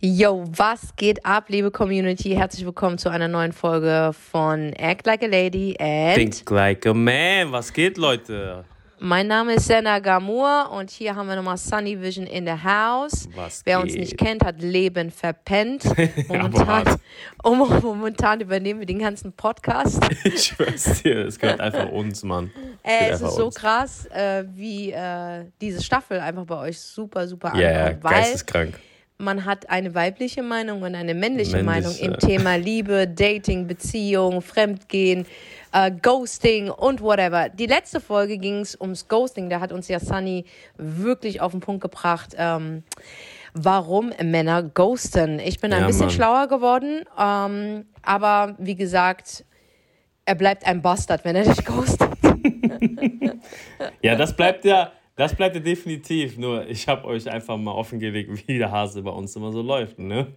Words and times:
Yo, 0.00 0.44
was 0.56 0.94
geht 0.96 1.24
ab, 1.24 1.44
liebe 1.48 1.70
Community? 1.70 2.30
Herzlich 2.30 2.64
willkommen 2.66 2.98
zu 2.98 3.08
einer 3.08 3.28
neuen 3.28 3.52
Folge 3.52 4.12
von 4.12 4.72
Act 4.74 5.06
Like 5.06 5.22
a 5.22 5.26
Lady 5.26 5.76
and 5.78 6.14
Think 6.16 6.50
Like 6.50 6.86
a 6.86 6.92
Man. 6.92 7.52
Was 7.52 7.72
geht, 7.72 7.96
Leute? 7.96 8.64
Mein 8.98 9.26
Name 9.26 9.54
ist 9.54 9.66
Senna 9.66 9.98
Gamur 9.98 10.70
und 10.72 10.90
hier 10.90 11.14
haben 11.14 11.28
wir 11.28 11.36
nochmal 11.36 11.56
Sunny 11.58 12.00
Vision 12.00 12.26
in 12.26 12.46
the 12.46 12.52
house. 12.52 13.28
Was 13.34 13.62
Wer 13.64 13.76
geht? 13.78 13.84
uns 13.84 13.94
nicht 13.94 14.18
kennt, 14.18 14.44
hat 14.44 14.60
Leben 14.62 15.10
verpennt. 15.10 15.84
Momentan, 16.28 16.96
um, 17.42 17.58
momentan 17.82 18.40
übernehmen 18.40 18.80
wir 18.80 18.86
den 18.86 18.98
ganzen 19.00 19.32
Podcast. 19.32 20.02
Ich 20.24 20.44
schwör's 20.44 21.02
dir, 21.02 21.26
es 21.26 21.38
gehört 21.38 21.60
einfach 21.60 21.88
uns, 21.90 22.22
Mann. 22.22 22.50
Äh, 22.82 23.10
es 23.10 23.20
ist 23.20 23.36
so 23.36 23.46
uns. 23.46 23.54
krass, 23.56 24.06
äh, 24.06 24.44
wie 24.54 24.90
äh, 24.92 25.44
diese 25.60 25.82
Staffel 25.82 26.18
einfach 26.20 26.44
bei 26.46 26.56
euch 26.56 26.80
super, 26.80 27.26
super 27.28 27.52
Ja, 27.54 27.70
ja, 27.70 27.84
ankommt. 27.86 28.04
weil 28.04 28.12
geisteskrank. 28.12 28.80
Man 29.18 29.44
hat 29.44 29.70
eine 29.70 29.94
weibliche 29.94 30.42
Meinung 30.42 30.82
und 30.82 30.94
eine 30.94 31.14
männliche 31.14 31.62
Männlich, 31.62 31.64
Meinung 31.66 31.96
im. 32.14 32.18
Thema 32.18 32.56
Liebe, 32.56 33.06
Dating, 33.06 33.66
Beziehung, 33.66 34.42
Fremdgehen, 34.42 35.26
äh, 35.72 35.90
Ghosting 35.90 36.68
und 36.70 37.00
whatever. 37.00 37.48
Die 37.48 37.66
letzte 37.66 38.00
Folge 38.00 38.38
ging 38.38 38.60
es 38.60 38.78
ums 38.80 39.06
Ghosting. 39.08 39.48
Da 39.50 39.60
hat 39.60 39.72
uns 39.72 39.88
ja 39.88 40.00
Sunny 40.00 40.44
wirklich 40.76 41.40
auf 41.40 41.52
den 41.52 41.60
Punkt 41.60 41.82
gebracht. 41.82 42.34
Ähm, 42.36 42.82
Warum 43.56 44.12
Männer 44.20 44.64
ghosten? 44.64 45.38
Ich 45.38 45.60
bin 45.60 45.72
ein 45.72 45.82
Ja, 45.82 45.86
bisschen 45.86 46.06
Mann. 46.06 46.10
schlauer 46.10 46.48
geworden, 46.48 47.04
ähm, 47.16 47.86
aber 48.02 48.56
wie 48.58 48.74
gesagt, 48.74 49.44
er 50.24 50.34
bleibt 50.34 50.66
ein 50.66 50.82
Bastard, 50.82 51.24
wenn 51.24 51.36
er 51.36 51.44
dich 51.44 51.64
ghostet. 51.64 52.10
Ja, 54.02 54.16
das 54.16 54.34
bleibt 54.34 54.64
ja, 54.64 54.90
das 55.16 55.34
bleibt 55.34 55.54
ja 55.56 55.60
definitiv. 55.62 56.36
Nur 56.38 56.66
ich 56.68 56.88
habe 56.88 57.06
euch 57.06 57.30
einfach 57.30 57.56
mal 57.56 57.72
offengelegt, 57.72 58.30
wie 58.48 58.58
der 58.58 58.70
Hase 58.70 59.02
bei 59.02 59.10
uns 59.10 59.34
immer 59.36 59.52
so 59.52 59.62
läuft, 59.62 59.98
ne? 59.98 60.28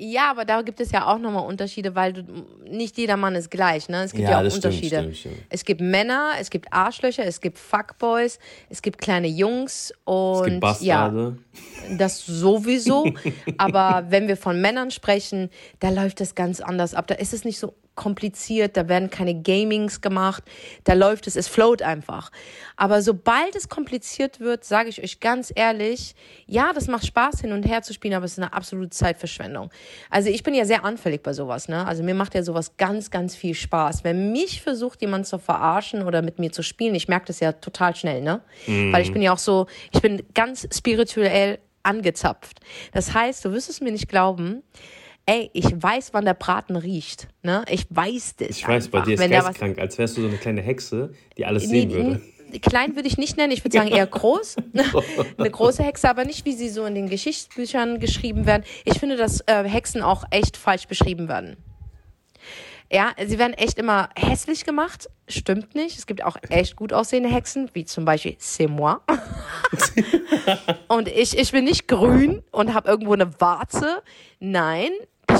Ja, 0.00 0.30
aber 0.30 0.44
da 0.44 0.62
gibt 0.62 0.78
es 0.78 0.92
ja 0.92 1.08
auch 1.08 1.18
nochmal 1.18 1.44
Unterschiede, 1.44 1.96
weil 1.96 2.12
du, 2.12 2.22
nicht 2.70 2.96
jeder 2.98 3.16
Mann 3.16 3.34
ist 3.34 3.50
gleich, 3.50 3.88
ne? 3.88 4.04
Es 4.04 4.12
gibt 4.12 4.22
ja, 4.22 4.30
Ja, 4.30 4.38
auch 4.38 4.42
das 4.44 4.52
stimmt, 4.56 4.66
Unterschiede. 4.66 4.98
stimmt, 5.00 5.16
stimmt. 5.16 5.36
Es 5.48 5.64
gibt 5.64 5.80
Männer, 5.80 6.34
es 6.40 6.50
gibt 6.50 6.72
Arschlöcher, 6.72 7.24
es 7.26 7.40
gibt 7.40 7.58
Fuckboys, 7.58 8.38
es 8.70 8.80
gibt 8.80 9.00
kleine 9.00 9.26
Jungs 9.26 9.92
und 10.04 10.36
Es 10.38 10.44
gibt 10.44 10.82
ja, 10.82 11.08
Bastarde. 11.08 11.38
das 11.98 12.24
sowieso. 12.24 13.12
aber 13.58 14.06
wenn 14.08 14.28
wir 14.28 14.36
von 14.36 14.60
Männern 14.60 14.92
sprechen, 14.92 15.50
da 15.80 15.90
läuft 15.90 16.20
es 16.20 16.36
ganz 16.36 16.60
anders 16.60 16.94
ab. 16.94 17.08
Da 17.08 17.16
ist 17.16 17.34
es 17.34 17.44
nicht 17.44 17.58
so 17.58 17.74
kompliziert, 17.98 18.76
da 18.76 18.88
werden 18.88 19.10
keine 19.10 19.34
Gamings 19.34 20.00
gemacht, 20.00 20.44
da 20.84 20.94
läuft 20.94 21.26
es, 21.26 21.36
es 21.36 21.48
float 21.48 21.82
einfach. 21.82 22.30
Aber 22.76 23.02
sobald 23.02 23.56
es 23.56 23.68
kompliziert 23.68 24.38
wird, 24.38 24.64
sage 24.64 24.88
ich 24.88 25.02
euch 25.02 25.18
ganz 25.18 25.52
ehrlich, 25.54 26.14
ja, 26.46 26.72
das 26.72 26.86
macht 26.86 27.04
Spaß 27.04 27.40
hin 27.40 27.52
und 27.52 27.64
her 27.64 27.82
zu 27.82 27.92
spielen, 27.92 28.14
aber 28.14 28.24
es 28.24 28.32
ist 28.32 28.38
eine 28.38 28.52
absolute 28.52 28.90
Zeitverschwendung. 28.90 29.70
Also 30.10 30.30
ich 30.30 30.44
bin 30.44 30.54
ja 30.54 30.64
sehr 30.64 30.84
anfällig 30.84 31.22
bei 31.24 31.32
sowas, 31.32 31.68
ne? 31.68 31.84
Also 31.86 32.04
mir 32.04 32.14
macht 32.14 32.34
ja 32.34 32.42
sowas 32.44 32.76
ganz, 32.76 33.10
ganz 33.10 33.34
viel 33.34 33.54
Spaß. 33.54 34.04
Wenn 34.04 34.30
mich 34.30 34.62
versucht, 34.62 35.02
jemand 35.02 35.26
zu 35.26 35.38
verarschen 35.38 36.04
oder 36.04 36.22
mit 36.22 36.38
mir 36.38 36.52
zu 36.52 36.62
spielen, 36.62 36.94
ich 36.94 37.08
merke 37.08 37.26
das 37.26 37.40
ja 37.40 37.52
total 37.52 37.96
schnell, 37.96 38.22
ne? 38.22 38.40
Weil 38.92 39.02
ich 39.02 39.12
bin 39.12 39.22
ja 39.22 39.32
auch 39.32 39.38
so, 39.38 39.66
ich 39.92 40.00
bin 40.00 40.22
ganz 40.34 40.68
spirituell 40.72 41.58
angezapft. 41.82 42.60
Das 42.92 43.12
heißt, 43.12 43.44
du 43.44 43.52
wirst 43.52 43.68
es 43.68 43.80
mir 43.80 43.90
nicht 43.90 44.08
glauben, 44.08 44.62
ey, 45.28 45.50
ich 45.52 45.70
weiß, 45.76 46.14
wann 46.14 46.24
der 46.24 46.34
Braten 46.34 46.74
riecht. 46.76 47.28
Ne? 47.42 47.64
Ich 47.70 47.86
weiß 47.90 48.36
das. 48.36 48.48
Ich 48.50 48.66
weiß, 48.66 48.88
bei 48.88 48.98
einfach. 48.98 49.06
dir 49.06 49.14
ist 49.14 49.20
Wenn 49.20 49.30
geistkrank, 49.30 49.78
als 49.78 49.98
wärst 49.98 50.16
du 50.16 50.22
so 50.22 50.28
eine 50.28 50.38
kleine 50.38 50.62
Hexe, 50.62 51.12
die 51.36 51.44
alles 51.44 51.64
Nee, 51.68 51.80
sehen 51.82 51.90
würde. 51.90 52.20
Klein 52.62 52.96
würde 52.96 53.08
ich 53.08 53.18
nicht 53.18 53.36
nennen, 53.36 53.52
ich 53.52 53.62
würde 53.62 53.76
sagen 53.76 53.88
eher 53.94 54.06
groß. 54.06 54.56
Eine 55.38 55.50
große 55.50 55.82
Hexe, 55.82 56.08
aber 56.08 56.24
nicht 56.24 56.46
wie 56.46 56.54
sie 56.54 56.70
so 56.70 56.86
in 56.86 56.94
den 56.94 57.10
Geschichtsbüchern 57.10 58.00
geschrieben 58.00 58.46
werden. 58.46 58.64
Ich 58.86 58.98
finde, 58.98 59.16
dass 59.16 59.40
äh, 59.46 59.64
Hexen 59.64 60.02
auch 60.02 60.24
echt 60.30 60.56
falsch 60.56 60.86
beschrieben 60.86 61.28
werden. 61.28 61.58
Ja, 62.90 63.12
sie 63.22 63.38
werden 63.38 63.52
echt 63.52 63.78
immer 63.78 64.08
hässlich 64.16 64.64
gemacht. 64.64 65.10
Stimmt 65.28 65.74
nicht. 65.74 65.98
Es 65.98 66.06
gibt 66.06 66.24
auch 66.24 66.38
echt 66.48 66.74
gut 66.74 66.94
aussehende 66.94 67.28
Hexen, 67.28 67.68
wie 67.74 67.84
zum 67.84 68.06
Beispiel 68.06 68.38
C'est 68.40 68.66
moi. 68.66 68.96
und 70.88 71.06
ich, 71.08 71.36
ich 71.36 71.52
bin 71.52 71.64
nicht 71.64 71.86
grün 71.86 72.42
und 72.50 72.72
habe 72.72 72.88
irgendwo 72.88 73.12
eine 73.12 73.38
Warze. 73.42 74.02
Nein, 74.40 74.88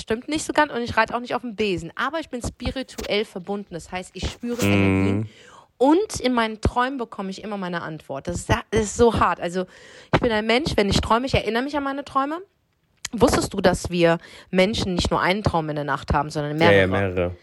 stimmt 0.09 0.29
nicht 0.29 0.45
so 0.45 0.55
ganz. 0.55 0.73
Und 0.73 0.81
ich 0.81 0.97
reite 0.97 1.15
auch 1.15 1.21
nicht 1.21 1.35
auf 1.35 1.43
dem 1.43 1.55
Besen. 1.55 1.93
Aber 1.95 2.19
ich 2.19 2.31
bin 2.31 2.41
spirituell 2.43 3.27
verbunden. 3.27 3.75
Das 3.75 3.93
heißt, 3.93 4.11
ich 4.15 4.31
spüre 4.31 4.61
Energien. 4.63 5.29
Und 5.77 6.19
in 6.21 6.33
meinen 6.33 6.61
Träumen 6.63 6.97
bekomme 6.99 7.31
ich 7.31 7.45
immer 7.45 7.59
meine 7.59 7.83
Antwort. 7.83 8.27
Das 8.27 8.37
ist, 8.37 8.49
das 8.49 8.81
ist 8.81 8.97
so 8.97 9.21
hart. 9.21 9.39
Also 9.39 9.67
ich 10.15 10.21
bin 10.21 10.33
ein 10.33 10.47
Mensch, 10.47 10.73
wenn 10.77 10.89
ich 10.89 11.01
träume, 11.01 11.27
ich 11.27 11.35
erinnere 11.35 11.63
mich 11.63 11.77
an 11.77 11.85
meine 11.85 12.05
Träume. 12.05 12.39
Wusstest 13.13 13.53
du, 13.55 13.61
dass 13.61 13.91
wir 13.91 14.19
Menschen 14.51 14.95
nicht 14.95 15.11
nur 15.11 15.21
einen 15.21 15.43
Traum 15.43 15.69
in 15.69 15.77
der 15.77 15.85
Nacht 15.85 16.13
haben, 16.13 16.31
sondern 16.31 16.53
Ja, 16.53 16.59
mehrere? 16.59 16.81
ja, 16.81 16.87
mehrere. 16.87 17.37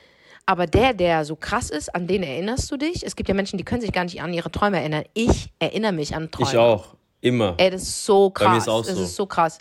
Aber 0.48 0.66
der, 0.68 0.94
der 0.94 1.24
so 1.24 1.36
krass 1.36 1.70
ist, 1.70 1.94
an 1.96 2.08
den 2.08 2.24
erinnerst 2.24 2.70
du 2.72 2.78
dich? 2.78 3.06
Es 3.06 3.16
gibt 3.16 3.30
ja 3.30 3.36
Menschen, 3.36 3.58
die 3.58 3.64
können 3.64 3.82
sich 3.82 3.92
gar 3.92 4.04
nicht 4.04 4.22
an 4.22 4.34
ihre 4.34 4.52
Träume 4.52 4.80
erinnern. 4.80 5.04
Ich 5.14 5.52
erinnere 5.60 5.92
mich 5.94 6.16
an 6.16 6.30
Träume. 6.30 6.50
Ich 6.52 6.58
auch. 6.58 6.96
Immer. 7.26 7.56
Ey, 7.58 7.72
das 7.72 7.82
ist 7.82 8.06
so 8.06 8.30
krass. 8.30 8.46
Bei 8.46 8.52
mir 8.52 8.58
ist 8.60 8.70
auch 8.70 8.86
das 8.86 8.96
so. 8.96 9.02
ist 9.04 9.16
so 9.16 9.26
krass. 9.26 9.58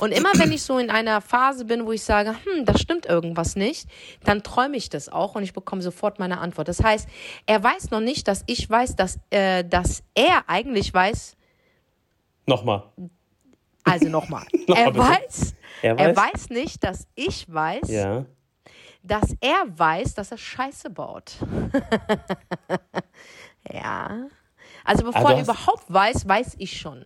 Und 0.00 0.12
immer 0.12 0.30
wenn 0.36 0.50
ich 0.50 0.62
so 0.62 0.78
in 0.78 0.88
einer 0.88 1.20
Phase 1.20 1.66
bin, 1.66 1.84
wo 1.84 1.92
ich 1.92 2.02
sage, 2.02 2.30
hm, 2.30 2.64
da 2.64 2.78
stimmt 2.78 3.04
irgendwas 3.04 3.54
nicht, 3.54 3.86
dann 4.24 4.42
träume 4.42 4.78
ich 4.78 4.88
das 4.88 5.10
auch 5.10 5.34
und 5.34 5.42
ich 5.42 5.52
bekomme 5.52 5.82
sofort 5.82 6.18
meine 6.18 6.40
Antwort. 6.40 6.68
Das 6.68 6.82
heißt, 6.82 7.06
er 7.44 7.62
weiß 7.62 7.90
noch 7.90 8.00
nicht, 8.00 8.28
dass 8.28 8.44
ich 8.46 8.68
weiß, 8.70 8.96
dass, 8.96 9.18
äh, 9.28 9.62
dass 9.62 10.02
er 10.14 10.44
eigentlich 10.48 10.94
weiß, 10.94 11.36
Nochmal. 12.46 12.84
also 13.84 14.08
nochmal, 14.08 14.46
Noch 14.66 14.68
mal 14.76 14.78
er 14.78 14.96
weiß, 14.96 15.54
Er 15.82 15.98
er 15.98 16.16
weiß? 16.16 16.32
weiß 16.34 16.48
nicht, 16.48 16.82
dass 16.82 17.06
ich 17.14 17.44
weiß, 17.52 17.90
Ja. 17.90 18.24
dass 19.02 19.34
er 19.42 19.64
weiß, 19.66 20.14
dass 20.14 20.30
er 20.32 20.38
Scheiße 20.38 20.88
baut. 20.88 21.32
ja. 23.70 24.28
Also 24.84 25.04
bevor 25.04 25.22
Ah, 25.26 25.32
du 25.32 25.36
er 25.38 25.42
überhaupt 25.44 25.84
weiß, 25.88 26.26
weiß 26.28 26.54
ich 26.58 26.78
schon. 26.80 27.04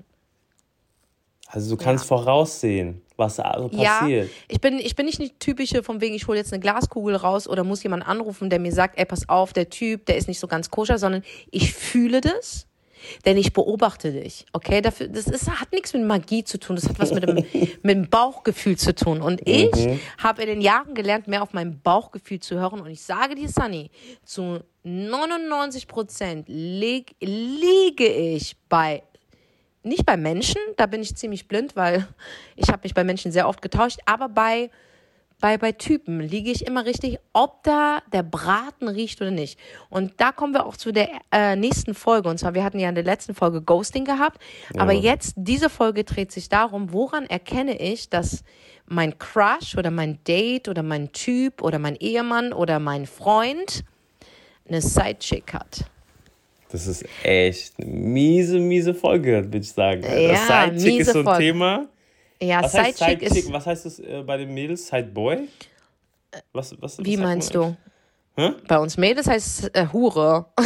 Also 1.49 1.77
du 1.77 1.83
kannst 1.83 2.07
voraussehen, 2.07 3.03
was 3.17 3.39
also 3.39 3.71
Ja, 3.73 4.01
passiert. 4.01 4.31
ich 4.49 4.61
bin, 4.61 4.79
ich 4.81 4.97
bin 4.97 5.07
nicht 5.07 5.21
die 5.21 5.31
typische, 5.39 5.85
von 5.85 6.01
wegen, 6.01 6.15
ich 6.15 6.27
hole 6.27 6.37
jetzt 6.39 6.53
eine 6.53 6.59
Glaskugel 6.61 7.15
raus 7.15 7.47
oder 7.47 7.63
muss 7.63 7.83
jemand 7.85 8.07
anrufen, 8.07 8.51
der 8.51 8.59
mir 8.59 8.73
sagt, 8.73 8.99
ey, 8.99 9.05
pass 9.05 9.29
auf, 9.29 9.53
der 9.53 9.71
Typ, 9.71 10.07
der 10.07 10.17
ist 10.17 10.27
nicht 10.27 10.41
so 10.41 10.49
ganz 10.49 10.71
koscher, 10.71 10.99
sondern 10.99 11.23
ich 11.53 11.73
fühle 11.73 12.21
das, 12.21 12.67
denn 13.25 13.37
ich 13.37 13.53
beobachte 13.53 14.13
dich, 14.13 14.47
okay? 14.53 14.81
Dafür, 14.81 15.09
das 15.09 15.27
ist, 15.27 15.49
hat 15.49 15.73
nichts 15.73 15.93
mit 15.93 16.05
Magie 16.05 16.45
zu 16.45 16.59
tun, 16.59 16.77
das 16.77 16.89
hat 16.89 16.99
was 16.99 17.13
mit 17.13 17.27
dem, 17.27 17.37
mit 17.83 17.85
dem 17.85 18.09
Bauchgefühl 18.09 18.77
zu 18.77 18.95
tun. 18.95 19.21
Und 19.21 19.47
ich 19.47 19.71
habe 20.19 20.43
in 20.43 20.49
den 20.49 20.61
Jahren 20.61 20.95
gelernt, 20.95 21.29
mehr 21.29 21.43
auf 21.43 21.53
mein 21.53 21.81
Bauchgefühl 21.81 22.41
zu 22.41 22.57
hören. 22.57 22.81
Und 22.81 22.91
ich 22.91 23.03
sage 23.03 23.35
dir, 23.35 23.49
Sunny, 23.49 23.91
zu 24.25 24.61
99 24.85 25.89
Prozent 25.89 26.45
lieg, 26.49 27.17
liege 27.21 28.07
ich 28.07 28.57
bei 28.69 29.03
nicht 29.87 30.05
bei 30.05 30.17
Menschen, 30.17 30.61
da 30.77 30.87
bin 30.87 31.01
ich 31.01 31.17
ziemlich 31.17 31.49
blind, 31.49 31.77
weil 31.77 32.07
ich 32.57 32.69
habe 32.69 32.81
mich 32.83 32.95
bei 32.95 33.05
Menschen 33.05 33.33
sehr 33.33 33.49
oft 33.49 33.63
getauscht, 33.63 34.01
aber 34.05 34.29
bei, 34.29 34.71
bei, 35.41 35.59
bei 35.59 35.73
Typen 35.73 36.21
liege 36.21 36.51
ich 36.51 36.67
immer 36.67 36.87
richtig, 36.87 37.19
ob 37.33 37.63
da 37.63 38.03
der 38.13 38.23
Braten 38.23 38.89
riecht 38.89 39.21
oder 39.21 39.31
nicht. 39.31 39.59
Und 39.91 40.15
da 40.17 40.33
kommen 40.33 40.55
wir 40.55 40.65
auch 40.65 40.77
zu 40.77 40.93
der 40.93 41.09
äh, 41.31 41.57
nächsten 41.57 41.95
Folge. 41.95 42.29
Und 42.29 42.39
zwar, 42.39 42.55
wir 42.55 42.65
hatten 42.65 42.79
ja 42.79 42.89
in 42.89 42.95
der 42.95 43.05
letzten 43.05 43.35
Folge 43.35 43.61
Ghosting 43.61 44.05
gehabt, 44.05 44.41
aber 44.79 44.93
jetzt, 44.93 45.35
diese 45.37 45.69
Folge 45.69 46.05
dreht 46.05 46.33
sich 46.33 46.49
darum, 46.49 46.93
woran 46.93 47.27
erkenne 47.27 47.79
ich, 47.79 48.09
dass 48.09 48.45
mein 48.87 49.19
Crush 49.19 49.77
oder 49.77 49.91
mein 49.91 50.19
Date 50.25 50.69
oder 50.69 50.83
mein 50.83 51.13
Typ 51.13 51.63
oder 51.63 51.79
mein 51.79 51.97
Ehemann 51.97 52.53
oder 52.53 52.79
mein 52.79 53.07
Freund 53.07 53.85
eine 54.69 54.81
Sidechick 54.81 55.53
hat. 55.53 55.85
Das 56.71 56.87
ist 56.87 57.05
echt 57.23 57.75
eine 57.79 57.91
miese, 57.91 58.59
miese 58.59 58.95
Folge, 58.95 59.45
würde 59.45 59.59
ich 59.59 59.71
sagen. 59.71 60.03
Ja, 60.03 60.67
das 60.69 60.81
Sidechick 60.81 61.01
ist 61.01 61.13
so 61.13 61.19
ein 61.21 61.25
Folge. 61.25 61.41
Thema. 61.41 61.89
Ja, 62.41 62.63
Was 62.63 62.75
heißt 62.75 62.99
Sidechick 62.99 63.21
Sidechick? 63.29 63.45
ist. 63.47 63.53
Was 63.53 63.67
heißt 63.67 63.87
das 63.87 63.99
äh, 63.99 64.23
bei 64.27 64.37
den 64.37 64.53
Mädels? 64.53 64.87
Sideboy? 64.89 65.49
Was, 66.53 66.75
was, 66.81 66.99
Wie 67.05 67.17
was 67.17 67.25
meinst 67.25 67.55
du? 67.55 67.77
Hä? 68.37 68.51
Bei 68.69 68.79
uns 68.79 68.97
Mädels 68.99 69.27
heißt 69.27 69.61
es 69.65 69.69
äh, 69.69 69.87
Hure. 69.93 70.47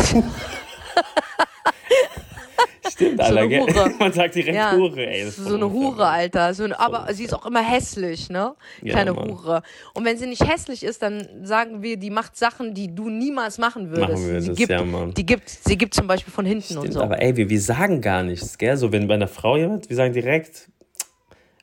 Stimmt, 2.91 3.19
So 3.19 3.23
Alter, 3.25 3.49
gell? 3.49 3.61
Hure. 3.61 3.91
Man 3.99 4.13
sagt 4.13 4.35
direkt 4.35 4.57
Ja. 4.57 4.73
Hure, 4.77 5.07
ey. 5.07 5.25
Das 5.25 5.39
ist 5.39 5.47
so 5.47 5.55
eine 5.55 5.71
Hure. 5.71 6.07
Alter. 6.07 6.53
So 6.55 6.65
eine, 6.65 6.79
aber 6.79 7.13
sie 7.15 7.25
ist 7.25 7.33
auch 7.35 7.47
immer 7.47 7.63
hässlich, 7.63 8.29
ne? 8.31 8.55
Ja, 8.83 8.93
Kleine 8.95 9.13
Mann. 9.13 9.31
Hure. 9.31 9.63
Und 9.95 10.05
wenn 10.05 10.19
sie 10.19 10.27
nicht 10.27 10.45
hässlich 10.47 10.83
ist, 10.83 11.01
dann 11.03 11.47
sagen 11.47 11.83
wir, 11.83 11.97
die 11.97 12.11
macht 12.11 12.37
Sachen, 12.37 12.75
die 12.75 12.93
du 12.95 13.09
niemals 13.09 13.59
machen 13.59 13.91
würdest. 13.91 14.11
Machen 14.11 14.29
wir 14.33 14.41
sie 14.43 14.49
das, 14.49 14.57
gibt, 14.57 14.71
ja, 14.71 14.83
Mann. 14.85 15.15
Die 15.15 15.25
gibt, 15.25 15.49
sie 15.49 15.79
gibt 15.79 15.95
zum 15.95 16.07
Beispiel 16.09 16.33
von 16.33 16.45
hinten 16.45 16.75
und 16.79 16.83
Stimmt, 16.83 16.95
so. 16.95 17.03
aber 17.03 17.21
ey, 17.23 17.37
wir, 17.37 17.49
wir 17.49 17.61
sagen 17.61 18.01
gar 18.01 18.23
nichts, 18.25 18.59
gell? 18.59 18.77
So, 18.77 18.91
wenn 18.91 19.07
bei 19.07 19.15
einer 19.15 19.29
Frau 19.29 19.57
jemand, 19.57 19.89
wir 19.89 19.97
sagen 19.97 20.13
direkt, 20.13 20.69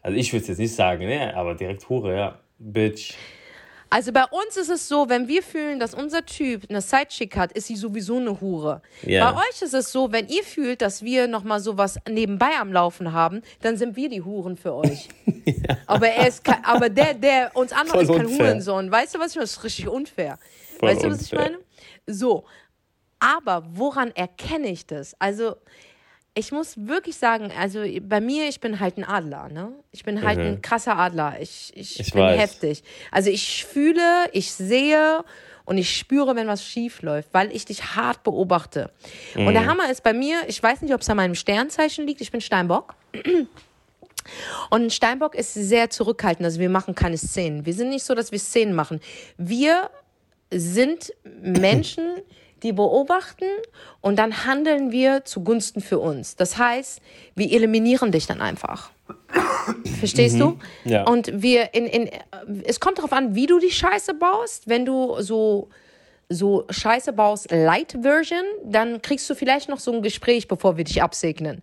also 0.08 0.18
ich 0.18 0.32
würde 0.32 0.44
es 0.44 0.48
jetzt 0.48 0.60
nicht 0.60 0.74
sagen, 0.74 1.06
ne? 1.06 1.36
Aber 1.36 1.54
direkt 1.54 1.90
Hure, 1.90 2.16
ja. 2.16 2.40
Bitch. 2.58 3.16
Also 3.90 4.14
bei 4.14 4.24
uns 4.24 4.56
ist 4.56 4.70
es 4.70 4.88
so, 4.88 5.10
wenn 5.10 5.28
wir 5.28 5.44
fühlen, 5.44 5.82
dass 5.82 5.94
unser 5.94 6.26
Typ 6.26 6.64
eine 6.70 6.80
Sidechick 6.80 7.36
hat, 7.36 7.52
ist 7.52 7.68
sie 7.68 7.76
sowieso 7.76 8.16
eine 8.16 8.40
Hure. 8.40 8.82
Ja. 9.02 9.30
Bei 9.30 9.42
euch 9.42 9.62
ist 9.62 9.74
es 9.74 9.92
so, 9.92 10.10
wenn 10.14 10.30
ihr 10.30 10.44
fühlt, 10.44 10.82
dass 10.82 11.04
wir 11.04 11.28
noch 11.28 11.44
mal 11.44 11.60
sowas 11.60 12.00
nebenbei 12.10 12.52
am 12.58 12.72
Laufen 12.72 13.12
haben, 13.12 13.42
dann 13.62 13.76
sind 13.76 13.98
wir 13.98 14.08
die 14.08 14.22
Huren 14.22 14.56
für 14.56 14.76
euch. 14.76 15.10
Aber 15.88 16.08
er 16.08 16.30
ist 16.30 16.42
kein, 16.42 16.64
aber 16.64 16.88
der, 16.88 17.14
der 17.14 17.52
uns 17.54 17.74
anmacht, 17.74 18.02
ist 18.02 18.10
kein. 18.10 18.30
Hurensohn. 18.30 18.90
Weißt 18.90 19.14
du 19.14 19.20
was 19.20 19.32
ich 19.32 19.36
meine? 19.36 19.44
Das 19.44 19.58
ist 19.58 19.64
richtig 19.66 19.90
unfair. 19.90 20.40
Voll 20.80 20.90
weißt 20.90 21.04
du, 21.04 21.10
was 21.10 21.22
ich 21.22 21.34
meine? 21.34 21.58
So. 22.06 22.46
Aber 23.20 23.66
woran 23.74 24.12
erkenne 24.16 24.70
ich 24.70 24.86
das? 24.86 25.20
Also, 25.20 25.58
ich 26.38 26.52
muss 26.52 26.76
wirklich 26.78 27.18
sagen, 27.18 27.52
also 27.58 27.84
bei 28.02 28.22
mir, 28.22 28.48
ich 28.48 28.60
bin 28.60 28.80
halt 28.80 28.98
ein 28.98 29.04
Adler, 29.04 29.50
ne? 29.50 29.72
Ich 29.92 30.04
bin 30.04 30.22
halt 30.24 30.40
ein 30.40 30.62
krasser 30.62 30.98
Adler. 30.98 31.38
Ich, 31.42 31.72
ich, 31.76 31.98
Mhm. 31.98 32.02
Ich 32.06 32.14
bin 32.14 32.22
weiß. 32.24 32.40
heftig. 32.40 32.84
Also 33.12 33.30
ich 33.30 33.66
fühle, 33.66 34.30
ich 34.34 34.52
sehe 34.54 35.24
und 35.66 35.78
ich 35.78 35.98
spüre, 35.98 36.36
wenn 36.36 36.48
was 36.48 36.64
schief 36.64 37.02
läuft, 37.02 37.34
weil 37.34 37.52
ich 37.56 37.66
dich 37.66 37.96
hart 37.96 38.24
beobachte. 38.24 38.92
Und 39.36 39.46
Mhm. 39.46 39.54
der 39.54 39.66
Hammer 39.66 39.90
ist 39.92 40.04
bei 40.04 40.14
mir, 40.14 40.38
ich 40.48 40.62
weiß 40.62 40.82
nicht, 40.82 40.94
ob 40.94 41.02
es 41.02 41.10
an 41.10 41.18
meinem 41.18 41.36
Sternzeichen 41.36 42.06
liegt, 42.08 42.22
ich 42.22 42.32
bin 42.32 42.40
Steinbock. 42.42 42.96
Und 44.70 44.84
ein 44.84 44.90
Steinbock 44.92 45.36
ist 45.36 45.54
sehr 45.54 45.90
zurückhaltend, 45.90 46.46
also 46.46 46.60
wir 46.60 46.70
machen 46.70 46.96
keine 46.96 47.18
Szenen. 47.18 47.66
Wir 47.66 47.74
sind 47.74 47.90
nicht 47.90 48.04
so, 48.04 48.14
dass 48.14 48.32
wir 48.32 48.40
Szenen 48.40 48.74
machen. 48.76 49.00
Wir 49.38 49.90
sind 50.52 51.14
Menschen, 51.24 52.04
die 52.64 52.74
beobachten 52.74 53.46
und 54.02 54.18
dann 54.18 54.46
handeln 54.46 54.92
wir 54.92 55.26
zugunsten 55.26 55.82
für 55.82 56.00
uns. 56.00 56.36
Das 56.36 56.58
heißt, 56.58 57.02
wir 57.36 57.52
eliminieren 57.52 58.12
dich 58.12 58.28
dann 58.28 58.42
einfach. 58.42 58.92
Verstehst 60.00 60.40
du? 60.40 60.58
Ja. 60.84 61.04
Und 61.04 61.42
wir 61.42 61.74
in, 61.74 61.86
in 61.86 62.10
es 62.64 62.80
kommt 62.80 62.98
darauf 62.98 63.14
an, 63.14 63.36
wie 63.36 63.46
du 63.46 63.60
die 63.60 63.72
Scheiße 63.72 64.14
baust. 64.14 64.68
Wenn 64.68 64.86
du 64.86 65.22
so 65.22 65.70
so 66.30 66.66
Scheiße 66.70 67.14
baust, 67.14 67.52
Light 67.52 67.98
Version, 68.02 68.44
dann 68.66 69.02
kriegst 69.02 69.30
du 69.30 69.36
vielleicht 69.36 69.70
noch 69.70 69.80
so 69.80 69.94
ein 69.94 70.02
Gespräch, 70.02 70.48
bevor 70.48 70.76
wir 70.76 70.84
dich 70.84 71.02
absegnen. 71.02 71.62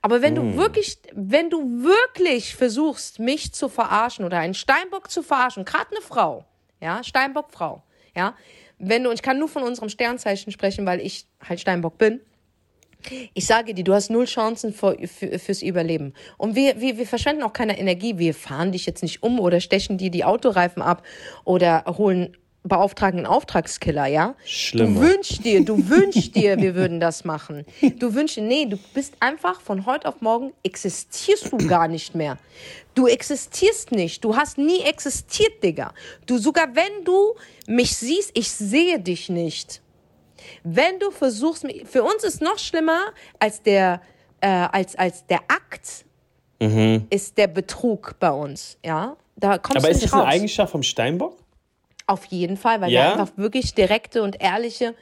Aber 0.00 0.22
wenn 0.22 0.34
du 0.34 0.56
wirklich, 0.56 0.98
wenn 1.12 1.50
du 1.50 1.82
wirklich 1.82 2.54
versuchst, 2.54 3.18
mich 3.18 3.52
zu 3.52 3.68
verarschen 3.68 4.24
oder 4.24 4.38
einen 4.38 4.54
Steinbock 4.54 5.10
zu 5.10 5.22
verarschen, 5.22 5.64
gerade 5.64 5.90
eine 5.90 6.00
Frau, 6.00 6.44
ja, 6.80 7.04
Steinbock 7.04 7.50
Frau, 7.50 7.82
ja, 8.14 8.34
wenn 8.78 9.04
du, 9.04 9.10
und 9.10 9.16
ich 9.16 9.22
kann 9.22 9.38
nur 9.38 9.48
von 9.48 9.62
unserem 9.62 9.88
Sternzeichen 9.88 10.52
sprechen, 10.52 10.86
weil 10.86 11.00
ich 11.00 11.26
halt 11.40 11.60
Steinbock 11.60 11.98
bin, 11.98 12.20
ich 13.34 13.46
sage 13.46 13.74
dir, 13.74 13.84
du 13.84 13.94
hast 13.94 14.10
null 14.10 14.24
Chancen 14.24 14.72
für, 14.72 14.96
für, 15.06 15.38
fürs 15.38 15.62
Überleben. 15.62 16.12
Und 16.38 16.54
wir, 16.56 16.80
wir, 16.80 16.98
wir 16.98 17.06
verschwenden 17.06 17.42
auch 17.42 17.52
keine 17.52 17.78
Energie. 17.78 18.18
Wir 18.18 18.34
fahren 18.34 18.72
dich 18.72 18.86
jetzt 18.86 19.02
nicht 19.02 19.22
um 19.22 19.38
oder 19.38 19.60
stechen 19.60 19.98
dir 19.98 20.10
die 20.10 20.24
Autoreifen 20.24 20.82
ab 20.82 21.04
oder 21.44 21.84
holen 21.86 22.36
beauftragen 22.68 23.20
einen 23.20 23.26
Auftragskiller, 23.26 24.06
ja? 24.06 24.34
Schlimmer. 24.44 25.00
Du 25.00 25.06
wünschst 25.06 25.44
dir, 25.44 25.64
du 25.64 25.88
wünschst 25.88 26.34
dir, 26.34 26.58
wir 26.58 26.74
würden 26.74 27.00
das 27.00 27.24
machen. 27.24 27.64
Du 27.98 28.14
wünschst, 28.14 28.38
nee, 28.38 28.66
du 28.66 28.76
bist 28.94 29.14
einfach 29.20 29.60
von 29.60 29.86
heute 29.86 30.08
auf 30.08 30.20
morgen 30.20 30.52
existierst 30.62 31.52
du 31.52 31.56
gar 31.58 31.88
nicht 31.88 32.14
mehr. 32.14 32.38
Du 32.94 33.06
existierst 33.06 33.92
nicht. 33.92 34.24
Du 34.24 34.36
hast 34.36 34.58
nie 34.58 34.80
existiert, 34.80 35.62
Digga. 35.62 35.92
Du, 36.26 36.38
sogar 36.38 36.74
wenn 36.74 37.04
du 37.04 37.34
mich 37.66 37.96
siehst, 37.96 38.30
ich 38.34 38.50
sehe 38.50 38.98
dich 39.00 39.28
nicht. 39.28 39.82
Wenn 40.62 40.98
du 40.98 41.10
versuchst, 41.10 41.66
für 41.84 42.02
uns 42.02 42.24
ist 42.24 42.40
noch 42.40 42.58
schlimmer 42.58 43.12
als 43.38 43.62
der, 43.62 44.00
äh, 44.40 44.48
als, 44.48 44.96
als 44.96 45.26
der 45.26 45.40
Akt, 45.48 46.04
ist 47.10 47.36
der 47.36 47.48
Betrug 47.48 48.14
bei 48.18 48.30
uns, 48.30 48.78
ja? 48.84 49.16
Da 49.36 49.58
kommst 49.58 49.76
Aber 49.76 49.88
du 49.88 49.92
ist 49.92 49.96
nicht 49.96 50.04
das 50.06 50.12
eine 50.14 50.22
raus. 50.22 50.32
Eigenschaft 50.32 50.72
vom 50.72 50.82
Steinbock? 50.82 51.36
Auf 52.06 52.24
jeden 52.26 52.56
Fall, 52.56 52.80
weil 52.80 52.90
Ja? 52.90 53.02
wir 53.02 53.12
einfach 53.12 53.36
wirklich 53.36 53.74
direkte 53.74 54.22
und 54.22 54.40
ehrliche, 54.40 54.94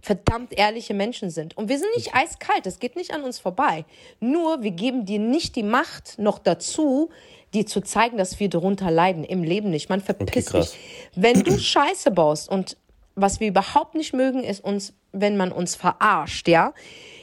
verdammt 0.00 0.52
ehrliche 0.56 0.94
Menschen 0.94 1.30
sind. 1.30 1.56
Und 1.56 1.68
wir 1.68 1.78
sind 1.78 1.88
nicht 1.96 2.14
eiskalt, 2.14 2.66
das 2.66 2.78
geht 2.78 2.96
nicht 2.96 3.12
an 3.12 3.22
uns 3.22 3.38
vorbei. 3.38 3.84
Nur, 4.20 4.62
wir 4.62 4.72
geben 4.72 5.04
dir 5.04 5.18
nicht 5.18 5.56
die 5.56 5.62
Macht 5.62 6.18
noch 6.18 6.38
dazu, 6.38 7.10
dir 7.54 7.66
zu 7.66 7.80
zeigen, 7.82 8.16
dass 8.16 8.40
wir 8.40 8.48
darunter 8.48 8.90
leiden. 8.90 9.24
Im 9.24 9.42
Leben 9.42 9.70
nicht. 9.70 9.88
Man 9.88 10.00
verpisst 10.00 10.50
krass. 10.50 10.72
dich. 10.72 10.80
Wenn 11.14 11.42
du 11.44 11.58
Scheiße 11.58 12.10
baust 12.10 12.48
und 12.48 12.76
was 13.14 13.40
wir 13.40 13.48
überhaupt 13.48 13.94
nicht 13.94 14.14
mögen, 14.14 14.42
ist 14.42 14.64
uns, 14.64 14.94
wenn 15.12 15.36
man 15.36 15.52
uns 15.52 15.74
verarscht, 15.74 16.48
ja, 16.48 16.72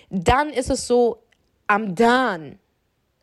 dann 0.09 0.49
ist 0.49 0.69
es 0.69 0.85
so, 0.85 1.23
I'm 1.67 1.93
done. 1.95 2.57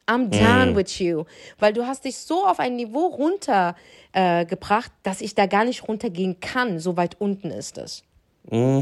I'm 0.07 0.31
done 0.31 0.77
with 0.77 0.99
you. 1.01 1.25
Weil 1.59 1.73
du 1.73 1.87
hast 1.87 2.05
dich 2.05 2.17
so 2.19 2.47
auf 2.47 2.61
ein 2.61 2.77
Niveau 2.77 3.07
runtergebracht, 3.07 3.77
äh, 4.13 4.45
gebracht, 4.47 4.93
dass 5.03 5.21
ich 5.21 5.35
da 5.35 5.47
gar 5.47 5.65
nicht 5.65 5.89
runtergehen 5.89 6.39
kann. 6.41 6.79
So 6.79 6.97
weit 6.97 7.21
unten 7.21 7.51
ist 7.51 7.77
es. 7.79 8.03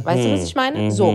Weißt 0.04 0.24
du, 0.24 0.32
was 0.32 0.44
ich 0.44 0.54
meine? 0.54 0.90
So. 0.90 1.06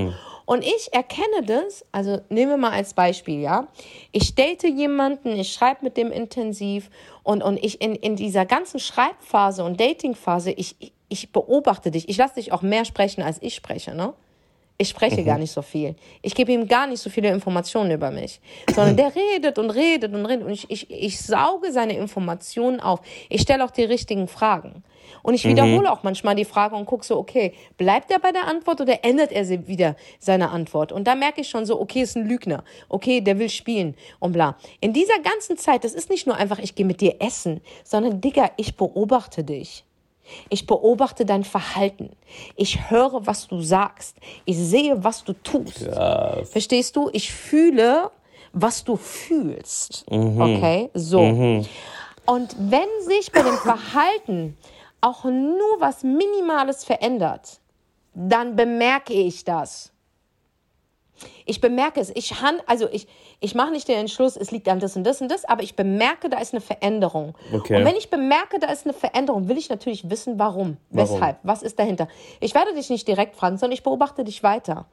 Und 0.45 0.63
ich 0.65 0.91
erkenne 0.91 1.43
das, 1.45 1.85
also 1.91 2.21
nehmen 2.29 2.49
wir 2.53 2.57
mal 2.57 2.71
als 2.71 2.95
Beispiel, 2.95 3.39
ja. 3.39 3.67
Ich 4.11 4.33
date 4.33 4.63
jemanden, 4.63 5.33
ich 5.39 5.53
schreibe 5.53 5.83
mit 5.83 5.95
dem 5.95 6.11
intensiv 6.11 6.89
und, 7.21 7.43
und 7.43 7.63
ich 7.63 7.79
in, 7.81 7.93
in 7.93 8.15
dieser 8.15 8.47
ganzen 8.47 8.79
Schreibphase 8.79 9.63
und 9.63 9.79
Datingphase, 9.79 10.51
ich, 10.51 10.75
ich- 10.79 10.91
ich 11.11 11.31
beobachte 11.31 11.89
dich. 11.91 12.07
Ich 12.09 12.17
lasse 12.17 12.35
dich 12.35 12.51
auch 12.51 12.61
mehr 12.63 12.85
sprechen, 12.85 13.21
als 13.23 13.37
ich 13.41 13.53
spreche, 13.55 13.93
ne? 13.95 14.13
Ich 14.81 14.87
spreche 14.87 15.25
gar 15.25 15.37
nicht 15.37 15.51
so 15.51 15.61
viel. 15.61 15.93
Ich 16.21 16.33
gebe 16.33 16.53
ihm 16.53 16.65
gar 16.65 16.87
nicht 16.87 17.01
so 17.01 17.09
viele 17.09 17.27
Informationen 17.27 17.91
über 17.91 18.11
mich. 18.11 18.39
Sondern 18.73 18.95
der 18.95 19.13
redet 19.13 19.59
und 19.59 19.71
redet 19.71 20.13
und 20.13 20.25
redet. 20.25 20.47
Und 20.47 20.53
ich, 20.53 20.71
ich, 20.71 20.89
ich 20.89 21.19
sauge 21.19 21.73
seine 21.73 21.97
Informationen 21.97 22.79
auf. 22.79 23.01
Ich 23.27 23.41
stelle 23.41 23.65
auch 23.65 23.71
die 23.71 23.83
richtigen 23.83 24.29
Fragen. 24.29 24.83
Und 25.21 25.33
ich 25.33 25.43
wiederhole 25.43 25.91
auch 25.91 26.03
manchmal 26.03 26.35
die 26.35 26.45
Frage 26.45 26.77
und 26.77 26.85
gucke 26.85 27.05
so, 27.05 27.17
okay, 27.17 27.53
bleibt 27.77 28.09
er 28.09 28.19
bei 28.19 28.31
der 28.31 28.47
Antwort 28.47 28.79
oder 28.79 29.03
ändert 29.03 29.33
er 29.33 29.67
wieder 29.67 29.97
seine 30.17 30.49
Antwort? 30.49 30.93
Und 30.93 31.07
da 31.07 31.15
merke 31.15 31.41
ich 31.41 31.49
schon 31.49 31.65
so, 31.65 31.81
okay, 31.81 32.03
ist 32.03 32.15
ein 32.15 32.25
Lügner. 32.25 32.63
Okay, 32.87 33.19
der 33.19 33.37
will 33.37 33.49
spielen 33.49 33.95
und 34.19 34.31
bla. 34.31 34.55
In 34.79 34.93
dieser 34.93 35.19
ganzen 35.19 35.57
Zeit, 35.57 35.83
das 35.83 35.93
ist 35.93 36.09
nicht 36.09 36.25
nur 36.25 36.37
einfach, 36.37 36.59
ich 36.59 36.75
gehe 36.75 36.85
mit 36.85 37.01
dir 37.01 37.15
essen, 37.19 37.59
sondern 37.83 38.21
Digga, 38.21 38.51
ich 38.55 38.77
beobachte 38.77 39.43
dich. 39.43 39.83
Ich 40.49 40.65
beobachte 40.67 41.25
dein 41.25 41.43
Verhalten. 41.43 42.11
Ich 42.55 42.89
höre, 42.89 43.25
was 43.25 43.47
du 43.47 43.61
sagst. 43.61 44.17
Ich 44.45 44.57
sehe, 44.57 45.03
was 45.03 45.23
du 45.23 45.33
tust. 45.33 45.87
Verstehst 46.51 46.95
du? 46.95 47.09
Ich 47.13 47.31
fühle, 47.31 48.11
was 48.53 48.83
du 48.83 48.95
fühlst. 48.95 50.05
Okay? 50.09 50.89
So. 50.93 51.19
Und 52.25 52.55
wenn 52.57 52.89
sich 53.05 53.31
bei 53.31 53.41
dem 53.41 53.57
Verhalten 53.57 54.57
auch 55.01 55.23
nur 55.23 55.79
was 55.79 56.03
Minimales 56.03 56.83
verändert, 56.83 57.59
dann 58.13 58.55
bemerke 58.55 59.13
ich 59.13 59.43
das. 59.45 59.91
Ich 61.45 61.61
bemerke 61.61 61.99
es. 61.99 62.11
Ich 62.15 62.41
han, 62.41 62.57
also 62.65 62.87
ich, 62.91 63.07
ich 63.39 63.55
mache 63.55 63.71
nicht 63.71 63.87
den 63.87 63.97
Entschluss, 63.97 64.35
es 64.37 64.51
liegt 64.51 64.67
an 64.67 64.79
das 64.79 64.95
und 64.95 65.03
das 65.03 65.21
und 65.21 65.29
das, 65.29 65.45
aber 65.45 65.63
ich 65.63 65.75
bemerke, 65.75 66.29
da 66.29 66.39
ist 66.39 66.53
eine 66.53 66.61
Veränderung. 66.61 67.35
Okay. 67.53 67.77
Und 67.77 67.85
wenn 67.85 67.95
ich 67.95 68.09
bemerke, 68.09 68.59
da 68.59 68.67
ist 68.67 68.85
eine 68.85 68.93
Veränderung, 68.93 69.47
will 69.47 69.57
ich 69.57 69.69
natürlich 69.69 70.09
wissen, 70.09 70.39
warum, 70.39 70.77
Warum? 70.89 71.15
weshalb, 71.15 71.37
was 71.43 71.63
ist 71.63 71.79
dahinter. 71.79 72.07
Ich 72.39 72.53
werde 72.55 72.73
dich 72.73 72.89
nicht 72.89 73.07
direkt 73.07 73.35
fragen, 73.35 73.57
sondern 73.57 73.73
ich 73.73 73.83
beobachte 73.83 74.23
dich 74.23 74.43
weiter. 74.43 74.85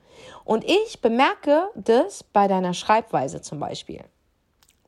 Und 0.45 0.65
ich 0.65 1.01
bemerke 1.01 1.69
das 1.75 2.23
bei 2.23 2.49
deiner 2.49 2.75
Schreibweise 2.75 3.41
zum 3.41 3.61
Beispiel. 3.61 4.01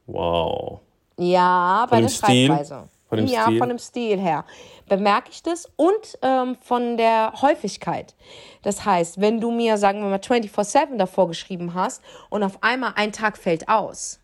Wow. 0.07 0.81
Ja, 1.19 1.87
bei 1.91 2.01
der? 2.01 2.09
Schreibweise. 2.09 2.89
Von 3.09 3.19
dem 3.19 3.27
ja, 3.27 3.45
Stil? 3.45 3.59
von 3.59 3.69
dem 3.69 3.79
Stil 3.79 4.21
her. 4.21 4.45
Bemerke 4.89 5.31
ich 5.31 5.43
das 5.43 5.71
und 5.77 6.19
ähm, 6.23 6.57
von 6.61 6.97
der 6.97 7.33
Häufigkeit. 7.43 8.15
Das 8.63 8.85
heißt, 8.85 9.21
wenn 9.21 9.41
du 9.41 9.51
mir, 9.51 9.77
sagen 9.77 10.01
wir 10.01 10.09
mal, 10.09 10.19
24-7 10.19 10.97
davor 10.97 11.29
geschrieben 11.29 11.75
hast 11.75 12.03
und 12.31 12.43
auf 12.43 12.63
einmal 12.63 12.93
ein 12.97 13.13
Tag 13.13 13.39
fällt 13.39 13.69
aus, 13.69 14.21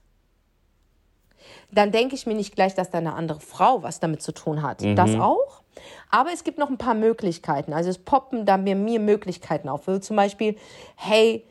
dann 1.70 1.90
denke 1.90 2.14
ich 2.14 2.26
mir 2.26 2.34
nicht 2.34 2.54
gleich, 2.54 2.74
dass 2.74 2.90
da 2.90 2.98
eine 2.98 3.14
andere 3.14 3.40
Frau 3.40 3.82
was 3.82 4.00
damit 4.00 4.22
zu 4.22 4.32
tun 4.32 4.62
hat. 4.62 4.82
Mhm. 4.82 4.96
Das 4.96 5.14
auch. 5.14 5.62
Aber 6.10 6.32
es 6.32 6.44
gibt 6.44 6.58
noch 6.58 6.70
ein 6.70 6.78
paar 6.78 6.94
Möglichkeiten. 6.94 7.72
Also 7.72 7.90
es 7.90 7.98
poppen 7.98 8.46
da 8.46 8.56
mir, 8.56 8.76
mir 8.76 9.00
Möglichkeiten 9.00 9.68
auf. 9.68 9.88
Also 9.88 10.00
zum 10.00 10.16
Beispiel, 10.16 10.56
hey, 10.96 11.44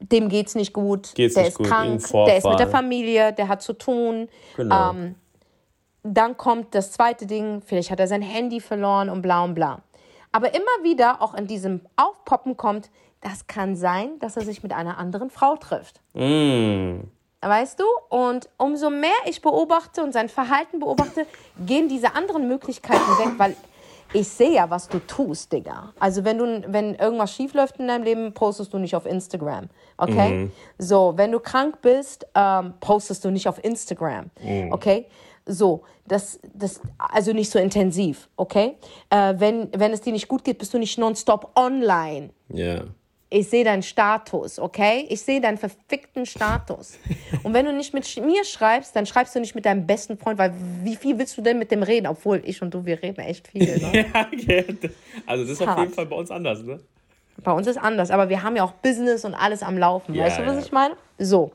dem 0.00 0.28
geht's 0.28 0.54
nicht 0.54 0.72
gut, 0.72 1.14
Geht's 1.14 1.34
der 1.34 1.44
nicht 1.44 1.52
ist 1.52 1.58
gut, 1.58 1.66
krank, 1.66 2.02
der 2.26 2.36
ist 2.36 2.46
mit 2.46 2.58
der. 2.58 2.68
Familie, 2.68 3.32
der 3.32 3.48
hat 3.48 3.62
zu 3.62 3.72
tun. 3.74 4.28
Genau. 4.56 4.90
Ähm, 4.90 5.14
dann 6.02 6.36
kommt 6.36 6.74
das 6.74 6.92
zweite 6.92 7.26
Ding, 7.26 7.62
vielleicht 7.64 7.90
hat 7.90 8.00
er 8.00 8.08
sein 8.08 8.22
Handy 8.22 8.60
verloren 8.60 9.10
und 9.10 9.22
bla 9.22 9.44
und 9.44 9.54
bla. 9.54 9.80
Aber 10.32 10.54
immer 10.54 10.82
wieder 10.82 11.22
auch 11.22 11.34
in 11.34 11.46
diesem 11.46 11.80
Aufpoppen 11.96 12.56
kommt, 12.56 12.90
das 13.20 13.46
kann 13.46 13.76
sein, 13.76 14.18
dass 14.20 14.36
er 14.36 14.44
sich 14.44 14.62
mit 14.62 14.72
einer 14.72 14.96
anderen 14.98 15.30
Frau 15.30 15.56
trifft. 15.56 16.00
Mm. 16.14 17.00
Weißt 17.42 17.80
du? 17.80 17.84
Und 18.08 18.48
umso 18.56 18.90
mehr 18.90 19.10
ich 19.26 19.42
beobachte 19.42 20.02
und 20.02 20.12
sein 20.12 20.28
Verhalten 20.28 20.78
beobachte, 20.78 21.26
gehen 21.66 21.88
diese 21.88 22.14
anderen 22.14 22.48
Möglichkeiten 22.48 23.18
weg, 23.18 23.32
weil 23.38 23.56
ich 24.12 24.28
sehe 24.28 24.54
ja, 24.54 24.68
was 24.68 24.88
du 24.88 24.98
tust, 24.98 25.52
Digga. 25.52 25.92
Also 25.98 26.24
wenn 26.24 26.38
du, 26.38 26.64
wenn 26.66 26.94
irgendwas 26.96 27.32
schief 27.32 27.54
läuft 27.54 27.78
in 27.78 27.88
deinem 27.88 28.02
Leben, 28.02 28.34
postest 28.34 28.72
du 28.74 28.78
nicht 28.78 28.96
auf 28.96 29.06
Instagram, 29.06 29.68
okay? 29.96 30.50
So, 30.78 31.12
wenn 31.16 31.30
du 31.30 31.38
krank 31.38 31.80
bist, 31.80 32.26
ähm, 32.34 32.74
postest 32.80 33.24
du 33.24 33.30
nicht 33.30 33.48
auf 33.48 33.62
Instagram, 33.62 34.30
okay? 34.70 35.06
So, 35.46 35.82
das, 36.06 36.40
das, 36.54 36.80
also 36.98 37.32
nicht 37.32 37.50
so 37.50 37.58
intensiv, 37.58 38.28
okay? 38.36 38.76
Äh, 39.10 39.34
wenn, 39.38 39.68
wenn 39.76 39.92
es 39.92 40.00
dir 40.00 40.12
nicht 40.12 40.28
gut 40.28 40.44
geht, 40.44 40.58
bist 40.58 40.72
du 40.74 40.78
nicht 40.78 40.98
nonstop 40.98 41.52
online. 41.56 42.30
Ja. 42.48 42.84
Ich 43.32 43.48
sehe 43.48 43.62
deinen 43.62 43.84
Status, 43.84 44.58
okay? 44.58 45.06
Ich 45.08 45.22
sehe 45.22 45.40
deinen 45.40 45.56
verfickten 45.56 46.26
Status. 46.26 46.98
Und 47.44 47.54
wenn 47.54 47.64
du 47.64 47.72
nicht 47.72 47.94
mit 47.94 48.04
mir 48.24 48.44
schreibst, 48.44 48.96
dann 48.96 49.06
schreibst 49.06 49.36
du 49.36 49.40
nicht 49.40 49.54
mit 49.54 49.66
deinem 49.66 49.86
besten 49.86 50.18
Freund, 50.18 50.36
weil 50.36 50.52
wie 50.82 50.96
viel 50.96 51.16
willst 51.16 51.38
du 51.38 51.42
denn 51.42 51.58
mit 51.58 51.70
dem 51.70 51.84
reden? 51.84 52.08
Obwohl 52.08 52.42
ich 52.44 52.60
und 52.60 52.74
du, 52.74 52.84
wir 52.84 53.00
reden 53.00 53.20
echt 53.20 53.46
viel. 53.46 53.78
Ne? 53.78 54.06
Ja, 54.14 54.26
okay. 54.32 54.64
Also 55.26 55.44
das 55.44 55.52
ist 55.52 55.62
auf 55.62 55.68
Hart. 55.68 55.78
jeden 55.78 55.92
Fall 55.92 56.06
bei 56.06 56.16
uns 56.16 56.30
anders, 56.32 56.62
ne? 56.64 56.80
Bei 57.42 57.52
uns 57.52 57.66
ist 57.68 57.78
anders, 57.78 58.10
aber 58.10 58.28
wir 58.28 58.42
haben 58.42 58.56
ja 58.56 58.64
auch 58.64 58.72
Business 58.72 59.24
und 59.24 59.34
alles 59.34 59.62
am 59.62 59.78
Laufen. 59.78 60.14
Ja, 60.14 60.24
weißt 60.24 60.40
du, 60.40 60.46
was 60.46 60.56
ja. 60.56 60.60
ich 60.60 60.72
meine? 60.72 60.96
So. 61.18 61.52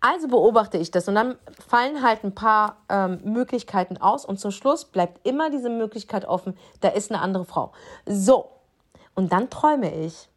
Also 0.00 0.28
beobachte 0.28 0.78
ich 0.78 0.90
das 0.90 1.08
und 1.08 1.14
dann 1.14 1.36
fallen 1.68 2.02
halt 2.02 2.24
ein 2.24 2.34
paar 2.34 2.78
ähm, 2.88 3.20
Möglichkeiten 3.22 3.98
aus 3.98 4.24
und 4.24 4.40
zum 4.40 4.50
Schluss 4.50 4.86
bleibt 4.86 5.26
immer 5.26 5.50
diese 5.50 5.68
Möglichkeit 5.68 6.24
offen, 6.24 6.56
da 6.80 6.88
ist 6.88 7.10
eine 7.10 7.20
andere 7.20 7.44
Frau. 7.44 7.72
So. 8.06 8.50
Und 9.14 9.32
dann 9.32 9.50
träume 9.50 9.94
ich. 10.06 10.28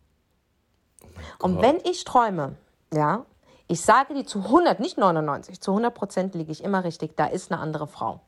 Und 1.39 1.61
wenn 1.61 1.77
ich 1.85 2.03
träume, 2.03 2.57
ja, 2.93 3.25
ich 3.67 3.79
sage 3.79 4.13
die 4.13 4.25
zu 4.25 4.39
100, 4.39 4.81
nicht 4.81 4.97
99, 4.97 5.61
zu 5.61 5.71
100 5.71 5.93
Prozent 5.93 6.35
liege 6.35 6.51
ich 6.51 6.63
immer 6.63 6.83
richtig, 6.83 7.15
da 7.15 7.27
ist 7.27 7.51
eine 7.51 7.61
andere 7.61 7.87
Frau. 7.87 8.19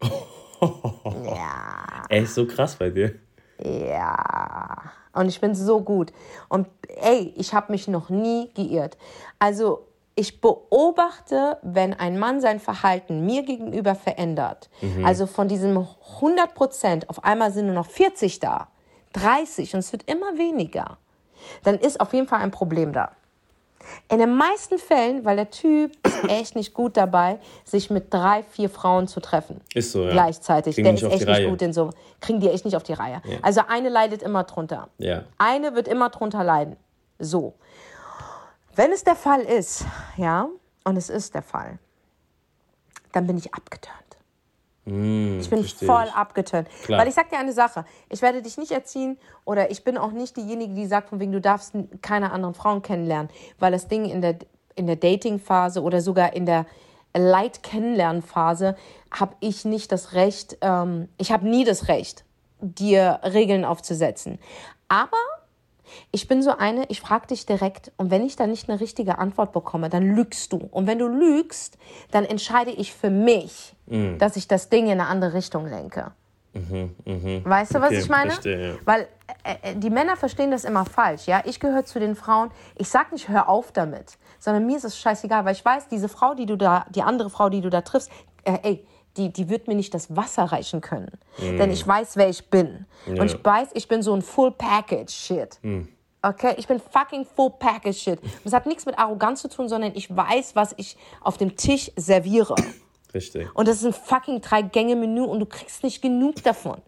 ja. 0.02 2.04
Ey, 2.08 2.24
ist 2.24 2.34
so 2.34 2.46
krass 2.46 2.74
bei 2.74 2.90
dir. 2.90 3.14
Ja. 3.62 4.82
Und 5.12 5.28
ich 5.28 5.40
bin 5.40 5.54
so 5.54 5.80
gut. 5.80 6.12
Und 6.48 6.68
ey, 6.88 7.32
ich 7.36 7.54
habe 7.54 7.72
mich 7.72 7.88
noch 7.88 8.08
nie 8.08 8.52
geirrt. 8.54 8.96
Also 9.38 9.87
ich 10.18 10.40
beobachte, 10.40 11.58
wenn 11.62 11.94
ein 11.94 12.18
Mann 12.18 12.40
sein 12.40 12.58
Verhalten 12.58 13.24
mir 13.24 13.44
gegenüber 13.44 13.94
verändert. 13.94 14.68
Also 15.04 15.26
von 15.26 15.46
diesem 15.46 15.86
100 16.16 16.54
Prozent, 16.54 17.08
auf 17.08 17.22
einmal 17.22 17.52
sind 17.52 17.66
nur 17.66 17.74
noch 17.76 17.86
40 17.86 18.40
da, 18.40 18.66
30 19.12 19.74
und 19.74 19.78
es 19.80 19.92
wird 19.92 20.10
immer 20.10 20.36
weniger. 20.36 20.98
Dann 21.62 21.78
ist 21.78 22.00
auf 22.00 22.12
jeden 22.12 22.26
Fall 22.26 22.40
ein 22.40 22.50
Problem 22.50 22.92
da. 22.92 23.12
In 24.10 24.18
den 24.18 24.34
meisten 24.34 24.78
Fällen, 24.78 25.24
weil 25.24 25.36
der 25.36 25.50
Typ 25.50 25.92
ist 26.04 26.24
echt 26.28 26.56
nicht 26.56 26.74
gut 26.74 26.96
dabei, 26.96 27.38
sich 27.64 27.88
mit 27.88 28.12
drei, 28.12 28.42
vier 28.42 28.68
Frauen 28.70 29.06
zu 29.06 29.20
treffen. 29.20 29.60
Ist 29.72 29.92
so, 29.92 30.04
ja. 30.04 30.10
Gleichzeitig. 30.10 30.74
Kriegen 30.74 30.96
der 30.96 31.10
ist 31.10 31.14
echt 31.14 31.26
nicht 31.28 31.48
gut 31.48 31.62
in 31.62 31.72
so. 31.72 31.90
Kriegen 32.20 32.40
die 32.40 32.50
echt 32.50 32.64
nicht 32.64 32.76
auf 32.76 32.82
die 32.82 32.92
Reihe. 32.92 33.22
Also 33.40 33.62
eine 33.68 33.88
leidet 33.88 34.22
immer 34.22 34.42
drunter. 34.44 34.88
Ja. 34.98 35.22
Eine 35.38 35.76
wird 35.76 35.86
immer 35.86 36.10
drunter 36.10 36.42
leiden. 36.42 36.76
So. 37.20 37.54
Wenn 38.78 38.92
es 38.92 39.02
der 39.02 39.16
Fall 39.16 39.40
ist, 39.40 39.84
ja, 40.16 40.48
und 40.84 40.96
es 40.96 41.10
ist 41.10 41.34
der 41.34 41.42
Fall, 41.42 41.80
dann 43.10 43.26
bin 43.26 43.36
ich 43.36 43.52
abgeturnt. 43.52 43.96
Hm, 44.84 45.40
Ich 45.40 45.50
bin 45.50 45.64
voll 45.64 46.04
ich. 46.06 46.12
abgeturnt. 46.14 46.68
Klar. 46.84 47.00
Weil 47.00 47.08
ich 47.08 47.14
sag 47.14 47.28
dir 47.28 47.40
eine 47.40 47.52
Sache, 47.52 47.84
ich 48.08 48.22
werde 48.22 48.40
dich 48.40 48.56
nicht 48.56 48.70
erziehen 48.70 49.18
oder 49.44 49.72
ich 49.72 49.82
bin 49.82 49.98
auch 49.98 50.12
nicht 50.12 50.36
diejenige, 50.36 50.74
die 50.74 50.86
sagt, 50.86 51.08
von 51.08 51.18
wegen 51.18 51.32
du 51.32 51.40
darfst 51.40 51.74
keine 52.02 52.30
anderen 52.30 52.54
Frauen 52.54 52.80
kennenlernen, 52.80 53.32
weil 53.58 53.72
das 53.72 53.88
Ding 53.88 54.04
in 54.04 54.22
der, 54.22 54.38
in 54.76 54.86
der 54.86 54.94
Dating-Phase 54.94 55.82
oder 55.82 56.00
sogar 56.00 56.34
in 56.34 56.46
der 56.46 56.64
Light-Kennenlernen-Phase 57.16 58.76
habe 59.10 59.34
ich 59.40 59.64
nicht 59.64 59.90
das 59.90 60.12
Recht, 60.12 60.56
ähm, 60.60 61.08
ich 61.18 61.32
habe 61.32 61.48
nie 61.48 61.64
das 61.64 61.88
Recht, 61.88 62.24
dir 62.60 63.18
Regeln 63.24 63.64
aufzusetzen. 63.64 64.38
Aber 64.86 65.16
ich 66.10 66.28
bin 66.28 66.42
so 66.42 66.56
eine, 66.56 66.84
ich 66.88 67.00
frage 67.00 67.28
dich 67.28 67.46
direkt 67.46 67.92
und 67.96 68.10
wenn 68.10 68.24
ich 68.24 68.36
dann 68.36 68.50
nicht 68.50 68.68
eine 68.68 68.80
richtige 68.80 69.18
Antwort 69.18 69.52
bekomme, 69.52 69.88
dann 69.88 70.14
lügst 70.14 70.52
du. 70.52 70.56
Und 70.70 70.86
wenn 70.86 70.98
du 70.98 71.06
lügst, 71.08 71.78
dann 72.10 72.24
entscheide 72.24 72.70
ich 72.70 72.92
für 72.94 73.10
mich, 73.10 73.74
Mm. 73.86 74.18
dass 74.18 74.36
ich 74.36 74.46
das 74.48 74.68
Ding 74.68 74.84
in 74.86 74.92
eine 74.92 75.06
andere 75.06 75.32
Richtung 75.32 75.66
lenke. 75.66 76.12
Weißt 76.54 77.74
du, 77.74 77.80
was 77.80 77.90
Mhm, 77.90 77.96
Okay, 77.96 77.98
ich 77.98 78.08
meine? 78.08 78.30
verstehe, 78.32 78.68
ja. 78.70 78.74
Weil 78.84 79.06
äh, 79.44 79.70
äh, 79.72 79.76
die 79.76 79.90
Männer 79.90 80.16
verstehen 80.16 80.50
das 80.50 80.64
immer 80.64 80.84
falsch. 80.84 81.26
Ja, 81.26 81.42
ich 81.44 81.60
gehöre 81.60 81.84
zu 81.84 82.00
den 82.00 82.16
Frauen. 82.16 82.50
Ich 82.76 82.88
sag 82.88 83.12
nicht, 83.12 83.28
hör 83.28 83.48
auf 83.48 83.72
damit, 83.72 84.18
sondern 84.38 84.66
mir 84.66 84.76
ist 84.76 84.84
es 84.84 84.98
scheißegal, 84.98 85.44
weil 85.44 85.52
ich 85.54 85.64
weiß, 85.64 85.88
diese 85.88 86.08
Frau, 86.08 86.34
die 86.34 86.46
du 86.46 86.56
da, 86.56 86.84
die 86.90 87.02
andere 87.02 87.30
Frau, 87.30 87.48
die 87.48 87.60
du 87.60 87.70
da 87.70 87.82
triffst, 87.82 88.10
äh, 88.44 88.58
ey, 88.62 88.86
die, 89.18 89.30
die 89.32 89.48
wird 89.50 89.68
mir 89.68 89.74
nicht 89.74 89.92
das 89.92 90.14
Wasser 90.16 90.44
reichen 90.44 90.80
können, 90.80 91.10
denn 91.38 91.70
ich 91.70 91.86
weiß, 91.86 92.16
wer 92.16 92.28
ich 92.28 92.48
bin 92.48 92.86
Ja. 93.06 93.20
und 93.20 93.26
ich 93.32 93.44
weiß, 93.44 93.70
ich 93.74 93.88
bin 93.88 94.02
so 94.02 94.14
ein 94.14 94.22
Full 94.22 94.52
Package 94.52 95.12
Shit. 95.12 95.58
Okay, 96.22 96.54
ich 96.56 96.66
bin 96.66 96.80
fucking 96.80 97.24
full 97.24 97.50
package 97.60 97.96
shit. 97.96 98.18
Das 98.42 98.52
hat 98.52 98.66
nichts 98.66 98.84
mit 98.86 98.98
Arroganz 98.98 99.40
zu 99.40 99.48
tun, 99.48 99.68
sondern 99.68 99.92
ich 99.94 100.14
weiß, 100.14 100.56
was 100.56 100.74
ich 100.76 100.96
auf 101.20 101.36
dem 101.36 101.54
Tisch 101.56 101.92
serviere. 101.94 102.56
Richtig. 103.14 103.48
Und 103.54 103.68
das 103.68 103.76
ist 103.76 103.84
ein 103.84 103.92
fucking 103.92 104.40
Drei-Gänge-Menü 104.40 105.22
und 105.22 105.38
du 105.38 105.46
kriegst 105.46 105.84
nicht 105.84 106.02
genug 106.02 106.42
davon. 106.42 106.82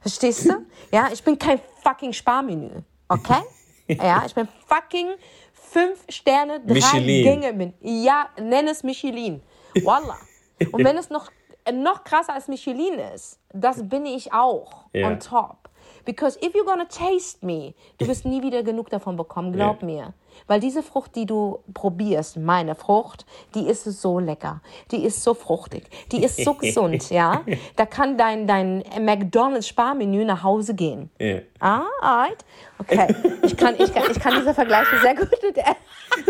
Verstehst 0.00 0.46
du? 0.46 0.54
Ja, 0.92 1.08
ich 1.12 1.22
bin 1.22 1.38
kein 1.38 1.60
fucking 1.84 2.12
Sparmenü. 2.12 2.70
Okay? 3.08 3.40
Ja, 3.86 4.22
ich 4.26 4.34
bin 4.34 4.48
fucking 4.66 5.08
fünf 5.52 6.02
Sterne, 6.08 6.58
drei 6.66 6.72
Michelin. 6.74 7.24
Gänge 7.42 7.74
Ja, 7.82 8.28
nenn 8.40 8.66
es 8.66 8.82
Michelin. 8.82 9.40
Wallah. 9.84 10.18
Und 10.72 10.82
wenn 10.84 10.96
es 10.96 11.10
noch, 11.10 11.30
noch 11.72 12.04
krasser 12.04 12.34
als 12.34 12.48
Michelin 12.48 12.98
ist, 13.14 13.40
das 13.52 13.88
bin 13.88 14.06
ich 14.06 14.32
auch. 14.32 14.86
Ja. 14.92 15.08
On 15.08 15.20
top. 15.20 15.63
Because 16.04 16.38
if 16.44 16.54
you're 16.54 16.64
gonna 16.66 16.86
taste 16.86 17.42
me, 17.44 17.74
du 17.98 18.06
wirst 18.06 18.24
nie 18.24 18.42
wieder 18.42 18.62
genug 18.62 18.90
davon 18.90 19.16
bekommen, 19.16 19.52
glaub 19.52 19.80
Ja. 19.80 19.86
mir. 19.86 20.14
Weil 20.48 20.58
diese 20.58 20.82
Frucht, 20.82 21.14
die 21.14 21.26
du 21.26 21.60
probierst, 21.74 22.36
meine 22.38 22.74
Frucht, 22.74 23.24
die 23.54 23.68
ist 23.68 23.84
so 23.84 24.18
lecker. 24.18 24.60
Die 24.90 25.04
ist 25.04 25.22
so 25.22 25.32
fruchtig. 25.32 25.84
Die 26.10 26.24
ist 26.24 26.42
so 26.44 26.54
gesund, 26.54 27.08
ja. 27.10 27.42
Da 27.76 27.86
kann 27.86 28.18
dein, 28.18 28.46
dein 28.48 28.82
McDonalds 29.00 29.68
Sparmenü 29.68 30.24
nach 30.24 30.42
Hause 30.42 30.74
gehen. 30.74 31.08
Ja. 31.20 31.38
Ah, 31.60 31.84
alright. 32.00 32.44
Okay. 32.78 33.14
Ich 33.42 33.56
kann, 33.56 33.76
ich 33.78 33.94
kann, 33.94 34.10
ich 34.10 34.18
kann 34.18 34.34
diese 34.40 34.52
Vergleiche 34.54 34.98
sehr 35.00 35.14
gut 35.14 35.30
mit 35.42 35.56
Essen. 35.58 35.76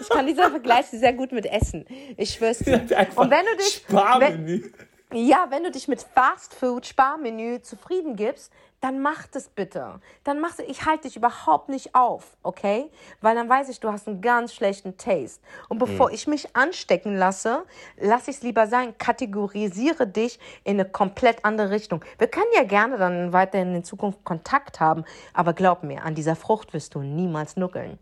Ich 0.00 0.08
kann 0.08 0.26
diese 0.26 0.48
Vergleiche 0.48 0.96
sehr 0.96 1.12
gut 1.12 1.32
mit 1.32 1.44
Essen. 1.44 1.84
Ich 2.16 2.30
schwör's 2.30 2.58
dir. 2.58 2.80
Und 3.16 3.30
wenn 3.30 3.44
du 3.44 3.56
dich, 3.56 3.84
wenn, 3.88 3.98
Sparmenü. 3.98 4.70
ja, 5.12 5.46
wenn 5.50 5.64
du 5.64 5.70
dich 5.70 5.88
mit 5.88 6.00
Fast 6.14 6.54
Food 6.54 6.86
Sparmenü 6.86 7.60
zufrieden 7.60 8.16
gibst, 8.16 8.52
dann 8.80 9.00
mach 9.00 9.26
das 9.26 9.48
bitte. 9.48 10.00
Dann 10.24 10.40
mach 10.40 10.58
ich 10.58 10.86
halte 10.86 11.08
dich 11.08 11.16
überhaupt 11.16 11.68
nicht 11.68 11.94
auf, 11.94 12.36
okay? 12.42 12.90
Weil 13.20 13.34
dann 13.34 13.48
weiß 13.48 13.68
ich, 13.68 13.80
du 13.80 13.90
hast 13.90 14.06
einen 14.06 14.20
ganz 14.20 14.54
schlechten 14.54 14.96
Taste. 14.96 15.40
Und 15.68 15.78
bevor 15.78 16.10
ich 16.10 16.26
mich 16.26 16.54
anstecken 16.56 17.16
lasse, 17.16 17.64
lass 17.96 18.28
ich 18.28 18.36
es 18.36 18.42
lieber 18.42 18.66
sein, 18.66 18.96
kategorisiere 18.98 20.06
dich 20.06 20.38
in 20.64 20.78
eine 20.78 20.88
komplett 20.88 21.44
andere 21.44 21.70
Richtung. 21.70 22.04
Wir 22.18 22.28
können 22.28 22.50
ja 22.54 22.64
gerne 22.64 22.98
dann 22.98 23.32
weiterhin 23.32 23.74
in 23.74 23.84
Zukunft 23.84 24.24
Kontakt 24.24 24.80
haben, 24.80 25.04
aber 25.34 25.52
glaub 25.52 25.82
mir, 25.82 26.04
an 26.04 26.14
dieser 26.14 26.36
Frucht 26.36 26.72
wirst 26.72 26.94
du 26.94 27.00
niemals 27.00 27.56
nuckeln. 27.56 27.98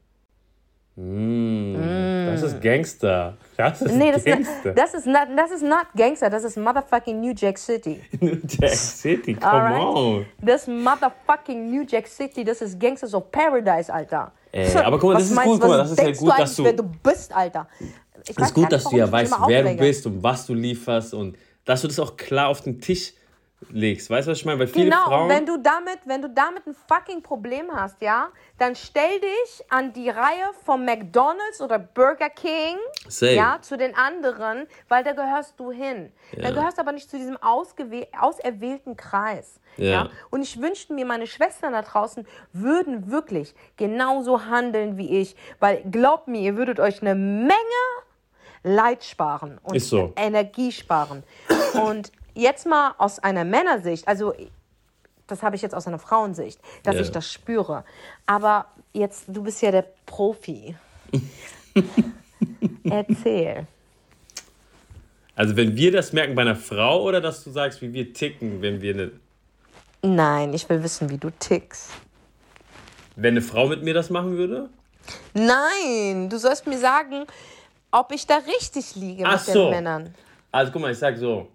Das 0.96 2.42
ist 2.42 2.60
Gangster. 2.62 3.36
Das 3.56 3.82
ist 3.82 3.92
Nee, 3.94 4.12
das, 4.12 4.24
Gangster. 4.24 4.72
das, 4.72 4.94
ist 4.94 5.06
not, 5.06 5.28
das 5.36 5.50
ist 5.50 5.62
not 5.62 5.86
Gangster, 5.94 6.30
das 6.30 6.44
ist 6.44 6.56
motherfucking 6.56 7.20
New 7.20 7.34
Jack 7.36 7.58
City. 7.58 8.00
New 8.20 8.36
Jack 8.46 8.70
City, 8.74 9.34
come 9.34 9.52
Alright. 9.52 9.80
on. 9.96 10.26
Das 10.40 10.66
motherfucking 10.66 11.70
New 11.70 11.84
Jack 11.86 12.06
City, 12.06 12.44
das 12.44 12.62
ist 12.62 12.80
Gangsters 12.80 13.12
of 13.12 13.30
Paradise, 13.30 13.92
Alter. 13.92 14.32
Ey, 14.52 14.74
aber 14.76 14.98
guck 14.98 15.12
mal, 15.12 15.14
das 15.18 15.24
Was 15.24 15.30
ist 15.30 15.36
meinst 15.36 15.50
gut, 15.52 15.60
guck 15.60 15.68
mal, 15.70 15.76
das 15.78 15.90
ist 15.90 16.00
ja 16.00 16.10
gut, 16.12 16.20
du 16.32 16.36
dass 16.42 16.56
du- 16.56 16.64
wer 16.64 16.72
du 16.72 16.82
bist, 17.02 17.36
Alter. 17.36 17.68
Ich 17.78 18.30
Es 18.30 18.36
ist 18.38 18.54
gut, 18.54 18.62
gar 18.64 18.70
dass 18.70 18.84
nicht, 18.84 18.92
du 18.94 18.96
ja 18.98 19.12
weißt, 19.12 19.34
wer 19.46 19.62
du 19.64 19.76
bist 19.76 20.06
und 20.06 20.22
was 20.22 20.46
du 20.46 20.54
lieferst 20.54 21.12
und 21.12 21.36
dass 21.66 21.82
du 21.82 21.88
das 21.88 21.98
auch 22.00 22.16
klar 22.16 22.48
auf 22.48 22.62
den 22.62 22.80
Tisch 22.80 23.12
legst. 23.70 24.10
Weißt 24.10 24.26
du, 24.26 24.32
was 24.32 24.38
ich 24.38 24.44
meine? 24.44 24.58
Weil 24.60 24.66
viele 24.68 24.86
Genau, 24.86 25.04
Frauen. 25.04 25.28
wenn 25.28 25.46
du 25.46 25.58
damit, 25.58 25.98
wenn 26.04 26.22
du 26.22 26.28
damit 26.30 26.66
ein 26.66 26.74
fucking 26.88 27.22
Problem 27.22 27.70
hast, 27.72 28.00
ja, 28.00 28.28
dann 28.58 28.74
stell 28.74 29.20
dich 29.20 29.64
an 29.70 29.92
die 29.92 30.08
Reihe 30.08 30.50
von 30.64 30.84
McDonald's 30.84 31.60
oder 31.60 31.78
Burger 31.78 32.30
King, 32.30 32.76
ja, 33.20 33.58
zu 33.60 33.76
den 33.76 33.94
anderen, 33.96 34.66
weil 34.88 35.04
da 35.04 35.12
gehörst 35.12 35.58
du 35.58 35.70
hin. 35.70 36.12
Ja. 36.32 36.44
Dann 36.44 36.54
gehörst 36.54 36.78
du 36.78 36.82
aber 36.82 36.92
nicht 36.92 37.10
zu 37.10 37.16
diesem 37.18 37.36
auserwählten 37.42 38.96
Kreis. 38.96 39.60
Ja. 39.76 40.08
Und 40.30 40.42
ich 40.42 40.60
wünschte 40.60 40.94
mir, 40.94 41.04
meine 41.04 41.26
Schwestern 41.26 41.72
da 41.74 41.82
draußen 41.82 42.26
würden 42.52 43.10
wirklich 43.10 43.54
genauso 43.76 44.46
handeln 44.46 44.96
wie 44.96 45.20
ich, 45.20 45.36
weil 45.60 45.82
glaubt 45.90 46.28
mir, 46.28 46.40
ihr 46.40 46.56
würdet 46.56 46.80
euch 46.80 47.02
eine 47.02 47.14
Menge 47.14 47.52
Leid 48.62 49.04
sparen 49.04 49.60
und 49.62 49.78
so. 49.80 50.12
Energie 50.16 50.72
sparen. 50.72 51.22
Und 51.80 52.10
jetzt 52.36 52.66
mal 52.66 52.94
aus 52.98 53.18
einer 53.18 53.44
Männersicht, 53.44 54.06
also 54.06 54.32
das 55.26 55.42
habe 55.42 55.56
ich 55.56 55.62
jetzt 55.62 55.74
aus 55.74 55.86
einer 55.88 55.98
Frauensicht, 55.98 56.60
dass 56.84 56.94
Ja. 56.94 57.00
ich 57.00 57.10
das 57.10 57.30
spüre. 57.32 57.84
Aber 58.26 58.66
jetzt, 58.92 59.24
du 59.26 59.42
bist 59.42 59.60
ja 59.62 59.72
der 59.72 59.86
Profi. 60.06 60.76
Erzähl. 62.84 63.66
Also, 65.34 65.56
wenn 65.56 65.76
wir 65.76 65.92
das 65.92 66.12
merken 66.12 66.34
bei 66.34 66.42
einer 66.42 66.56
Frau 66.56 67.02
oder 67.02 67.20
dass 67.20 67.44
du 67.44 67.50
sagst, 67.50 67.82
wie 67.82 67.92
wir 67.92 68.12
ticken, 68.14 68.62
wenn 68.62 68.80
wir 68.80 68.94
eine. 68.94 69.10
Nein, 70.02 70.54
ich 70.54 70.68
will 70.68 70.82
wissen, 70.82 71.10
wie 71.10 71.18
du 71.18 71.30
tickst. 71.30 71.90
Wenn 73.16 73.34
eine 73.34 73.42
Frau 73.42 73.66
mit 73.66 73.82
mir 73.82 73.92
das 73.94 74.08
machen 74.10 74.36
würde? 74.36 74.68
Nein, 75.34 76.28
du 76.30 76.38
sollst 76.38 76.66
mir 76.66 76.78
sagen, 76.78 77.26
ob 77.90 78.12
ich 78.12 78.26
da 78.26 78.36
richtig 78.38 78.94
liege 78.94 79.24
Ach 79.26 79.32
mit 79.32 79.40
so. 79.54 79.64
den 79.64 79.70
Männern. 79.70 80.14
Also 80.52 80.72
guck 80.72 80.82
mal, 80.82 80.92
ich 80.92 80.98
sag 80.98 81.16
so, 81.18 81.48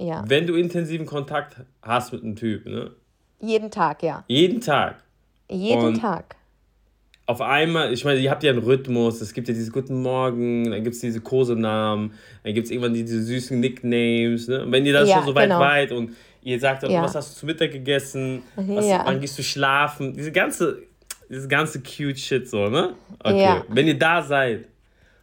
Ja. 0.00 0.24
wenn 0.26 0.46
du 0.46 0.54
intensiven 0.54 1.04
Kontakt 1.06 1.56
hast 1.82 2.12
mit 2.12 2.22
einem 2.22 2.34
Typ, 2.36 2.64
ne? 2.66 2.90
Jeden 3.40 3.70
Tag, 3.70 4.02
ja. 4.02 4.24
Jeden 4.28 4.60
Tag. 4.60 5.02
Jeden 5.50 5.84
Und- 5.84 6.00
Tag. 6.00 6.36
Auf 7.26 7.40
einmal, 7.40 7.92
ich 7.92 8.04
meine, 8.04 8.18
ihr 8.18 8.28
habt 8.30 8.42
ja 8.42 8.50
einen 8.50 8.62
Rhythmus, 8.62 9.20
es 9.20 9.32
gibt 9.32 9.46
ja 9.46 9.54
diese 9.54 9.70
Guten 9.70 10.02
Morgen, 10.02 10.70
dann 10.70 10.82
gibt 10.82 10.94
es 10.96 11.00
diese 11.00 11.20
Kosenamen, 11.20 12.12
dann 12.42 12.54
gibt 12.54 12.64
es 12.66 12.70
irgendwann 12.72 12.92
die- 12.94 13.04
diese 13.04 13.22
süßen 13.22 13.60
Nicknames, 13.60 14.48
ne? 14.48 14.64
Und 14.64 14.72
wenn 14.72 14.84
ihr 14.84 14.92
das 14.92 15.08
Ja, 15.08 15.16
schon 15.18 15.26
so 15.26 15.34
weit 15.36 15.44
genau. 15.48 15.60
weit 15.60 15.92
und 15.92 16.16
ihr 16.42 16.58
sagt 16.58 16.82
dann, 16.82 16.90
Ja. 16.90 17.02
was 17.02 17.14
hast 17.14 17.34
du 17.36 17.40
zu 17.40 17.46
Mittag 17.46 17.70
gegessen, 17.70 18.42
was, 18.56 18.86
Ja. 18.88 19.02
wann 19.04 19.20
gehst 19.20 19.38
du 19.38 19.42
schlafen, 19.44 20.12
diese 20.14 20.32
ganze, 20.32 20.82
dieses 21.28 21.48
ganze 21.48 21.80
cute 21.82 22.18
Shit 22.18 22.48
so, 22.48 22.68
ne? 22.68 22.94
Okay, 23.22 23.42
Ja. 23.42 23.64
wenn 23.68 23.86
ihr 23.86 23.98
da 23.98 24.22
seid 24.22 24.64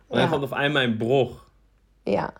und 0.07 0.17
dann 0.19 0.29
kommt 0.29 0.43
auf 0.45 0.53
einmal 0.53 0.83
ein 0.83 0.97
Bruch, 0.97 1.41
Ja. 2.05 2.31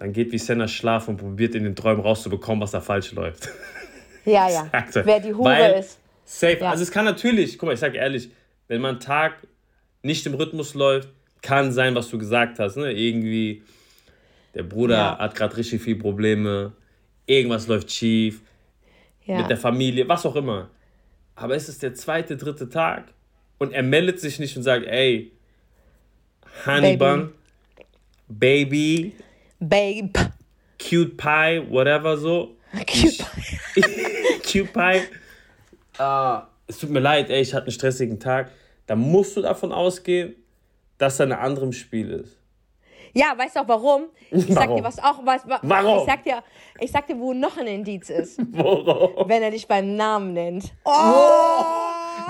Dann 0.00 0.12
geht 0.14 0.32
Vicenna 0.32 0.66
schlafen 0.66 1.10
und 1.10 1.16
probiert 1.18 1.54
in 1.54 1.62
den 1.64 1.76
Träumen 1.76 2.00
rauszubekommen, 2.02 2.62
was 2.62 2.70
da 2.70 2.80
falsch 2.80 3.12
läuft. 3.12 3.50
Ja, 4.24 4.48
ja. 4.50 4.68
Wer 5.04 5.20
die 5.20 5.34
Hure 5.34 5.44
Weil- 5.50 5.80
ist. 5.80 5.98
Safe. 6.24 6.58
Ja. 6.60 6.70
Also 6.70 6.82
es 6.84 6.90
kann 6.90 7.04
natürlich, 7.04 7.58
guck 7.58 7.66
mal, 7.66 7.72
ich 7.74 7.80
sag 7.80 7.94
ehrlich, 7.94 8.30
wenn 8.68 8.80
man 8.80 8.98
Tag 9.00 9.34
nicht 10.02 10.24
im 10.26 10.34
Rhythmus 10.34 10.74
läuft, 10.74 11.08
kann 11.42 11.72
sein, 11.72 11.94
was 11.94 12.08
du 12.08 12.18
gesagt 12.18 12.58
hast. 12.58 12.76
Ne? 12.76 12.92
Irgendwie, 12.92 13.62
der 14.54 14.62
Bruder 14.62 14.96
Ja. 14.96 15.18
hat 15.18 15.34
gerade 15.34 15.56
richtig 15.56 15.82
viele 15.82 15.98
Probleme, 15.98 16.72
irgendwas 17.26 17.66
läuft 17.66 17.90
schief, 17.90 18.40
Ja. 19.26 19.38
mit 19.38 19.50
der 19.50 19.56
Familie, 19.56 20.08
was 20.08 20.24
auch 20.24 20.36
immer. 20.36 20.70
Aber 21.34 21.56
es 21.56 21.68
ist 21.68 21.82
der 21.82 21.94
zweite, 21.94 22.36
dritte 22.36 22.68
Tag 22.68 23.04
und 23.58 23.72
er 23.72 23.82
meldet 23.82 24.20
sich 24.20 24.38
nicht 24.38 24.56
und 24.56 24.62
sagt, 24.62 24.86
ey, 24.86 25.32
Honey 26.64 26.96
Baby. 26.96 26.96
Bun, 26.96 27.32
Baby, 28.28 29.14
Babe. 29.60 30.10
Cute 30.78 31.16
Pie, 31.16 31.62
whatever 31.70 32.16
so. 32.16 32.56
Cute. 32.86 33.24
Cute 34.42 34.72
Pie. 34.72 35.02
Ah, 35.98 36.46
es 36.66 36.78
tut 36.78 36.90
mir 36.90 37.00
leid, 37.00 37.28
ey, 37.30 37.40
ich 37.42 37.52
hatte 37.52 37.66
einen 37.66 37.72
stressigen 37.72 38.18
Tag. 38.18 38.50
Da 38.86 38.96
musst 38.96 39.36
du 39.36 39.42
davon 39.42 39.72
ausgehen, 39.72 40.34
dass 40.98 41.18
da 41.18 41.24
eine 41.24 41.38
andere 41.38 41.66
im 41.66 41.72
Spiel 41.72 42.10
ist. 42.10 42.36
Ja, 43.12 43.36
weißt 43.36 43.56
du 43.56 43.60
auch 43.60 43.68
warum? 43.68 44.04
Ich 44.30 44.46
sag 44.46 44.68
Warum? 44.68 44.76
dir 44.76 44.84
was 44.84 44.98
auch, 45.00 45.26
was, 45.26 45.46
wa- 45.48 45.58
Warum? 45.62 45.98
Ich 45.98 46.04
sag 46.06 46.22
dir, 46.22 46.42
ich 46.78 46.90
sag 46.92 47.06
dir, 47.08 47.18
wo 47.18 47.32
noch 47.34 47.56
ein 47.58 47.66
Indiz 47.66 48.08
ist, 48.08 48.38
Warum? 48.52 49.28
wenn 49.28 49.42
er 49.42 49.50
dich 49.50 49.66
beim 49.66 49.96
Namen 49.96 50.32
nennt. 50.32 50.72
Oh! 50.84 51.64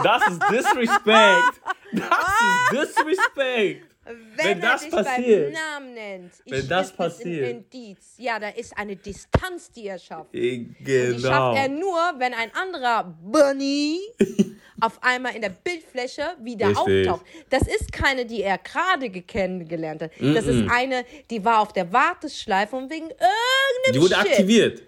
Das 0.03 0.27
ist 0.29 0.41
Disrespect. 0.51 1.61
Das 1.93 2.83
ist 2.83 2.99
Disrespect. 2.99 3.90
Wenn, 4.05 4.17
Wenn 4.37 4.63
er 4.63 4.73
das 4.73 4.89
passiert. 4.89 5.55
nennt. 5.95 6.33
Wenn 6.47 6.69
das 6.69 6.93
passiert. 6.93 7.45
Ein 7.45 7.51
Indiz. 7.71 8.15
Ja, 8.17 8.39
da 8.39 8.49
ist 8.49 8.77
eine 8.77 8.97
Distanz, 8.97 9.71
die 9.71 9.87
er 9.87 9.99
schafft. 9.99 10.33
Die 10.35 10.75
Genau. 10.83 11.19
schafft 11.29 11.59
er 11.59 11.69
nur, 11.69 11.97
wenn 12.19 12.33
ein 12.35 12.51
anderer 12.55 13.05
Bunny 13.23 14.01
auf 14.81 15.03
einmal 15.03 15.35
in 15.37 15.43
der 15.43 15.51
Bildfläche 15.51 16.23
wieder 16.41 16.69
Richtig. 16.69 17.09
auftaucht. 17.11 17.27
Das 17.51 17.63
ist 17.69 17.93
keine, 17.93 18.25
die 18.25 18.43
er 18.43 18.57
gerade 18.59 19.11
kennengelernt 19.11 20.03
hat. 20.03 20.13
Das 20.19 20.47
ist 20.47 20.69
eine, 20.71 21.05
die 21.31 21.45
war 21.45 21.61
auf 21.61 21.73
der 21.75 21.93
Warteschleife 21.93 22.75
und 22.77 22.91
wegen 22.91 23.07
irgendeinem 23.11 23.93
Die 23.93 24.01
wurde 24.01 24.15
Shit. 24.15 24.27
aktiviert. 24.31 24.83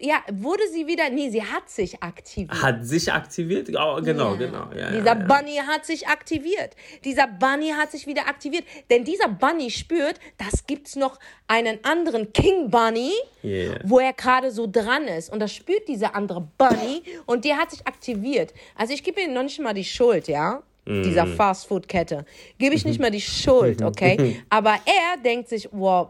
Ja, 0.00 0.16
wurde 0.32 0.62
sie 0.72 0.86
wieder. 0.86 1.08
Nee, 1.10 1.30
sie 1.30 1.42
hat 1.42 1.68
sich 1.70 2.02
aktiviert. 2.02 2.62
Hat 2.62 2.84
sich 2.84 3.12
aktiviert? 3.12 3.68
Oh, 3.70 4.00
genau, 4.02 4.32
Ja. 4.32 4.36
genau. 4.36 4.68
Ja, 4.76 4.90
dieser 4.90 5.06
ja. 5.06 5.14
Bunny 5.14 5.56
hat 5.66 5.86
sich 5.86 6.08
aktiviert. 6.08 6.74
Dieser 7.04 7.26
Bunny 7.28 7.70
hat 7.70 7.92
sich 7.92 8.06
wieder 8.06 8.26
aktiviert. 8.26 8.64
Denn 8.90 9.04
dieser 9.04 9.28
Bunny 9.28 9.70
spürt, 9.70 10.18
das 10.36 10.66
gibt's 10.66 10.96
noch 10.96 11.18
einen 11.46 11.78
anderen 11.84 12.32
King 12.32 12.70
Bunny, 12.70 13.12
Yeah. 13.44 13.78
wo 13.84 13.98
er 14.00 14.12
gerade 14.14 14.50
so 14.50 14.66
dran 14.70 15.04
ist. 15.06 15.30
Und 15.32 15.38
das 15.40 15.52
spürt 15.52 15.86
dieser 15.86 16.14
andere 16.16 16.40
Bunny 16.58 17.02
und 17.26 17.44
der 17.44 17.56
hat 17.58 17.70
sich 17.70 17.86
aktiviert. 17.86 18.52
Also 18.74 18.94
ich 18.94 19.04
gebe 19.04 19.20
ihm 19.20 19.32
noch 19.32 19.42
nicht 19.42 19.60
mal 19.60 19.74
die 19.74 19.84
Schuld, 19.84 20.28
ja? 20.28 20.62
Dieser 20.86 21.24
Mm. 21.24 21.36
Fastfood-Kette. 21.36 22.26
Gebe 22.58 22.74
ich 22.74 22.84
nicht 22.84 23.00
mal 23.00 23.10
die 23.10 23.20
Schuld, 23.22 23.80
okay? 23.80 24.42
Aber 24.50 24.72
er 24.84 25.16
denkt 25.22 25.48
sich, 25.48 25.66
wow, 25.72 26.08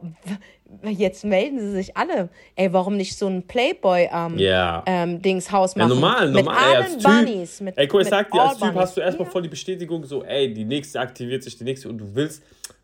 jetzt 0.83 1.25
melden 1.25 1.59
sie 1.61 1.73
sich 1.73 1.97
alle. 1.97 2.29
Ey, 2.57 2.73
warum 2.73 2.97
nicht 2.97 3.17
so 3.17 3.27
ein 3.27 3.43
Playboy 3.47 4.09
ähm, 4.13 4.39
Ja. 4.39 4.83
ähm, 4.87 5.21
Haus 5.53 5.75
Ja, 5.75 5.87
machen? 5.87 5.89
normal, 5.89 6.27
mit 6.31 6.45
normal. 6.45 6.57
Als 6.77 7.05
allen 7.05 7.25
Bunnies. 7.27 7.61
Mit, 7.61 7.79
ey, 7.79 7.87
guck, 7.87 8.01
ich 8.01 8.05
mit 8.07 8.11
sag 8.11 8.31
dir, 8.31 8.43
als 8.43 8.53
Typ 8.53 8.61
Bunnies. 8.61 8.77
hast 8.81 8.97
du 8.97 9.01
erstmal 9.01 9.27
Ja. 9.27 9.33
voll 9.33 9.43
die 9.43 9.49
Bestätigung, 9.49 10.05
so, 10.05 10.23
ey, 10.25 10.53
die 10.53 10.65
nächste 10.65 11.01
aktiviert 11.01 11.43
sich, 11.43 11.57
die 11.57 11.65
nächste. 11.65 11.89
Und 11.89 11.99
du 11.99 12.15
willst, 12.15 12.43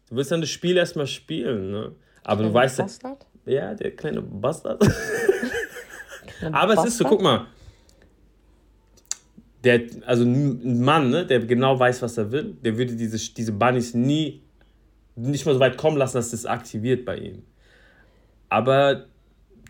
du 0.09 0.17
willst 0.17 0.31
dann 0.33 0.41
das 0.41 0.51
Spiel 0.51 0.77
erstmal 0.77 1.07
spielen, 1.07 1.71
ne? 1.71 1.93
Aber 2.25 2.43
du 2.43 2.53
weißt. 2.53 2.79
Bastard? 2.79 3.27
Ja, 3.47 3.75
der 3.75 3.91
kleine 3.97 4.21
Bastard. 4.23 4.83
Aber 6.53 6.75
es 6.75 6.85
ist 6.85 6.99
so, 6.99 7.05
Bastard? 7.05 7.09
guck 7.11 7.23
mal. 7.23 7.47
Der, 9.65 9.81
also 10.07 10.25
ein 10.25 10.81
Mann, 10.83 11.11
ne, 11.11 11.27
der 11.27 11.41
genau 11.41 11.79
weiß, 11.79 12.01
was 12.01 12.17
er 12.17 12.33
will, 12.33 12.57
der 12.65 12.79
würde 12.79 12.95
diese, 12.95 13.19
diese 13.35 13.53
Bunnies 13.53 13.93
nie, 13.93 14.43
nicht 15.17 15.45
mal 15.45 15.53
so 15.53 15.61
weit 15.61 15.77
kommen 15.77 15.99
lassen, 15.99 16.17
dass 16.17 16.31
das 16.31 16.47
aktiviert 16.47 17.05
bei 17.05 17.17
ihm. 17.19 17.43
Aber 18.51 19.07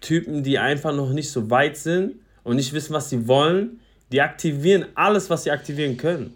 Typen, 0.00 0.42
die 0.42 0.58
einfach 0.58 0.94
noch 0.94 1.10
nicht 1.10 1.30
so 1.30 1.50
weit 1.50 1.76
sind 1.76 2.16
und 2.42 2.56
nicht 2.56 2.72
wissen, 2.72 2.94
was 2.94 3.10
sie 3.10 3.28
wollen, 3.28 3.80
die 4.10 4.20
aktivieren 4.20 4.86
alles, 4.94 5.30
was 5.30 5.44
sie 5.44 5.50
aktivieren 5.52 5.96
können. 5.96 6.34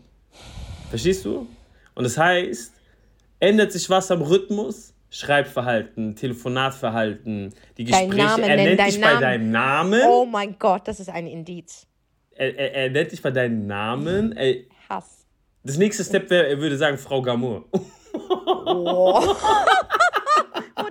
Verstehst 0.90 1.24
du? 1.24 1.48
Und 1.94 2.04
das 2.04 2.16
heißt, 2.18 2.72
ändert 3.40 3.72
sich 3.72 3.88
was 3.90 4.11
am 4.11 4.22
Rhythmus, 4.22 4.92
Schreibverhalten, 5.11 6.14
Telefonatverhalten, 6.16 7.52
die 7.78 7.85
Dein 7.85 8.11
Gespräche, 8.11 8.26
Name, 8.26 8.42
er 8.48 8.57
nenn 8.57 8.76
nennt 8.76 8.88
dich 8.88 9.00
bei 9.00 9.07
Namen. 9.09 9.20
deinem 9.20 9.50
Namen, 9.50 10.00
Oh 10.09 10.24
mein 10.26 10.57
Gott, 10.59 10.87
das 10.87 11.00
ist 11.00 11.09
ein 11.09 11.26
Indiz. 11.26 11.87
er, 12.37 12.57
er, 12.59 12.74
er 12.74 12.90
nennt 12.90 13.12
dich 13.12 13.22
bei 13.22 13.30
deinem 13.30 13.66
Namen. 13.66 14.33
Er, 14.37 14.57
Hass. 14.88 15.24
das 15.62 15.78
nächste 15.78 16.04
Step 16.04 16.28
wäre, 16.30 16.48
er 16.48 16.59
würde 16.61 16.76
sagen, 16.76 16.98
Frau 16.98 17.22
Gamour. 17.22 17.64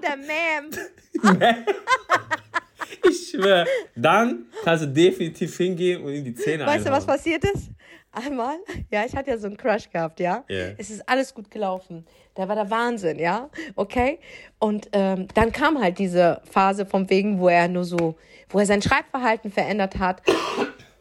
Oder 0.03 0.17
Ma'am. 0.27 1.65
Ich 3.05 3.31
schwöre, 3.31 3.65
dann 3.95 4.45
kannst 4.63 4.83
du 4.83 4.87
definitiv 4.87 5.57
hingehen 5.57 6.03
und 6.03 6.13
in 6.13 6.23
die 6.23 6.35
Zähne 6.35 6.65
Weißt 6.65 6.85
du, 6.85 6.91
was 6.91 7.05
passiert 7.05 7.43
ist? 7.43 7.69
Einmal, 8.11 8.57
ja, 8.91 9.03
ich 9.05 9.15
hatte 9.15 9.31
ja 9.31 9.37
so 9.37 9.47
einen 9.47 9.57
Crush 9.57 9.89
gehabt, 9.89 10.19
ja. 10.19 10.43
Ja. 10.47 10.67
Es 10.77 10.91
ist 10.91 11.07
alles 11.09 11.33
gut 11.33 11.49
gelaufen. 11.49 12.05
Da 12.35 12.47
war 12.47 12.55
der 12.55 12.69
Wahnsinn, 12.69 13.17
ja. 13.17 13.49
Okay. 13.75 14.19
Und 14.59 14.89
ähm, 14.93 15.27
dann 15.33 15.51
kam 15.51 15.81
halt 15.81 15.97
diese 15.97 16.41
Phase 16.49 16.85
vom 16.85 17.09
Wegen, 17.09 17.39
wo 17.39 17.49
er 17.49 17.67
nur 17.67 17.83
so, 17.83 18.15
wo 18.49 18.59
er 18.59 18.65
sein 18.67 18.81
Schreibverhalten 18.81 19.51
verändert 19.51 19.97
hat. 19.97 20.21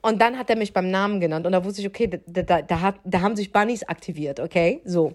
Und 0.01 0.21
dann 0.23 0.39
hat 0.39 0.49
er 0.49 0.57
mich 0.57 0.73
beim 0.73 0.91
Namen 0.91 1.21
genannt. 1.21 1.45
Und 1.45 1.53
da 1.53 1.65
wusste 1.65 1.83
ich, 1.83 1.87
okay, 1.87 2.09
da, 2.27 2.43
da, 2.43 2.63
da, 2.63 2.81
hat, 2.81 2.97
da 3.05 3.21
haben 3.21 3.37
sich 3.37 3.53
Bunnies 3.53 3.83
aktiviert, 3.85 4.41
okay? 4.41 4.81
So. 4.85 5.13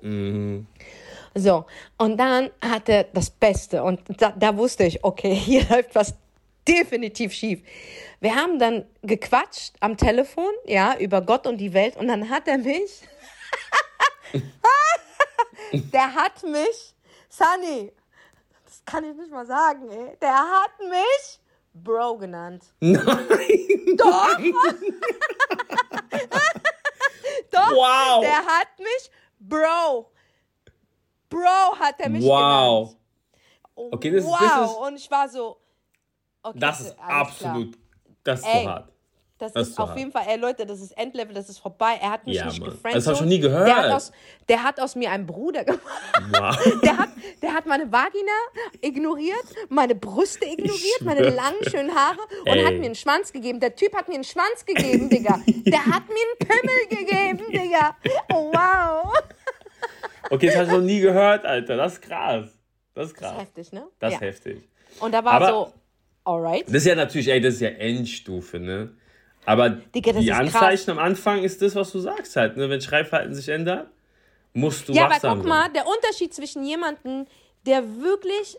So, 1.38 1.66
und 1.98 2.18
dann 2.18 2.50
hat 2.62 2.90
er 2.90 3.04
das 3.04 3.30
Beste 3.30 3.84
und 3.84 4.02
da, 4.20 4.32
da 4.32 4.58
wusste 4.58 4.86
ich, 4.86 5.04
okay, 5.04 5.34
hier 5.36 5.64
läuft 5.70 5.94
was 5.94 6.16
definitiv 6.68 7.32
schief. 7.32 7.62
Wir 8.20 8.36
haben 8.36 8.60
dann 8.60 8.86
gequatscht 9.04 9.76
am 9.80 9.96
Telefon, 9.96 10.52
ja, 10.66 10.98
über 10.98 11.22
Gott 11.22 11.46
und 11.48 11.58
die 11.58 11.74
Welt 11.74 11.96
und 11.96 12.08
dann 12.08 12.30
hat 12.30 12.48
er 12.48 12.58
mich, 12.58 13.04
der 15.72 16.14
hat 16.14 16.44
mich, 16.44 16.96
Sunny, 17.30 17.92
das 18.66 18.84
kann 18.84 19.04
ich 19.04 19.16
nicht 19.16 19.32
mal 19.32 19.46
sagen, 19.46 19.90
ey, 19.90 20.18
der 20.20 20.36
hat 20.36 20.72
mich 20.80 21.40
Bro 21.74 22.18
genannt. 22.18 22.66
Nein! 22.80 23.06
Doch! 23.96 24.40
Doch! 27.52 27.72
Wow! 27.72 28.22
Der 28.22 28.40
hat 28.40 28.80
mich 28.80 29.12
Bro. 29.40 30.12
Bro 31.30 31.80
hat 31.80 31.96
er 32.00 32.10
mich 32.10 32.24
Wow! 32.24 32.90
genannt. 32.90 32.98
Okay, 33.94 34.12
das- 34.12 34.26
wow. 34.26 34.38
das 34.40 34.72
ist- 34.72 34.78
und 34.78 34.96
ich 34.96 35.12
war 35.12 35.30
so. 35.30 35.58
Okay, 36.44 36.60
Das 36.60 36.80
ist 36.80 36.86
alles 36.88 36.98
klar. 36.98 37.10
absolut, 37.22 37.78
das 38.24 38.40
ist 38.40 38.46
Ey, 38.48 38.64
zu 38.64 38.70
hart. 38.70 38.90
Das, 39.40 39.54
das 39.54 39.68
ist 39.68 39.80
auf 39.80 39.96
jeden 39.96 40.12
Fall, 40.12 40.24
ey 40.28 40.38
Leute, 40.38 40.66
das 40.66 40.82
ist 40.82 40.98
Endlevel, 40.98 41.36
das 41.36 41.48
ist 41.48 41.60
vorbei. 41.60 42.00
Er 42.02 42.10
hat 42.10 42.26
mich 42.26 42.38
Ja, 42.38 42.46
nicht 42.46 42.60
Mann. 42.60 42.70
gefriendzoned. 42.72 42.96
Das 42.96 43.06
hab 43.06 43.14
ich 43.14 43.20
schon 43.20 43.28
nie 43.28 43.40
gehört. 43.40 43.68
Der 43.68 43.76
hat, 43.76 43.92
aus, 43.92 44.12
der 44.50 44.64
hat 44.64 44.80
aus 44.80 44.96
mir 44.96 45.12
einen 45.12 45.28
Bruder 45.28 45.64
gemacht. 45.64 45.84
Wow. 46.32 46.58
Der 46.82 46.98
hat, 46.98 47.10
der 47.44 47.54
hat 47.54 47.66
meine 47.68 47.92
Vagina 47.92 48.32
ignoriert, 48.82 49.46
meine 49.70 49.94
Brüste 49.94 50.46
ignoriert, 50.46 51.02
meine 51.02 51.30
langen, 51.30 51.64
schönen 51.70 51.94
Haare 51.94 52.18
und 52.42 52.48
Ey. 52.48 52.64
hat 52.66 52.74
mir 52.74 52.86
einen 52.86 52.96
Schwanz 52.96 53.32
gegeben. 53.32 53.60
Der 53.60 53.76
Typ 53.76 53.94
hat 53.96 54.08
mir 54.08 54.16
einen 54.16 54.24
Schwanz 54.24 54.66
gegeben, 54.66 55.08
Digga. 55.10 55.40
Der 55.46 55.86
hat 55.86 56.04
mir 56.08 56.16
einen 56.16 56.40
Pimmel 56.40 56.88
gegeben, 57.06 57.52
Digga. 57.52 57.96
Oh, 58.34 58.52
wow. 58.52 59.14
Okay, 60.30 60.48
das 60.48 60.58
hast 60.58 60.72
du 60.72 60.78
noch 60.78 60.84
nie 60.84 61.00
gehört, 61.00 61.46
Alter. 61.46 61.78
Das 61.78 61.94
ist 61.94 62.02
krass. 62.02 62.46
Das 62.94 63.08
ist 63.08 63.14
Das 63.14 63.20
krass. 63.22 63.32
ist 63.34 63.40
heftig, 63.40 63.72
ne? 63.74 63.88
Das 64.00 64.12
ja. 64.14 64.18
ist 64.20 64.22
heftig. 64.26 64.68
Und 65.00 65.12
da 65.14 65.24
war 65.24 65.34
Aber- 65.34 65.48
so, 65.50 65.74
alright. 66.26 66.66
Das 66.68 66.74
ist 66.76 66.86
ja 66.86 66.96
natürlich, 66.96 67.28
ey, 67.30 67.40
das 67.42 67.56
ist 67.56 67.62
ja 67.62 67.70
Endstufe, 67.70 68.60
ne? 68.60 68.92
Aber 69.46 69.70
Digga, 69.70 70.12
das 70.12 70.22
die 70.22 70.30
ist 70.30 70.36
krass. 70.36 70.56
Anzeichen 70.56 70.92
am 70.92 71.00
Anfang 71.00 71.44
ist 71.44 71.62
das, 71.62 71.76
was 71.76 71.92
du 71.92 72.00
sagst 72.00 72.36
halt, 72.36 72.58
ne? 72.58 72.70
Wenn 72.70 72.82
Schreibverhalten 72.82 73.34
sich 73.34 73.48
ändert, 73.50 73.88
musst 74.54 74.90
du 74.90 74.94
Ja, 74.94 75.06
aber 75.06 75.16
wachsam 75.16 75.38
guck 75.40 75.48
sein. 75.48 75.50
mal, 75.50 75.70
der 75.70 75.86
Unterschied 75.88 76.34
zwischen 76.34 76.66
jemandem, 76.66 77.26
der 77.66 77.84
wirklich 78.02 78.58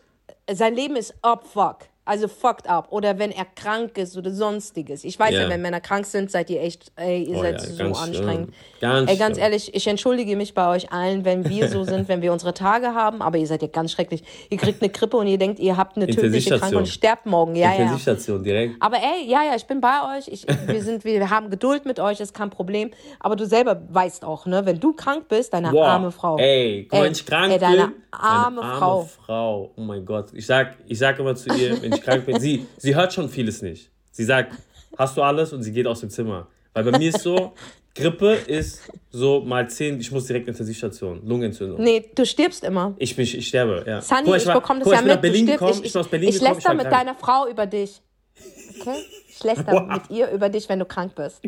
sein 0.51 0.73
Leben 0.73 0.95
ist 0.95 1.13
up 1.21 1.45
fuck. 1.47 1.79
Also 2.09 2.27
fucked 2.27 2.67
up. 2.67 2.87
Oder 2.91 3.19
wenn 3.19 3.31
er 3.31 3.45
krank 3.55 3.97
ist 3.99 4.17
oder 4.17 4.31
sonstiges. 4.31 5.03
Ich 5.03 5.19
weiß 5.19 5.31
ja, 5.33 5.41
Ja. 5.43 5.49
wenn 5.49 5.61
Männer 5.61 5.79
krank 5.79 6.05
sind, 6.07 6.31
seid 6.31 6.49
ihr 6.49 6.61
echt, 6.61 6.91
ey, 6.95 7.23
ihr 7.23 7.37
Oh 7.37 7.41
seid 7.41 7.53
ja, 7.53 7.59
so 7.59 7.77
ganz 7.83 7.97
anstrengend. 8.01 8.47
schlimm. 8.47 8.53
Ganz 8.81 9.11
ey, 9.11 9.17
ganz 9.17 9.35
schlimm. 9.37 9.43
ehrlich, 9.43 9.75
ich 9.75 9.85
entschuldige 9.87 10.35
mich 10.35 10.53
bei 10.55 10.67
euch 10.75 10.91
allen, 10.91 11.23
wenn 11.23 11.47
wir 11.47 11.67
so 11.69 11.83
sind, 11.91 12.07
wenn 12.07 12.21
wir 12.23 12.33
unsere 12.33 12.53
Tage 12.55 12.95
haben, 12.95 13.21
aber 13.21 13.37
ihr 13.37 13.45
seid 13.45 13.61
ja 13.61 13.67
ganz 13.67 13.91
schrecklich. 13.91 14.23
Ihr 14.49 14.57
kriegt 14.57 14.81
eine 14.81 14.89
Grippe 14.91 15.17
und 15.17 15.27
ihr 15.27 15.37
denkt, 15.37 15.59
ihr 15.59 15.77
habt 15.77 15.97
eine 15.97 16.07
tödliche 16.07 16.49
Krankheit 16.57 16.73
und 16.73 16.87
sterbt 16.87 17.27
morgen. 17.27 17.55
Ja, 17.55 17.73
ja. 17.75 17.95
Direkt. 18.43 18.75
Aber 18.81 18.97
ey, 18.97 19.27
ja, 19.29 19.43
ja, 19.43 19.55
ich 19.55 19.65
bin 19.65 19.79
bei 19.79 20.17
euch. 20.17 20.27
Ich, 20.29 20.47
wir, 20.65 20.81
sind, 20.81 21.05
wir 21.05 21.29
haben 21.29 21.49
Geduld 21.51 21.85
mit 21.85 21.99
euch, 21.99 22.19
ist 22.19 22.33
kein 22.33 22.49
Problem. 22.49 22.89
Aber 23.19 23.35
du 23.35 23.45
selber 23.45 23.79
weißt 23.89 24.25
auch, 24.25 24.45
ne, 24.47 24.65
wenn 24.65 24.79
du 24.79 24.93
krank 24.93 25.27
bist, 25.27 25.53
deine 25.53 25.71
Wow. 25.71 25.85
arme 25.87 26.11
Frau. 26.11 26.37
Ey, 26.39 26.87
guck 26.89 26.97
mal, 26.99 27.05
wenn 27.05 27.11
ich 27.11 27.25
krank 27.25 27.51
ey, 27.51 27.59
deine 27.59 27.87
bin. 27.89 27.93
arme 28.11 28.61
Frau. 28.61 28.97
arme 28.99 29.09
Frau. 29.25 29.71
Oh 29.75 29.81
mein 29.81 30.05
Gott. 30.05 30.27
Ich 30.33 30.45
sag, 30.47 30.75
ich 30.87 30.97
sag 30.97 31.19
immer 31.19 31.35
zu 31.35 31.49
ihr, 31.53 31.79
wenn 31.81 31.98
ich 31.99 32.05
krank 32.05 32.25
bin, 32.25 32.39
sie, 32.39 32.65
sie 32.77 32.95
hört 32.95 33.13
schon 33.13 33.29
vieles 33.29 33.61
nicht. 33.61 33.89
Sie 34.11 34.23
sagt, 34.23 34.53
hast 34.97 35.15
du 35.17 35.21
alles? 35.21 35.53
Und 35.53 35.63
sie 35.63 35.71
geht 35.71 35.87
aus 35.87 36.01
dem 36.01 36.09
Zimmer. 36.09 36.47
Weil 36.73 36.83
bei 36.91 36.97
mir 36.97 37.09
ist 37.09 37.21
so, 37.21 37.53
Grippe 37.95 38.33
ist 38.33 38.83
so 39.11 39.41
mal 39.41 39.69
10, 39.69 39.99
ich 39.99 40.11
muss 40.11 40.25
direkt 40.25 40.47
in 40.47 40.53
die 40.53 40.59
Intensivstation. 40.59 41.25
Lungenentzündung. 41.25 41.81
Nee, 41.81 42.09
du 42.13 42.25
stirbst 42.25 42.63
immer. 42.63 42.95
Ich, 42.97 43.15
bin, 43.15 43.23
ich 43.23 43.47
sterbe, 43.47 43.83
ja. 43.85 44.01
Sunny, 44.01 44.29
mal, 44.29 44.37
ich, 44.37 44.45
bekomme 44.45 44.79
das 44.79 44.87
mal, 44.87 44.93
ja 44.93 44.99
ich 44.99 45.05
mit. 45.05 45.15
Du 45.15 45.21
Berlin 45.21 45.45
stirbst. 45.45 45.59
gekommen, 45.59 45.79
ich, 45.79 45.85
ich 45.85 45.93
bin 45.93 45.99
aus 45.99 46.07
Berlin 46.07 46.29
ich 46.29 46.35
gekommen, 46.35 46.51
ich 46.51 46.63
läster 46.63 46.73
mit 46.73 46.87
krank. 46.87 46.95
deiner 46.95 47.15
Frau 47.15 47.47
über 47.47 47.65
dich. 47.65 48.01
Okay? 48.79 48.97
Ich 49.27 49.43
läster 49.43 49.81
mit 49.81 50.09
ihr 50.09 50.29
über 50.31 50.49
dich, 50.49 50.69
wenn 50.69 50.79
du 50.79 50.85
krank 50.85 51.15
bist. 51.15 51.41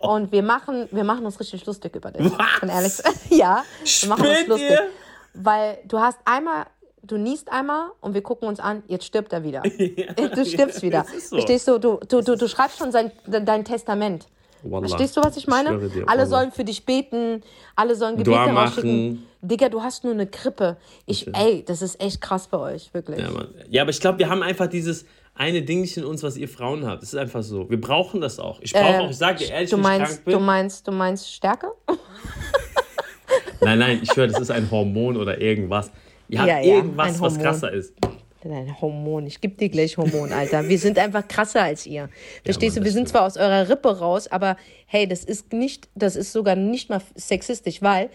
Und 0.00 0.32
wir 0.32 0.42
machen, 0.42 0.88
wir 0.90 1.04
machen 1.04 1.24
uns 1.24 1.38
richtig 1.38 1.64
lustig 1.66 1.94
über 1.94 2.10
dich. 2.10 2.26
Ich 2.26 2.60
bin 2.60 2.68
ehrlich. 2.68 2.92
ja, 3.30 3.64
wir 4.00 4.08
machen 4.08 4.26
uns 4.26 4.46
lustig. 4.46 4.70
ihr? 4.70 4.88
Weil 5.34 5.78
du 5.86 5.98
hast 5.98 6.18
einmal, 6.24 6.66
du 7.02 7.16
niest 7.18 7.50
einmal 7.50 7.90
und 8.00 8.14
wir 8.14 8.22
gucken 8.22 8.48
uns 8.48 8.60
an, 8.60 8.82
jetzt 8.88 9.04
stirbt 9.04 9.32
er 9.32 9.42
wieder. 9.44 9.62
Du 10.34 10.44
stirbst 10.44 10.82
wieder. 10.82 11.04
so. 11.04 11.36
Verstehst 11.36 11.66
du? 11.68 11.78
Du, 11.78 11.98
du, 12.08 12.20
du, 12.22 12.36
du 12.36 12.48
schreibst 12.48 12.78
schon 12.78 12.92
sein, 12.92 13.10
dein 13.26 13.64
Testament. 13.64 14.26
Wallah. 14.62 14.88
Verstehst 14.88 15.16
du, 15.16 15.22
was 15.22 15.36
ich 15.38 15.46
meine? 15.46 15.82
Ich 15.86 15.92
dir, 15.92 16.08
alle 16.08 16.26
sollen 16.26 16.52
für 16.52 16.64
dich 16.64 16.84
beten, 16.84 17.42
alle 17.76 17.94
sollen 17.96 18.16
Gebete 18.18 18.30
Dua 18.30 18.46
machen. 18.46 18.58
rausschicken. 18.66 19.26
Digga, 19.40 19.68
du 19.70 19.82
hast 19.82 20.04
nur 20.04 20.12
eine 20.12 20.26
Grippe. 20.26 20.76
Ich, 21.06 21.26
ey, 21.34 21.64
das 21.66 21.80
ist 21.80 21.98
echt 21.98 22.20
krass 22.20 22.46
bei 22.48 22.58
euch, 22.58 22.92
wirklich. 22.92 23.20
Ja, 23.20 23.30
ja, 23.70 23.82
aber 23.82 23.90
ich 23.90 24.00
glaube, 24.00 24.18
wir 24.18 24.28
haben 24.28 24.42
einfach 24.42 24.66
dieses 24.66 25.06
eine 25.34 25.62
Ding 25.62 25.80
nicht 25.80 25.96
in 25.96 26.04
uns, 26.04 26.22
was 26.22 26.36
ihr 26.36 26.48
Frauen 26.48 26.84
habt. 26.86 27.00
Das 27.02 27.14
ist 27.14 27.18
einfach 27.18 27.42
so. 27.42 27.70
Wir 27.70 27.80
brauchen 27.80 28.20
das 28.20 28.38
auch. 28.38 28.60
Ich 28.60 28.74
brauche 28.74 28.84
Äh, 28.84 28.98
auch, 28.98 29.10
ich 29.10 29.16
sage 29.16 29.38
dir 29.38 29.50
ehrlich, 29.50 29.70
du 29.70 29.76
ich 29.76 29.82
meinst, 29.82 30.12
krank 30.12 30.24
bin. 30.26 30.34
du 30.34 30.40
meinst, 30.40 30.86
du 30.88 30.92
meinst 30.92 31.32
Stärke? 31.32 31.68
Nein, 33.62 33.78
nein, 33.78 34.00
ich 34.02 34.14
höre, 34.16 34.26
das 34.26 34.40
ist 34.40 34.50
ein 34.50 34.70
Hormon 34.70 35.16
oder 35.16 35.40
irgendwas. 35.40 35.90
Ja, 36.30 36.46
Ja, 36.46 36.60
ja, 36.60 36.74
irgendwas, 36.76 37.20
was 37.20 37.38
krasser 37.38 37.72
ist. 37.72 37.94
Dein 38.42 38.80
Hormon, 38.80 39.26
ich 39.26 39.40
geb 39.42 39.58
dir 39.58 39.68
gleich 39.68 39.98
Hormon, 39.98 40.32
Alter. 40.32 40.66
Wir 40.66 40.78
sind 40.78 40.98
einfach 40.98 41.28
krasser 41.28 41.62
als 41.62 41.84
ihr. 41.86 42.08
Verstehst 42.42 42.76
Mann, 42.76 42.84
du? 42.84 42.86
Wir 42.86 42.92
sind 42.92 43.08
stimmt. 43.08 43.08
zwar 43.10 43.26
aus 43.26 43.36
eurer 43.36 43.68
Rippe 43.68 43.98
raus, 43.98 44.28
aber 44.28 44.56
hey, 44.86 45.06
das 45.06 45.24
ist 45.24 45.52
nicht, 45.52 45.88
das 45.94 46.16
ist 46.16 46.32
sogar 46.32 46.56
nicht 46.56 46.88
mal 46.88 47.02
sexistisch, 47.16 47.82
weil 47.82 48.08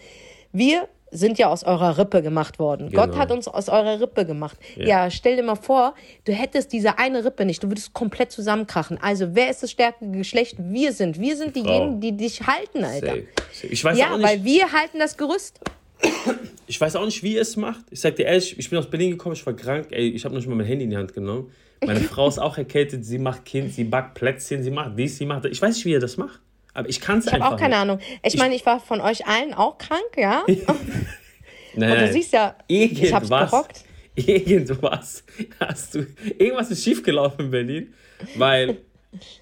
wir 0.52 0.88
sind 1.12 1.38
ja 1.38 1.48
aus 1.48 1.62
eurer 1.62 1.96
Rippe 1.96 2.20
gemacht 2.22 2.58
worden. 2.58 2.90
Gott 2.92 3.10
Genau. 3.12 3.18
hat 3.18 3.30
uns 3.30 3.46
aus 3.46 3.68
eurer 3.68 4.00
Rippe 4.00 4.26
gemacht. 4.26 4.58
Ja. 4.74 5.08
stell 5.12 5.36
dir 5.36 5.44
mal 5.44 5.54
vor, 5.54 5.94
du 6.24 6.32
hättest 6.32 6.72
diese 6.72 6.98
eine 6.98 7.24
Rippe 7.24 7.44
nicht, 7.44 7.62
du 7.62 7.68
würdest 7.68 7.92
komplett 7.92 8.32
zusammenkrachen. 8.32 8.98
Also, 9.00 9.36
wer 9.36 9.48
ist 9.48 9.62
das 9.62 9.70
stärkere 9.70 10.08
Geschlecht? 10.10 10.56
Wir 10.58 10.92
sind. 10.92 11.20
Wir 11.20 11.36
sind 11.36 11.54
diejenigen, 11.54 12.00
die 12.00 12.16
dich 12.16 12.44
halten, 12.44 12.82
Alter. 12.82 13.06
Safe. 13.06 13.26
Safe. 13.52 13.66
Ich 13.68 13.84
weiß 13.84 13.96
Ja, 13.96 14.12
auch 14.12 14.16
nicht, 14.18 14.26
weil 14.28 14.42
wir 14.44 14.72
halten 14.72 14.98
das 14.98 15.16
Gerüst. 15.16 15.60
Ich 16.66 16.80
weiß 16.80 16.96
auch 16.96 17.04
nicht, 17.04 17.22
wie 17.22 17.34
ihr 17.34 17.42
es 17.42 17.56
macht. 17.56 17.84
Ich 17.90 18.00
sag 18.00 18.16
dir 18.16 18.26
ehrlich, 18.26 18.58
ich 18.58 18.68
bin 18.70 18.78
aus 18.78 18.88
Berlin 18.90 19.10
gekommen, 19.10 19.34
ich 19.34 19.44
war 19.46 19.54
krank. 19.54 19.88
Ey, 19.90 20.08
ich 20.08 20.24
habe 20.24 20.34
noch 20.34 20.40
nicht 20.40 20.48
mal 20.48 20.56
mein 20.56 20.66
Handy 20.66 20.84
in 20.84 20.90
die 20.90 20.96
Hand 20.96 21.14
genommen. 21.14 21.50
Meine 21.84 22.00
Frau 22.12 22.28
ist 22.28 22.38
auch 22.38 22.56
erkältet, 22.58 23.04
sie 23.04 23.18
macht 23.18 23.44
Kind, 23.44 23.72
sie 23.72 23.84
backt 23.84 24.14
Plätzchen, 24.14 24.62
sie 24.62 24.70
macht 24.70 24.98
dies, 24.98 25.18
sie 25.18 25.26
macht 25.26 25.44
das. 25.44 25.52
Ich 25.52 25.62
weiß 25.62 25.74
nicht, 25.74 25.84
wie 25.84 25.92
ihr 25.92 26.00
das 26.00 26.16
macht. 26.16 26.40
Aber 26.74 26.88
ich 26.88 27.00
kann 27.00 27.18
es 27.18 27.26
Ich 27.26 27.32
habe 27.32 27.42
einfach 27.42 27.54
auch 27.54 27.60
keine 27.60 27.74
nicht. 27.74 27.82
Ahnung. 27.82 27.98
Ich 28.22 28.36
meine, 28.36 28.54
ich 28.54 28.66
war 28.66 28.80
von 28.80 29.00
euch 29.00 29.26
allen 29.26 29.54
auch 29.54 29.78
krank, 29.78 30.00
ja? 30.16 30.44
Nein, 31.74 31.92
Und 31.92 32.00
du 32.00 32.12
siehst 32.12 32.32
ja, 32.32 32.56
ich 32.66 33.12
hab's 33.12 33.30
irgendwas, 33.30 33.50
gerockt. 33.50 33.84
irgendwas 34.16 35.24
hast 35.60 35.94
du, 35.94 36.06
irgendwas 36.38 36.70
ist 36.70 36.82
schiefgelaufen 36.84 37.46
in 37.46 37.50
Berlin, 37.50 37.94
weil 38.36 38.78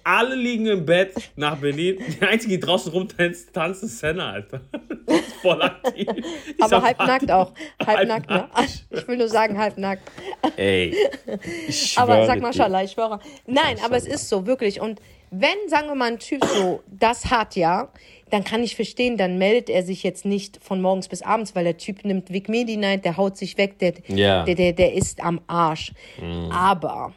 alle 0.03 0.35
liegen 0.35 0.65
im 0.67 0.85
Bett 0.85 1.13
nach 1.35 1.57
Berlin. 1.57 1.97
Die 2.19 2.25
einzige, 2.25 2.57
die 2.57 2.59
draußen 2.59 2.91
rumtanzt, 2.91 3.53
tanzt 3.53 3.83
ist 3.83 3.99
Senna, 3.99 4.31
Alter. 4.31 4.61
Ist 5.07 5.33
voll 5.35 5.61
aktiv. 5.61 6.07
Ich 6.57 6.63
Aber 6.63 6.81
halbnackt 6.81 7.29
auch. 7.31 7.53
Halbnackt, 7.85 8.29
ne? 8.29 8.49
Halbnackt. 8.51 8.85
Ich 8.89 9.07
will 9.07 9.17
nur 9.17 9.27
sagen, 9.29 9.57
halbnackt. 9.57 10.01
Ey, 10.57 10.95
ich 11.67 11.97
Aber 11.97 12.25
sag 12.25 12.41
mal, 12.41 12.53
Schallah, 12.53 12.83
ich 12.83 12.91
schwöre. 12.91 13.19
Nein, 13.45 13.77
aber 13.83 13.97
es 13.97 14.07
ist 14.07 14.29
so, 14.29 14.47
wirklich. 14.47 14.81
Und 14.81 14.99
wenn, 15.29 15.67
sagen 15.67 15.87
wir 15.87 15.95
mal, 15.95 16.11
ein 16.11 16.19
Typ 16.19 16.43
so 16.45 16.81
das 16.87 17.25
hat, 17.27 17.55
ja, 17.55 17.89
dann 18.31 18.43
kann 18.43 18.63
ich 18.63 18.75
verstehen, 18.75 19.17
dann 19.17 19.37
meldet 19.37 19.69
er 19.69 19.83
sich 19.83 20.01
jetzt 20.01 20.25
nicht 20.25 20.57
von 20.63 20.81
morgens 20.81 21.07
bis 21.07 21.21
abends, 21.21 21.55
weil 21.55 21.65
der 21.65 21.77
Typ 21.77 22.03
nimmt 22.03 22.31
Vic 22.31 22.49
Medi 22.49 22.77
Night, 22.77 23.05
der 23.05 23.17
haut 23.17 23.37
sich 23.37 23.57
weg, 23.57 23.77
der, 23.79 23.93
Ja. 24.07 24.43
der, 24.43 24.55
der, 24.55 24.73
der 24.73 24.93
ist 24.93 25.21
am 25.21 25.41
Arsch. 25.47 25.91
Aber 26.51 27.13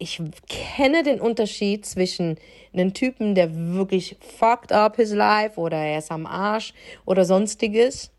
ich 0.00 0.20
kenne 0.48 1.02
den 1.02 1.20
Unterschied 1.20 1.84
zwischen 1.84 2.38
einem 2.72 2.94
Typen, 2.94 3.34
der 3.34 3.54
wirklich 3.74 4.16
fucked 4.38 4.72
up 4.72 4.96
his 4.96 5.12
life 5.12 5.60
oder 5.60 5.76
er 5.76 5.98
ist 5.98 6.10
am 6.10 6.26
Arsch 6.26 6.72
oder 7.04 7.24
sonstiges, 7.24 8.10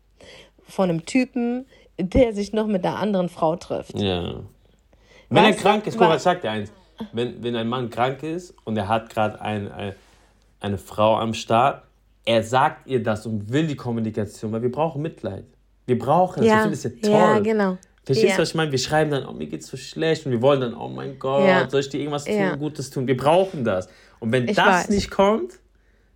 von 0.66 0.88
einem 0.88 1.04
Typen, 1.04 1.66
der 1.98 2.32
sich 2.32 2.52
noch 2.52 2.66
mit 2.66 2.86
einer 2.86 2.98
anderen 2.98 3.28
Frau 3.28 3.56
trifft. 3.56 3.98
Ja. 3.98 4.36
Wenn 5.28 5.44
er 5.44 5.50
Weißt 5.50 5.58
du, 5.58 5.62
krank 5.62 5.86
ist, 5.86 5.98
guck 5.98 6.08
mal, 6.08 6.18
sag 6.18 6.40
dir 6.40 6.50
eins. 6.50 6.72
Wenn, 7.12 7.42
wenn 7.42 7.56
ein 7.56 7.68
Mann 7.68 7.90
krank 7.90 8.22
ist 8.22 8.54
und 8.64 8.76
er 8.76 8.86
hat 8.86 9.10
gerade 9.10 9.40
ein, 9.40 9.70
ein, 9.72 9.94
eine 10.60 10.78
Frau 10.78 11.16
am 11.16 11.34
Start, 11.34 11.82
er 12.24 12.44
sagt 12.44 12.86
ihr 12.86 13.02
das 13.02 13.26
und 13.26 13.52
will 13.52 13.66
die 13.66 13.74
Kommunikation, 13.74 14.52
weil 14.52 14.62
wir 14.62 14.70
brauchen 14.70 15.02
Mitleid. 15.02 15.44
Wir 15.86 15.98
brauchen 15.98 16.44
es. 16.44 16.48
Ja, 16.48 16.60
finden 16.60 16.74
es 16.74 16.84
ja 16.84 16.90
toll. 16.90 17.10
ja, 17.10 17.38
genau. 17.40 17.78
Verstehst 18.04 18.30
Ja. 18.30 18.36
du, 18.36 18.42
was 18.42 18.48
ich 18.50 18.54
meine? 18.56 18.70
Wir 18.72 18.78
schreiben 18.78 19.10
dann, 19.10 19.26
oh, 19.26 19.32
mir 19.32 19.46
geht's 19.46 19.68
so 19.68 19.76
schlecht 19.76 20.26
und 20.26 20.32
wir 20.32 20.42
wollen 20.42 20.60
dann, 20.60 20.74
oh 20.74 20.88
mein 20.88 21.18
Gott, 21.18 21.46
Ja. 21.46 21.68
soll 21.70 21.80
ich 21.80 21.88
dir 21.88 21.98
irgendwas 21.98 22.24
tun, 22.24 22.34
Ja. 22.34 22.56
Gutes 22.56 22.90
tun? 22.90 23.06
Wir 23.06 23.16
brauchen 23.16 23.64
das. 23.64 23.88
Und 24.18 24.32
wenn 24.32 24.48
Ich 24.48 24.56
das 24.56 24.66
weiß. 24.84 24.88
nicht 24.90 25.10
kommt, 25.10 25.52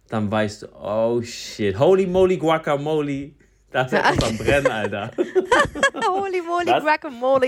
dann 0.09 0.31
weißt 0.31 0.63
du, 0.63 0.67
oh 0.81 1.21
shit, 1.23 1.79
holy 1.79 2.07
moly 2.07 2.37
guacamole, 2.37 3.31
das 3.71 3.93
ist 3.93 3.99
uns 4.11 4.23
am 4.25 4.39
Brennen, 4.39 4.67
Alter. 4.69 5.11
Holy 6.09 6.41
moly, 6.43 6.67
Was? 6.67 6.83
guacamole. 6.85 7.47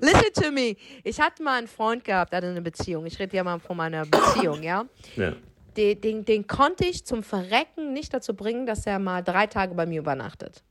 Listen 0.00 0.32
to 0.42 0.50
me. 0.52 0.76
Ich 1.04 1.20
hatte 1.20 1.42
mal 1.42 1.58
einen 1.58 1.68
Freund 1.68 2.04
gehabt, 2.04 2.32
der 2.32 2.38
hatte 2.38 2.48
eine 2.48 2.60
Beziehung. 2.62 3.06
Ich 3.06 3.18
rede 3.18 3.36
ja 3.36 3.44
mal 3.44 3.58
von 3.60 3.76
meiner 3.76 4.04
Beziehung, 4.04 4.62
ja. 4.62 4.84
ja. 5.16 5.32
Den, 5.76 6.00
den, 6.00 6.24
den 6.24 6.46
konnte 6.46 6.84
ich 6.84 7.04
zum 7.04 7.22
Verrecken 7.22 7.92
nicht 7.92 8.12
dazu 8.12 8.34
bringen, 8.34 8.66
dass 8.66 8.86
er 8.86 8.98
mal 8.98 9.22
drei 9.22 9.46
Tage 9.46 9.74
bei 9.74 9.86
mir 9.86 10.00
übernachtet. 10.00 10.62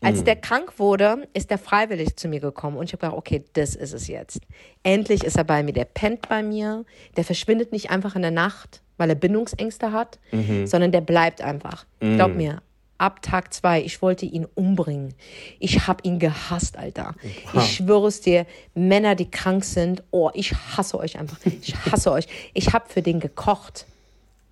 Als 0.00 0.24
der 0.24 0.36
krank 0.36 0.78
wurde, 0.78 1.28
ist 1.34 1.50
er 1.50 1.58
freiwillig 1.58 2.16
zu 2.16 2.28
mir 2.28 2.40
gekommen 2.40 2.76
und 2.76 2.84
ich 2.86 2.92
habe 2.92 3.00
gedacht, 3.00 3.18
okay, 3.18 3.44
das 3.52 3.74
ist 3.74 3.92
es 3.92 4.08
jetzt. 4.08 4.40
Endlich 4.82 5.24
ist 5.24 5.36
er 5.36 5.44
bei 5.44 5.62
mir, 5.62 5.72
der 5.72 5.84
pennt 5.84 6.28
bei 6.28 6.42
mir, 6.42 6.84
der 7.16 7.24
verschwindet 7.24 7.72
nicht 7.72 7.90
einfach 7.90 8.16
in 8.16 8.22
der 8.22 8.30
Nacht, 8.30 8.82
weil 8.96 9.10
er 9.10 9.16
Bindungsängste 9.16 9.92
hat, 9.92 10.18
sondern 10.64 10.92
der 10.92 11.00
bleibt 11.00 11.40
einfach. 11.40 11.86
Glaub 12.00 12.34
mir, 12.34 12.62
ab 12.98 13.22
Tag 13.22 13.54
zwei, 13.54 13.80
ich 13.80 14.02
wollte 14.02 14.26
ihn 14.26 14.46
umbringen. 14.54 15.14
Ich 15.60 15.86
habe 15.86 16.02
ihn 16.02 16.18
gehasst, 16.18 16.76
Alter. 16.76 17.14
Ich 17.54 17.76
schwöre 17.76 18.08
es 18.08 18.20
dir, 18.20 18.46
Männer, 18.74 19.14
die 19.14 19.30
krank 19.30 19.64
sind, 19.64 20.02
oh, 20.10 20.30
ich 20.34 20.52
hasse 20.54 20.98
euch 20.98 21.18
einfach. 21.18 21.38
Ich 21.62 21.76
hasse 21.76 22.10
euch. 22.10 22.26
Ich 22.54 22.72
habe 22.72 22.88
für 22.88 23.02
den 23.02 23.20
gekocht 23.20 23.86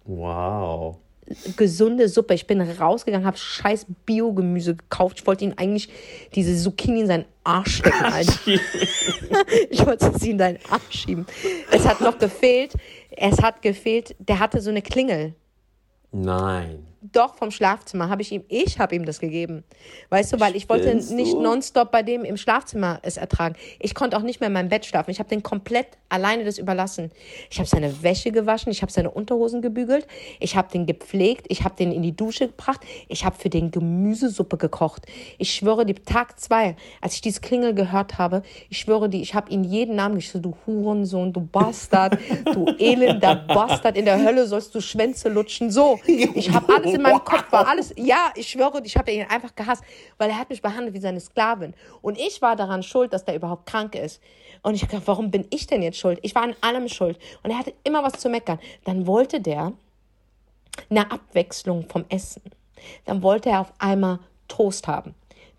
Wow. 0.07 0.99
Gesunde 1.57 2.09
Suppe. 2.09 2.35
Ich 2.35 2.47
bin 2.47 2.61
rausgegangen, 2.61 3.27
habe 3.27 3.37
scheiß 3.37 3.87
Biogemüse 4.05 4.77
gekauft. 4.77 5.21
Ich 5.21 5.27
wollte 5.27 5.45
ihn 5.45 5.55
eigentlich 5.57 5.89
diese 6.35 6.57
Zucchini 6.57 7.01
in 7.01 7.07
seinen 7.07 7.25
Arsch 7.45 7.79
stecken. 7.79 8.05
Alter. 8.05 8.33
Ich 9.71 9.85
wollte 9.85 10.13
sie 10.19 10.31
in 10.31 10.39
deinen 10.39 10.59
Arsch 10.71 11.03
schieben. 11.03 11.27
Es 11.71 11.87
hat 11.87 12.01
noch 12.01 12.19
gefehlt, 12.19 12.75
es 13.11 13.43
hat 13.43 13.63
gefehlt, 13.63 14.15
der 14.19 14.39
hatte 14.39 14.61
so 14.61 14.71
eine 14.71 14.83
Klingel. 14.83 15.35
Nein. 16.13 16.87
Doch, 17.13 17.35
vom 17.37 17.51
Schlafzimmer 17.51 18.09
habe 18.09 18.23
ich 18.23 18.33
ihm, 18.33 18.45
ich 18.49 18.79
habe 18.79 18.95
ihm 18.95 19.05
das 19.05 19.21
gegeben. 19.21 19.65
Weißt 20.11 20.33
du, 20.33 20.41
weil 20.41 20.57
ich 20.57 20.69
wollte 20.69 20.89
Spinnst 20.89 21.13
nicht 21.13 21.35
du? 21.35 21.43
nonstop 21.43 21.91
bei 21.91 22.03
dem 22.03 22.25
im 22.25 22.37
Schlafzimmer 22.37 23.01
es 23.03 23.17
ertragen. 23.17 23.55
Ich 23.79 23.95
konnte 23.95 24.17
auch 24.17 24.23
nicht 24.23 24.41
mehr 24.41 24.49
in 24.49 24.53
meinem 24.53 24.69
Bett 24.69 24.87
schlafen. 24.87 25.11
Ich 25.11 25.19
habe 25.19 25.29
den 25.29 25.43
komplett 25.43 25.89
alleine 26.09 26.45
das 26.45 26.59
überlassen. 26.59 27.11
Ich 27.51 27.59
habe 27.59 27.69
seine 27.69 28.03
Wäsche 28.03 28.31
gewaschen, 28.31 28.71
ich 28.73 28.83
habe 28.83 28.93
seine 28.93 29.11
Unterhosen 29.11 29.61
gebügelt, 29.61 30.07
ich 30.41 30.57
habe 30.57 30.71
den 30.71 30.87
gepflegt, 30.87 31.47
ich 31.49 31.65
habe 31.65 31.77
den 31.77 31.93
in 31.93 32.03
die 32.03 32.15
Dusche 32.15 32.49
gebracht, 32.49 32.81
ich 33.09 33.25
habe 33.25 33.37
für 33.37 33.51
den 33.51 33.71
Gemüsesuppe 33.71 34.57
gekocht. 34.57 35.07
Ich 35.39 35.53
schwöre, 35.53 35.85
die 35.85 35.95
Tag 35.95 36.39
zwei, 36.39 36.77
als 37.01 37.15
ich 37.15 37.21
diese 37.21 37.41
Klingel 37.41 37.75
gehört 37.75 38.19
habe, 38.19 38.43
ich 38.71 38.79
schwöre 38.79 39.09
die, 39.09 39.21
ich 39.21 39.35
habe 39.35 39.51
ihn 39.51 39.65
jeden 39.65 39.97
Namen 39.97 40.17
geschrieben, 40.17 40.43
du 40.43 40.57
Hurensohn, 40.67 41.33
du 41.33 41.41
Bastard, 41.41 42.19
du 42.45 42.67
elender 42.79 43.35
Bastard, 43.35 43.97
in 43.97 44.05
der 44.05 44.25
Hölle 44.25 44.47
sollst 44.47 44.75
du 44.75 44.81
Schwänze 44.81 45.29
lutschen. 45.29 45.71
So, 45.71 45.99
ich 46.07 46.51
habe 46.51 46.73
alles 46.75 46.96
in 46.97 47.03
meinem 47.03 47.25
Kopf 47.25 47.51
war 47.53 47.67
alles, 47.69 47.93
ja, 47.97 48.33
ich 48.35 48.49
schwöre, 48.49 48.81
ich 48.85 48.97
habe 48.97 49.11
ihn 49.13 49.27
einfach 49.29 49.55
gehasst, 49.55 49.85
weil 50.19 50.31
er 50.31 50.39
hat 50.39 50.51
mich 50.51 50.63
behandelt 50.63 50.95
wie 50.95 51.01
seine 51.01 51.21
Sklavin. 51.21 51.75
Und 52.03 52.19
ich 52.19 52.43
war 52.43 52.57
daran 52.57 52.83
schuld, 52.83 53.13
dass 53.13 53.25
der 53.25 53.37
überhaupt 53.37 53.67
krank 53.67 53.95
ist. 53.95 54.21
Und 54.63 54.75
ich 54.75 54.83
dachte, 54.83 55.03
warum 55.07 55.31
bin 55.31 55.47
ich 55.51 55.67
denn 55.67 55.83
jetzt 55.83 55.99
schuld? 55.99 56.19
Ich 56.23 56.35
war 56.35 56.43
an 56.43 56.57
allem 56.61 56.89
schuld. 56.89 57.19
Und 57.43 57.51
er 57.51 57.59
hatte 57.59 57.75
immer 57.85 58.03
was 58.03 58.15
zu 58.15 58.29
meckern. 58.29 58.59
Dann 58.85 59.07
wollte 59.07 59.41
der 59.41 59.73
eine 60.91 61.11
Abwechslung 61.11 61.89
vom 61.89 62.05
Essen. 62.09 62.43
Dann 63.05 63.23
wollte 63.23 63.51
er 63.51 63.61
auf 63.61 63.73
einmal 63.79 64.19
Toast 64.49 64.87
haben. 64.87 65.15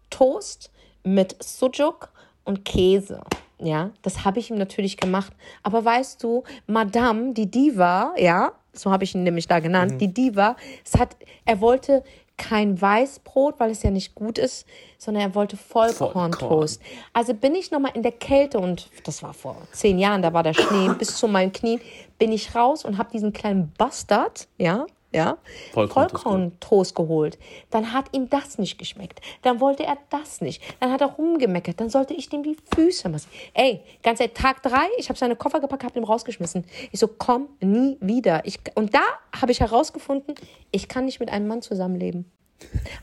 Toast 0.10 0.71
mit 1.04 1.41
Sujuk 1.43 2.12
und 2.43 2.65
Käse. 2.65 3.21
Ja, 3.60 3.91
das 4.04 4.23
habe 4.23 4.39
ich 4.39 4.52
ihm 4.52 4.58
natürlich 4.58 4.97
gemacht. 4.97 5.34
Aber 5.63 5.84
weißt 5.84 6.23
du, 6.23 6.43
Madame, 6.67 7.34
die 7.34 7.50
Diva, 7.50 8.13
ja, 8.17 8.52
so 8.78 8.92
habe 8.92 9.04
ich 9.04 9.16
ihn 9.16 9.24
nämlich 9.24 9.48
da 9.48 9.60
genannt, 9.60 9.94
mhm. 9.94 9.98
die 10.00 10.13
Diva, 10.13 10.56
es 10.86 11.00
hat, 11.00 11.16
er 11.46 11.60
wollte 11.62 12.04
kein 12.38 12.80
Weißbrot, 12.80 13.60
weil 13.60 13.72
es 13.72 13.82
ja 13.84 13.90
nicht 13.90 14.13
gut 14.13 14.38
ist, 14.38 14.68
sondern 14.98 15.24
er 15.24 15.36
wollte 15.36 15.58
Vollkorntoast. 15.58 16.82
Vollkorn. 16.82 17.10
Also 17.13 17.34
bin 17.34 17.56
ich 17.56 17.72
nochmal 17.72 17.92
in 17.96 18.04
der 18.04 18.12
Kälte 18.12 18.60
und 18.60 18.90
das 19.04 19.24
war 19.24 19.34
vor 19.34 19.58
zehn 19.72 19.98
Jahren, 19.98 20.22
da 20.22 20.34
war 20.34 20.44
der 20.44 20.54
Schnee 20.54 20.90
bis 21.00 21.18
zu 21.18 21.28
meinen 21.28 21.52
Knien, 21.52 21.82
bin 22.20 22.32
ich 22.32 22.54
raus 22.56 22.86
und 22.86 22.98
habe 22.98 23.10
diesen 23.12 23.34
kleinen 23.34 23.74
Bastard, 23.78 24.48
ja, 24.58 24.86
ja, 25.13 25.38
Vollkorntoast 25.74 26.93
geholt. 26.93 27.38
Dann 27.70 27.93
hat 27.93 28.08
ihm 28.12 28.30
das 28.30 28.58
nicht 28.58 28.78
geschmeckt. 28.78 29.22
Dann 29.41 29.60
wollte 29.60 29.84
er 29.84 29.98
das 30.10 30.41
nicht. 30.41 30.62
Dann 30.80 30.91
hat 30.91 31.02
er 31.02 31.08
rumgemeckert. 31.08 31.80
Dann 31.80 31.89
sollte 31.89 32.13
ich 32.13 32.30
dem 32.30 32.43
die 32.43 32.58
Füße 32.76 33.08
massieren. 33.08 33.36
Ey, 33.54 33.82
ganz 34.04 34.20
ehrlich, 34.20 34.36
Tag 34.36 34.62
drei, 34.63 34.88
ich 34.98 35.10
habe 35.10 35.17
seine 35.17 35.36
Koffer 35.36 35.60
gepackt, 35.60 35.84
habe 35.84 35.98
ihn 35.98 36.04
rausgeschmissen. 36.04 36.65
Ich 36.91 37.00
so, 37.00 37.08
komm 37.08 37.48
nie 37.62 37.98
wieder. 38.02 38.46
Ich, 38.46 38.60
und 38.76 38.93
da 38.93 39.04
habe 39.39 39.52
ich 39.52 39.62
herausgefunden, 39.62 40.36
ich 40.72 40.88
kann 40.88 41.06
nicht 41.06 41.20
mit 41.20 41.30
einem 41.30 41.48
Mann 41.48 41.62
zusammenleben. 41.62 42.30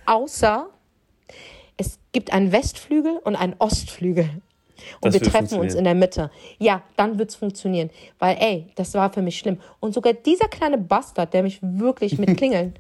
Außer 0.05 0.69
es 1.77 1.99
gibt 2.13 2.33
einen 2.33 2.53
Westflügel 2.53 3.19
und 3.25 3.35
einen 3.35 3.55
Ostflügel. 3.59 4.43
Und 5.01 5.15
das 5.15 5.21
wir 5.21 5.31
treffen 5.31 5.59
uns 5.59 5.75
in 5.75 5.85
der 5.85 5.95
Mitte. 5.95 6.31
Ja, 6.59 6.83
dann 6.97 7.19
wird 7.19 7.31
es 7.31 7.37
funktionieren. 7.37 7.91
Weil, 8.19 8.37
ey, 8.41 8.67
das 8.75 8.95
war 8.95 9.13
für 9.13 9.23
mich 9.23 9.39
schlimm. 9.39 9.61
Und 9.81 9.95
sogar 9.95 10.13
dieser 10.13 10.49
kleine 10.49 10.79
Bastard, 10.79 11.33
der 11.33 11.43
mich 11.43 11.59
wirklich 11.63 12.19
mit 12.19 12.37
Klingeln. 12.37 12.75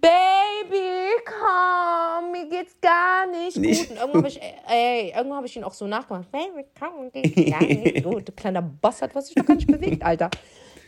Baby, 0.00 1.10
komm, 1.26 2.32
mir 2.32 2.48
geht's 2.48 2.74
gar 2.80 3.26
nicht, 3.26 3.58
nicht. 3.58 3.88
gut. 3.88 3.90
Und 3.90 3.96
irgendwann 3.98 4.22
habe 4.22 4.28
ich, 4.28 4.40
ey, 4.68 5.12
irgendwann 5.14 5.38
hab 5.38 5.44
ich 5.44 5.56
ihn 5.56 5.64
auch 5.64 5.74
so 5.74 5.86
nachgemacht. 5.86 6.30
Baby, 6.32 6.64
komm, 6.78 7.00
mir 7.02 7.10
geht's 7.10 7.50
gar 7.50 7.60
nicht 7.62 8.02
gut. 8.04 8.28
Du 8.28 8.32
kleiner 8.32 8.62
Bastard, 8.62 9.14
was 9.14 9.26
sich 9.26 9.34
doch 9.34 9.44
gar 9.44 9.56
nicht 9.56 9.66
bewegt, 9.66 10.02
Alter. 10.02 10.30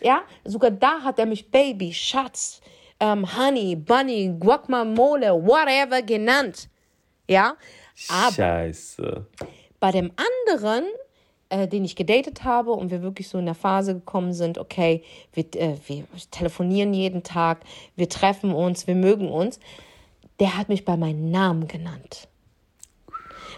Ja, 0.01 0.23
sogar 0.45 0.71
da 0.71 1.03
hat 1.03 1.19
er 1.19 1.27
mich 1.27 1.51
Baby, 1.51 1.93
Schatz, 1.93 2.61
ähm, 2.99 3.27
Honey, 3.37 3.77
Bunny, 3.77 4.35
Guacamole, 4.39 5.31
whatever 5.45 6.01
genannt. 6.01 6.69
Ja, 7.29 7.57
aber. 8.09 8.33
Scheiße. 8.33 9.27
Bei 9.83 9.91
dem 9.91 10.13
anderen, 10.47 10.85
äh, 11.49 11.67
den 11.67 11.85
ich 11.85 11.97
gedatet 11.97 12.45
habe 12.45 12.71
und 12.71 12.93
wir 12.93 13.03
wirklich 13.03 13.29
so 13.29 13.37
in 13.39 13.47
der 13.47 13.57
Phase 13.57 13.95
gekommen 13.95 14.33
sind, 14.33 14.57
okay, 14.57 15.03
wir, 15.33 15.45
äh, 15.57 15.77
wir 15.89 16.05
telefonieren 16.31 16.95
jeden 16.95 17.25
Tag, 17.25 17.59
wir 17.97 18.09
treffen 18.09 18.55
uns, 18.55 18.87
wir 18.87 18.95
mögen 18.95 19.29
uns, 19.29 19.59
der 20.39 20.57
hat 20.57 20.69
mich 20.69 20.85
bei 20.85 20.97
meinem 20.97 21.33
Namen 21.33 21.67
genannt. 21.67 22.29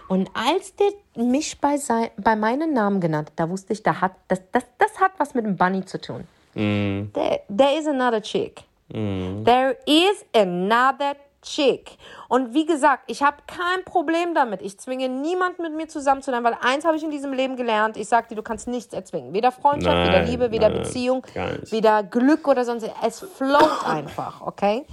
Und 0.09 0.31
als 0.33 0.75
der 0.77 0.93
mich 1.15 1.61
bei, 1.61 1.77
sein, 1.77 2.09
bei 2.17 2.37
meinem 2.37 2.73
Namen 2.73 3.03
genannt 3.03 3.29
hat, 3.33 3.39
da 3.41 3.51
wusste 3.51 3.75
ich, 3.75 3.83
da 3.83 4.01
hat, 4.01 4.13
das, 4.29 4.41
das, 4.51 4.65
das 4.79 4.99
hat 4.99 5.13
was 5.19 5.35
mit 5.35 5.45
dem 5.45 5.59
Bunny 5.59 5.85
zu 5.85 6.01
tun. 6.01 6.25
Mm. 6.55 7.13
There, 7.13 7.41
there 7.55 7.79
is 7.79 7.87
another 7.87 8.23
chick. 8.23 8.63
Mm. 8.89 9.45
There 9.45 9.77
is 9.87 10.25
another 10.35 11.17
chick. 11.45 11.97
Und 12.29 12.55
wie 12.55 12.67
gesagt, 12.67 13.05
ich 13.07 13.23
habe 13.23 13.37
kein 13.47 13.85
Problem 13.85 14.35
damit. 14.35 14.63
Ich 14.63 14.79
zwinge 14.79 15.09
niemanden 15.09 15.63
mit 15.63 15.75
mir 15.75 15.87
zusammen 15.87 16.23
zu 16.23 16.31
sein, 16.31 16.43
weil 16.43 16.57
eins 16.61 16.85
habe 16.85 16.97
ich 16.97 17.05
in 17.05 17.11
diesem 17.11 17.33
Leben 17.33 17.57
gelernt. 17.57 17.97
Ich 17.97 18.09
dir, 18.09 18.35
du 18.35 18.43
kannst 18.43 18.67
nichts 18.67 18.93
erzwingen. 18.93 19.33
Weder 19.33 19.53
Freundschaft, 19.53 19.95
nein, 19.95 20.09
weder 20.09 20.23
Liebe, 20.23 20.51
weder 20.51 20.69
nein, 20.69 20.83
Beziehung, 20.83 21.27
weder 21.71 22.03
Glück 22.03 22.49
oder 22.49 22.65
sonst. 22.65 22.91
Es 23.07 23.21
float 23.21 23.87
einfach, 23.87 24.41
okay? 24.41 24.87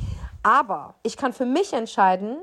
Aber 0.44 0.96
ich 1.04 1.18
kann 1.18 1.34
für 1.34 1.46
mich 1.46 1.74
entscheiden, 1.74 2.38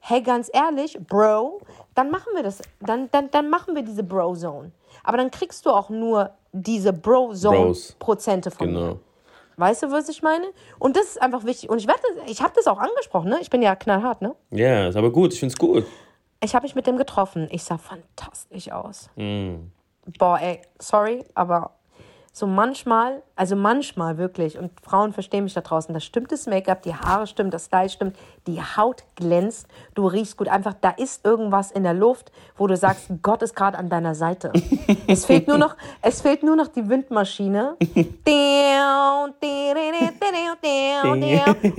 hey, 0.00 0.22
ganz 0.22 0.50
ehrlich, 0.52 0.98
Bro, 1.00 1.60
dann 1.94 2.10
machen 2.10 2.32
wir 2.34 2.42
das. 2.42 2.60
Dann, 2.80 3.10
dann, 3.10 3.30
dann 3.30 3.50
machen 3.50 3.74
wir 3.74 3.82
diese 3.82 4.02
Bro-Zone. 4.02 4.72
Aber 5.02 5.16
dann 5.16 5.30
kriegst 5.30 5.66
du 5.66 5.70
auch 5.70 5.90
nur 5.90 6.30
diese 6.52 6.92
Bro-Zone-Prozente 6.92 8.50
von 8.50 8.66
genau. 8.68 8.80
mir. 8.80 9.00
Weißt 9.56 9.82
du, 9.82 9.90
was 9.90 10.08
ich 10.08 10.22
meine? 10.22 10.46
Und 10.78 10.96
das 10.96 11.06
ist 11.06 11.22
einfach 11.22 11.44
wichtig. 11.44 11.70
Und 11.70 11.78
ich 11.78 11.86
werde, 11.86 12.00
ich 12.26 12.42
habe 12.42 12.52
das 12.54 12.66
auch 12.66 12.78
angesprochen, 12.78 13.30
ne? 13.30 13.38
Ich 13.40 13.50
bin 13.50 13.62
ja 13.62 13.74
knallhart, 13.74 14.20
ne? 14.20 14.34
Ja, 14.50 14.66
yeah, 14.66 14.88
ist 14.88 14.96
aber 14.96 15.10
gut. 15.10 15.32
Ich 15.32 15.40
finde 15.40 15.52
es 15.54 15.58
gut. 15.58 15.86
Ich 16.42 16.54
habe 16.54 16.64
mich 16.64 16.74
mit 16.74 16.86
dem 16.86 16.98
getroffen. 16.98 17.48
Ich 17.50 17.64
sah 17.64 17.78
fantastisch 17.78 18.70
aus. 18.70 19.08
Mm. 19.16 19.70
Boah, 20.18 20.38
ey, 20.40 20.60
sorry, 20.78 21.24
aber 21.34 21.70
so 22.32 22.46
manchmal, 22.46 23.22
also 23.36 23.54
manchmal 23.54 24.16
wirklich, 24.16 24.58
und 24.58 24.72
Frauen 24.80 25.12
verstehen 25.12 25.44
mich 25.44 25.52
da 25.52 25.60
draußen, 25.60 25.92
da 25.92 26.00
stimmt 26.00 26.32
das 26.32 26.46
Make-up, 26.46 26.82
die 26.82 26.94
Haare 26.94 27.26
stimmt, 27.26 27.52
das 27.52 27.66
Style 27.66 27.90
stimmt, 27.90 28.16
die 28.46 28.60
Haut 28.60 29.04
glänzt, 29.14 29.68
du 29.94 30.06
riechst 30.06 30.38
gut, 30.38 30.48
einfach 30.48 30.74
da 30.80 30.90
ist 30.90 31.24
irgendwas 31.24 31.70
in 31.70 31.82
der 31.82 31.92
Luft, 31.92 32.32
wo 32.56 32.66
du 32.66 32.76
sagst, 32.76 33.08
Gott 33.22 33.42
ist 33.42 33.54
gerade 33.54 33.76
an 33.76 33.90
deiner 33.90 34.14
Seite. 34.14 34.52
es 35.06 35.26
fehlt 35.26 35.48
nur 35.48 35.58
noch, 35.58 35.76
es 36.00 36.22
fehlt 36.22 36.42
nur 36.42 36.56
noch 36.56 36.68
die 36.68 36.88
Windmaschine. 36.88 37.76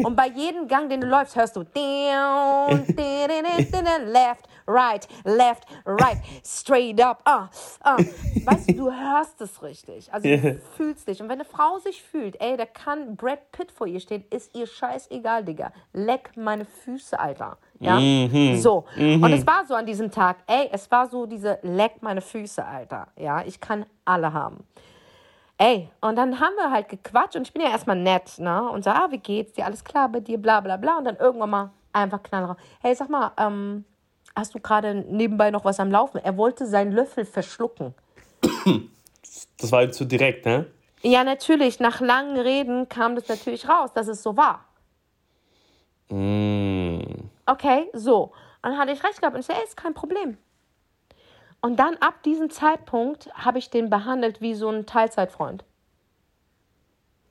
und 0.06 0.16
bei 0.16 0.28
jedem 0.28 0.68
Gang, 0.68 0.90
den 0.90 1.02
du 1.02 1.08
läufst, 1.08 1.36
hörst 1.36 1.56
du 1.56 1.62
left, 4.06 4.48
right, 4.68 5.08
left, 5.24 5.66
right, 5.86 6.18
straight 6.44 7.02
up. 7.02 7.22
Uh, 7.28 7.48
uh. 7.84 7.98
Weißt 8.46 8.70
du, 8.70 8.74
du 8.74 8.92
hörst 8.92 9.42
es 9.42 9.62
richtig. 9.62 10.14
Also 10.14 10.28
du 10.28 10.60
fühlst 10.76 11.08
dich. 11.08 11.22
Und 11.22 11.30
wenn 11.30 11.40
eine 11.40 11.47
Frau 11.48 11.80
sich 11.80 12.02
fühlt, 12.02 12.40
ey, 12.42 12.58
da 12.58 12.66
kann 12.66 13.16
Brad 13.16 13.52
Pitt 13.52 13.72
vor 13.72 13.88
ihr 13.88 14.00
stehen, 14.00 14.24
ist 14.30 14.56
ihr 14.56 14.68
scheißegal, 14.68 15.44
Digga. 15.44 15.72
Leck 15.94 16.32
meine 16.36 16.66
Füße, 16.66 17.20
Alter. 17.20 17.58
Ja, 17.80 18.00
mhm. 18.00 18.58
so. 18.58 18.86
Mhm. 18.96 19.24
Und 19.24 19.32
es 19.34 19.46
war 19.48 19.66
so 19.66 19.74
an 19.74 19.86
diesem 19.86 20.12
Tag, 20.12 20.38
ey, 20.48 20.70
es 20.72 20.90
war 20.92 21.08
so 21.08 21.26
diese 21.26 21.60
Leck 21.62 22.02
meine 22.02 22.22
Füße, 22.22 22.64
Alter. 22.64 23.08
Ja, 23.18 23.44
ich 23.44 23.60
kann 23.60 23.86
alle 24.06 24.34
haben. 24.34 24.64
Ey, 25.58 25.90
und 26.02 26.16
dann 26.16 26.40
haben 26.40 26.56
wir 26.56 26.72
halt 26.72 26.88
gequatscht 26.88 27.36
und 27.36 27.48
ich 27.48 27.54
bin 27.54 27.64
ja 27.64 27.70
erstmal 27.70 27.96
nett, 27.96 28.38
ne? 28.38 28.70
Und 28.70 28.84
so, 28.84 28.92
ah, 28.92 29.08
wie 29.10 29.18
geht's 29.18 29.54
dir? 29.54 29.66
Alles 29.66 29.84
klar 29.84 30.08
bei 30.08 30.20
dir? 30.20 30.38
Bla, 30.38 30.62
bla, 30.62 30.78
bla. 30.78 31.00
Und 31.00 31.06
dann 31.06 31.18
irgendwann 31.18 31.50
mal 31.50 31.72
einfach 31.94 32.22
knallrauf. 32.22 32.58
Hey, 32.80 32.94
sag 32.94 33.10
mal, 33.10 33.32
ähm, 33.38 33.84
hast 34.36 34.54
du 34.54 34.60
gerade 34.60 34.94
nebenbei 34.94 35.50
noch 35.50 35.66
was 35.66 35.80
am 35.80 35.90
Laufen? 35.90 36.20
Er 36.24 36.38
wollte 36.38 36.68
seinen 36.68 36.92
Löffel 36.92 37.26
verschlucken. 37.26 37.96
Das 39.60 39.72
war 39.72 39.92
zu 39.92 40.06
direkt, 40.06 40.46
ne? 40.46 40.68
Ja, 41.02 41.24
natürlich. 41.24 41.80
Nach 41.80 42.02
langen 42.02 42.38
Reden 42.38 42.90
kam 42.90 43.16
das 43.16 43.28
natürlich 43.28 43.68
raus, 43.70 43.94
dass 43.94 44.08
es 44.08 44.24
so 44.24 44.36
war. 44.36 44.66
Mm. 46.10 47.00
Okay, 47.46 47.90
so. 47.94 48.32
Und 48.62 48.72
dann 48.72 48.78
hatte 48.78 48.92
ich 48.92 49.04
recht 49.04 49.20
gehabt 49.20 49.36
und 49.36 49.42
ich 49.42 49.46
sagte, 49.46 49.62
ey, 49.62 49.68
ist 49.68 49.78
kein 49.78 49.94
Problem. 49.94 50.38
Und 51.62 51.78
dann 51.78 51.96
ab 51.98 52.24
diesem 52.24 52.50
Zeitpunkt 52.50 53.30
habe 53.34 53.60
ich 53.60 53.70
den 53.70 53.90
behandelt 53.90 54.42
wie 54.42 54.54
so 54.54 54.70
ein 54.70 54.86
Teilzeitfreund. 54.86 55.64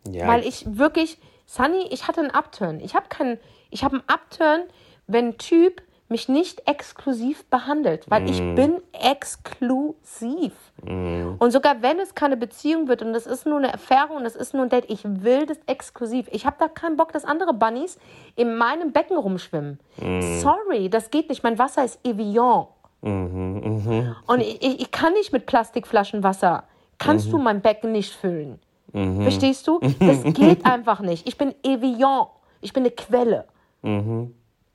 Ja. 0.09 0.27
Weil 0.27 0.47
ich 0.47 0.65
wirklich, 0.79 1.19
Sunny, 1.47 1.87
ich 1.91 2.09
hatte 2.09 2.21
einen 2.21 2.31
Upturn. 2.31 2.81
Ich 2.81 2.95
habe 2.95 3.09
keinen, 3.09 3.39
ich 3.71 3.85
habe 3.85 3.97
einen 3.97 4.09
Upturn, 4.09 4.63
wenn 5.07 5.29
ein 5.29 5.39
Typ 5.39 5.83
mich 6.09 6.29
nicht 6.29 6.69
exklusiv 6.69 7.45
behandelt, 7.47 8.09
weil 8.09 8.23
mm. 8.23 8.27
ich 8.27 8.39
bin 8.55 8.81
exklusiv. 8.93 10.53
Mm. 10.85 11.35
Und 11.39 11.51
sogar 11.51 11.83
wenn 11.83 11.99
es 11.99 12.15
keine 12.15 12.37
Beziehung 12.37 12.89
wird 12.89 13.03
und 13.03 13.13
das 13.13 13.27
ist 13.27 13.47
nur 13.47 13.59
eine 13.59 13.75
Affäre 13.75 14.13
und 14.13 14.25
das 14.25 14.37
ist 14.37 14.55
nur 14.55 14.65
ein 14.65 14.69
Date, 14.69 14.85
ich 14.89 15.01
will 15.05 15.47
das 15.47 15.59
exklusiv. 15.67 16.29
Ich 16.31 16.47
habe 16.47 16.57
da 16.59 16.69
keinen 16.69 16.97
Bock, 16.97 17.13
dass 17.13 17.25
andere 17.25 17.53
Bunnies 17.55 17.99
in 18.37 18.57
meinem 18.57 18.93
Becken 18.93 19.17
rumschwimmen. 19.17 19.81
Mm. 19.97 20.41
Sorry, 20.41 20.89
das 20.89 21.11
geht 21.11 21.29
nicht. 21.29 21.43
Mein 21.43 21.59
Wasser 21.59 21.85
ist 21.85 21.99
Evian. 22.05 22.67
-hmm, 23.03 23.87
-hmm. 23.87 24.15
Und 24.27 24.41
ich, 24.41 24.81
ich, 24.81 24.91
kann 24.91 25.13
nicht 25.13 25.33
mit 25.33 25.47
Plastikflaschen 25.47 26.23
Wasser. 26.23 26.65
Kannst 26.99 27.29
-hmm. 27.29 27.33
du 27.33 27.39
mein 27.39 27.61
Becken 27.61 27.93
nicht 27.93 28.13
füllen? 28.13 28.59
Mhm. 28.93 29.23
Verstehst 29.23 29.67
du? 29.67 29.81
Das 29.99 30.23
geht 30.35 30.65
einfach 30.65 31.01
nicht. 31.01 31.27
Ich 31.27 31.37
bin 31.37 31.55
Evian. 31.63 32.27
Ich 32.61 32.73
bin 32.73 32.83
eine 32.83 32.91
Quelle. 32.91 33.45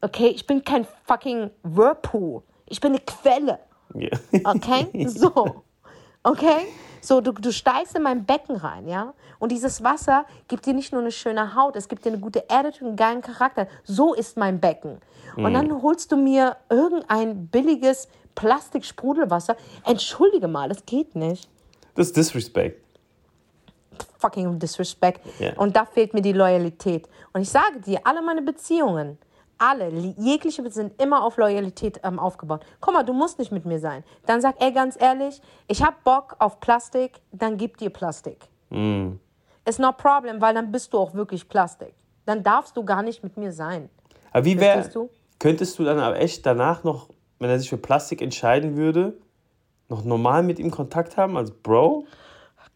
Mhm. 0.02 0.08
Okay, 0.08 0.28
ich 0.28 0.46
bin 0.48 0.64
kein 0.64 0.86
fucking 1.06 1.52
Whirlpool. 1.64 2.44
Ich 2.68 2.80
bin 2.80 2.92
eine 2.92 3.02
Quelle. 3.02 3.60
Yeah. 3.96 4.20
Okay? 4.44 4.88
So. 5.08 5.64
Okay? 6.24 6.68
So, 7.02 7.20
du, 7.20 7.32
du 7.32 7.52
steigst 7.52 7.96
in 7.96 8.04
mein 8.04 8.26
Becken 8.26 8.56
rein, 8.56 8.88
ja? 8.88 9.14
Und 9.40 9.52
dieses 9.52 9.84
Wasser 9.84 10.26
gibt 10.48 10.68
dir 10.68 10.74
nicht 10.74 10.92
nur 10.92 11.02
eine 11.02 11.12
schöne 11.12 11.56
Haut, 11.56 11.76
es 11.76 11.88
gibt 11.88 12.06
dir 12.06 12.10
eine 12.10 12.20
gute 12.20 12.48
Attitude, 12.48 12.90
einen 12.90 12.96
geilen 12.96 13.22
Charakter. 13.22 13.68
So 13.84 14.14
ist 14.14 14.38
mein 14.38 14.60
Becken. 14.60 15.02
Mm. 15.36 15.46
Und 15.46 15.54
dann 15.56 15.82
holst 15.82 16.12
du 16.12 16.18
mir 16.18 16.58
irgendein 16.70 17.48
billiges 17.48 18.08
Plastiksprudelwasser. 18.36 19.58
Entschuldige 19.84 20.48
mal, 20.48 20.70
das 20.70 20.86
geht 20.86 21.16
nicht. 21.16 21.50
Das 21.96 22.08
ist 22.08 22.18
Disrespect. 22.18 22.80
fucking 24.20 24.60
Disrespect. 24.60 25.22
Yeah. 25.40 25.58
Und 25.58 25.76
da 25.76 25.86
fehlt 25.86 26.14
mir 26.14 26.22
die 26.22 26.34
Loyalität. 26.34 27.10
Und 27.34 27.42
ich 27.42 27.50
sage 27.50 27.80
dir, 27.80 28.00
alle 28.04 28.22
meine 28.22 28.44
Beziehungen, 28.44 29.18
alle, 29.62 29.89
jegliche 30.17 30.69
sind 30.71 31.00
immer 31.02 31.24
auf 31.24 31.38
Loyalität 31.38 32.02
ähm, 32.04 32.19
aufgebaut. 32.19 32.65
Guck 32.80 32.93
mal, 32.93 33.04
du 33.04 33.13
musst 33.13 33.38
nicht 33.39 33.52
mit 33.52 33.65
mir 33.65 33.80
sein. 33.80 34.04
Dann 34.26 34.41
sag, 34.41 34.56
ey, 34.60 34.71
ganz 34.71 35.00
ehrlich, 35.00 35.41
ich 35.67 35.84
hab 35.84 36.04
Bock 36.04 36.36
auf 36.39 36.60
Plastik, 36.60 37.21
dann 37.32 37.58
gib 37.58 37.78
dir 37.78 37.91
Plastik. 37.91 38.39
Mm. 38.69 39.13
It's 39.65 39.78
no 39.78 39.91
problem, 39.91 40.41
weil 40.41 40.56
dann 40.56 40.71
bist 40.71 40.91
du 40.93 40.97
auch 40.97 41.13
wirklich 41.13 41.47
Plastik. 41.47 41.93
Dann 42.26 42.41
darfst 42.43 42.76
du 42.76 42.84
gar 42.84 43.04
nicht 43.04 43.24
mit 43.24 43.38
mir 43.38 43.52
sein. 43.52 43.89
Aber 44.32 44.45
wie 44.45 44.60
wäre, 44.60 44.89
könntest 45.38 45.78
du 45.78 45.84
dann 45.84 46.00
aber 46.00 46.19
echt 46.19 46.45
danach 46.45 46.84
noch, 46.84 47.10
wenn 47.39 47.50
er 47.50 47.60
sich 47.60 47.69
für 47.69 47.78
Plastik 47.78 48.21
entscheiden 48.21 48.78
würde, 48.78 49.13
noch 49.89 50.04
normal 50.04 50.41
mit 50.41 50.58
ihm 50.58 50.71
Kontakt 50.71 51.17
haben 51.17 51.38
als 51.38 51.52
Bro? 51.52 52.06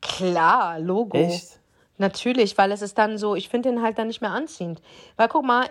Klar, 0.01 0.79
Logo. 0.79 1.17
Echt? 1.17 1.59
Natürlich, 1.97 2.57
weil 2.57 2.71
es 2.71 2.81
ist 2.81 2.97
dann 2.97 3.17
so, 3.17 3.35
ich 3.35 3.49
finde 3.49 3.69
ihn 3.69 3.81
halt 3.81 3.97
dann 3.97 4.07
nicht 4.07 4.21
mehr 4.21 4.31
anziehend. 4.31 4.81
Weil 5.15 5.29
guck 5.29 5.45
mal, 5.45 5.67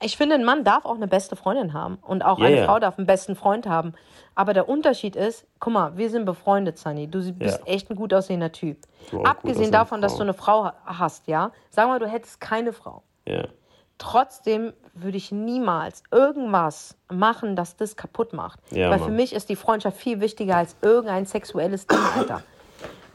ich 0.00 0.16
finde, 0.16 0.36
ein 0.36 0.44
Mann 0.44 0.64
darf 0.64 0.84
auch 0.84 0.94
eine 0.94 1.08
beste 1.08 1.34
Freundin 1.34 1.72
haben 1.72 1.98
und 2.02 2.24
auch 2.24 2.38
yeah, 2.38 2.48
eine 2.48 2.64
Frau 2.64 2.78
darf 2.78 2.98
einen 2.98 3.06
besten 3.06 3.34
Freund 3.34 3.66
haben. 3.66 3.94
Aber 4.34 4.54
der 4.54 4.68
Unterschied 4.68 5.16
ist, 5.16 5.44
guck 5.58 5.72
mal, 5.72 5.96
wir 5.96 6.08
sind 6.10 6.24
befreundet, 6.24 6.78
Sunny. 6.78 7.08
Du 7.08 7.18
bist 7.32 7.58
yeah. 7.58 7.66
echt 7.66 7.90
ein 7.90 7.96
gut 7.96 8.14
aussehender 8.14 8.52
Typ. 8.52 8.78
Abgesehen 9.24 9.72
davon, 9.72 10.00
dass 10.00 10.16
du 10.16 10.22
eine 10.22 10.34
Frau 10.34 10.70
hast, 10.84 11.26
ja. 11.26 11.50
Sag 11.70 11.88
mal, 11.88 11.98
du 11.98 12.06
hättest 12.06 12.40
keine 12.40 12.72
Frau. 12.72 13.02
Yeah. 13.28 13.48
Trotzdem 13.98 14.72
würde 14.94 15.16
ich 15.16 15.32
niemals 15.32 16.04
irgendwas 16.12 16.96
machen, 17.10 17.56
das 17.56 17.76
das 17.76 17.96
kaputt 17.96 18.32
macht. 18.32 18.60
Weil 18.70 18.90
Mann. 18.90 19.00
für 19.00 19.10
mich 19.10 19.32
ist 19.32 19.48
die 19.48 19.56
Freundschaft 19.56 19.96
viel 19.96 20.20
wichtiger 20.20 20.56
als 20.56 20.76
irgendein 20.80 21.26
sexuelles 21.26 21.88
Ding, 21.88 21.98
Alter. 22.16 22.42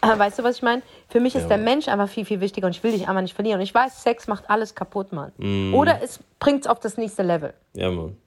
Weißt 0.03 0.39
du, 0.39 0.43
was 0.43 0.57
ich 0.57 0.61
meine? 0.61 0.81
Für 1.07 1.19
mich 1.19 1.35
ist 1.35 1.43
ja. 1.43 1.49
der 1.49 1.57
Mensch 1.57 1.87
einfach 1.87 2.09
viel, 2.09 2.25
viel 2.25 2.41
wichtiger 2.41 2.67
und 2.67 2.75
ich 2.75 2.83
will 2.83 2.91
dich 2.91 3.07
einfach 3.07 3.21
nicht 3.21 3.33
verlieren. 3.33 3.59
Und 3.59 3.63
ich 3.63 3.73
weiß, 3.73 4.03
Sex 4.03 4.27
macht 4.27 4.49
alles 4.49 4.75
kaputt, 4.75 5.13
Mann. 5.13 5.31
Mm. 5.37 5.73
Oder 5.73 6.01
es 6.01 6.19
bringt 6.39 6.61
es 6.61 6.67
auf 6.67 6.79
das 6.79 6.97
nächste 6.97 7.23
Level. 7.23 7.53
Ja, 7.73 7.89
Mann. 7.89 8.17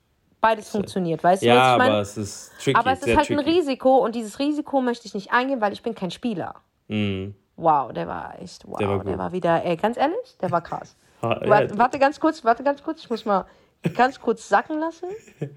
Beides 0.41 0.71
funktioniert, 0.71 1.25
weißt 1.25 1.43
du, 1.43 1.47
ja, 1.47 1.55
was 1.55 1.73
ich 1.73 1.79
meine? 1.79 1.91
aber 1.91 2.01
es 2.03 2.17
ist 2.17 2.53
tricky. 2.63 2.79
Aber 2.79 2.93
es 2.93 3.03
ist 3.03 3.17
halt 3.17 3.27
tricky. 3.27 3.41
ein 3.41 3.47
Risiko 3.47 3.97
und 3.99 4.15
dieses 4.15 4.39
Risiko 4.39 4.81
möchte 4.81 5.07
ich 5.07 5.15
nicht 5.15 5.33
eingehen, 5.33 5.61
weil 5.61 5.73
ich 5.73 5.83
bin 5.83 5.95
kein 5.95 6.11
Spieler. 6.11 6.55
Mm. 6.89 7.29
Wow, 7.57 7.93
der 7.93 8.07
war 8.07 8.41
echt, 8.41 8.67
wow, 8.67 8.79
der 8.79 8.89
war, 8.89 9.05
der 9.05 9.19
war 9.19 9.33
wieder, 9.33 9.65
ey, 9.65 9.77
ganz 9.77 9.97
ehrlich, 9.97 10.37
der 10.41 10.51
war 10.51 10.61
krass. 10.61 10.97
warte, 11.21 11.77
warte 11.79 11.99
ganz 11.99 12.21
kurz, 12.21 12.45
warte 12.45 12.63
ganz 12.63 12.83
kurz, 12.83 13.01
ich 13.01 13.11
muss 13.11 13.25
mal 13.25 13.47
ganz 13.95 14.21
kurz 14.21 14.49
sacken 14.49 14.79
lassen. 14.81 15.09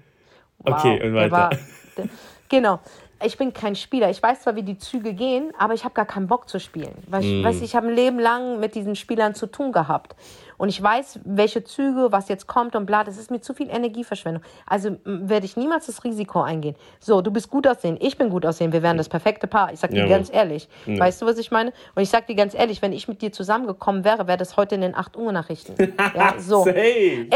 Wow, 0.62 0.74
okay, 0.74 1.02
und 1.02 1.14
weiter. 1.14 1.32
War, 1.32 1.50
der, 1.96 2.08
genau 2.50 2.80
ich 3.24 3.36
bin 3.36 3.52
kein 3.52 3.76
Spieler. 3.76 4.10
Ich 4.10 4.22
weiß 4.22 4.42
zwar, 4.42 4.56
wie 4.56 4.62
die 4.62 4.78
Züge 4.78 5.14
gehen, 5.14 5.52
aber 5.58 5.74
ich 5.74 5.84
habe 5.84 5.94
gar 5.94 6.06
keinen 6.06 6.26
Bock 6.26 6.48
zu 6.48 6.58
spielen. 6.58 6.94
Weil 7.08 7.24
ich, 7.24 7.42
mm. 7.42 7.44
weiß, 7.44 7.60
ich 7.62 7.76
habe 7.76 7.88
ein 7.88 7.94
Leben 7.94 8.18
lang 8.18 8.60
mit 8.60 8.74
diesen 8.74 8.96
Spielern 8.96 9.34
zu 9.34 9.46
tun 9.46 9.72
gehabt. 9.72 10.14
Und 10.60 10.68
ich 10.68 10.82
weiß, 10.82 11.20
welche 11.24 11.64
Züge, 11.64 12.08
was 12.12 12.28
jetzt 12.28 12.46
kommt 12.46 12.76
und 12.76 12.84
bla. 12.84 13.02
Das 13.02 13.16
ist 13.16 13.30
mir 13.30 13.40
zu 13.40 13.54
viel 13.54 13.70
Energieverschwendung. 13.70 14.44
Also 14.66 14.98
werde 15.04 15.46
ich 15.46 15.56
niemals 15.56 15.86
das 15.86 16.04
Risiko 16.04 16.42
eingehen. 16.42 16.76
So, 16.98 17.22
du 17.22 17.30
bist 17.30 17.48
gut 17.48 17.66
aussehen, 17.66 17.96
ich 17.98 18.18
bin 18.18 18.28
gut 18.28 18.44
aussehen, 18.44 18.70
wir 18.70 18.82
wären 18.82 18.98
das 18.98 19.08
perfekte 19.08 19.46
Paar. 19.46 19.72
Ich 19.72 19.80
sag 19.80 19.88
dir 19.88 20.00
ja, 20.00 20.06
ganz 20.06 20.30
ehrlich. 20.30 20.68
Ja. 20.84 20.98
Weißt 20.98 21.22
du, 21.22 21.24
was 21.24 21.38
ich 21.38 21.50
meine? 21.50 21.72
Und 21.94 22.02
ich 22.02 22.10
sag 22.10 22.26
dir 22.26 22.34
ganz 22.34 22.52
ehrlich, 22.52 22.82
wenn 22.82 22.92
ich 22.92 23.08
mit 23.08 23.22
dir 23.22 23.32
zusammengekommen 23.32 24.04
wäre, 24.04 24.26
wäre 24.26 24.36
das 24.36 24.58
heute 24.58 24.74
in 24.74 24.82
den 24.82 24.94
8 24.94 25.16
Uhr 25.16 25.32
Nachrichten. 25.32 25.76
ja, 26.14 26.34
so. 26.38 26.64
safe. 26.64 26.76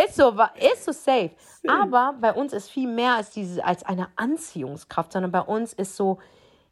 Ist 0.06 0.16
so, 0.16 0.36
ist 0.58 0.84
so 0.84 0.92
safe. 0.92 1.30
safe. 1.62 1.80
Aber 1.82 2.16
bei 2.20 2.34
uns 2.34 2.52
ist 2.52 2.68
viel 2.68 2.88
mehr 2.88 3.14
als, 3.14 3.30
diese, 3.30 3.64
als 3.64 3.84
eine 3.84 4.08
Anziehungskraft, 4.16 5.14
sondern 5.14 5.32
bei 5.32 5.40
uns 5.40 5.72
ist 5.72 5.96
so, 5.96 6.18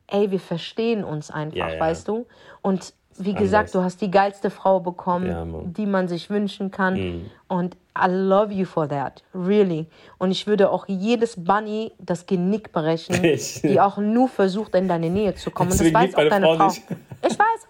ey, 0.06 0.30
wir 0.30 0.40
verstehen 0.40 1.02
uns 1.02 1.30
einfach, 1.30 1.56
ja, 1.56 1.80
weißt 1.80 2.08
du? 2.08 2.26
Und 2.60 2.92
wie 3.18 3.34
gesagt, 3.34 3.74
du 3.74 3.82
hast 3.82 4.00
die 4.00 4.10
geilste 4.10 4.50
Frau 4.50 4.80
bekommen, 4.80 5.26
ja, 5.26 5.46
die 5.64 5.86
man 5.86 6.08
sich 6.08 6.30
wünschen 6.30 6.70
kann. 6.70 6.94
Mhm. 6.94 7.30
Und 7.48 7.76
I 7.96 8.08
love 8.08 8.52
you 8.52 8.64
for 8.64 8.88
that, 8.88 9.22
really. 9.34 9.86
Und 10.18 10.30
ich 10.30 10.46
würde 10.46 10.70
auch 10.70 10.86
jedes 10.88 11.42
Bunny 11.42 11.92
das 11.98 12.26
Genick 12.26 12.72
brechen, 12.72 13.22
die 13.62 13.80
auch 13.80 13.98
nur 13.98 14.28
versucht, 14.28 14.74
in 14.74 14.88
deine 14.88 15.10
Nähe 15.10 15.34
zu 15.34 15.50
kommen. 15.50 15.70
Und 15.70 15.80
das 15.80 15.92
weiß 15.92 16.14
auch 16.14 16.28
deine 16.28 16.46
Frau. 16.56 16.70
Frau. 16.70 16.96
Ich 17.24 17.38
weiß. 17.38 17.68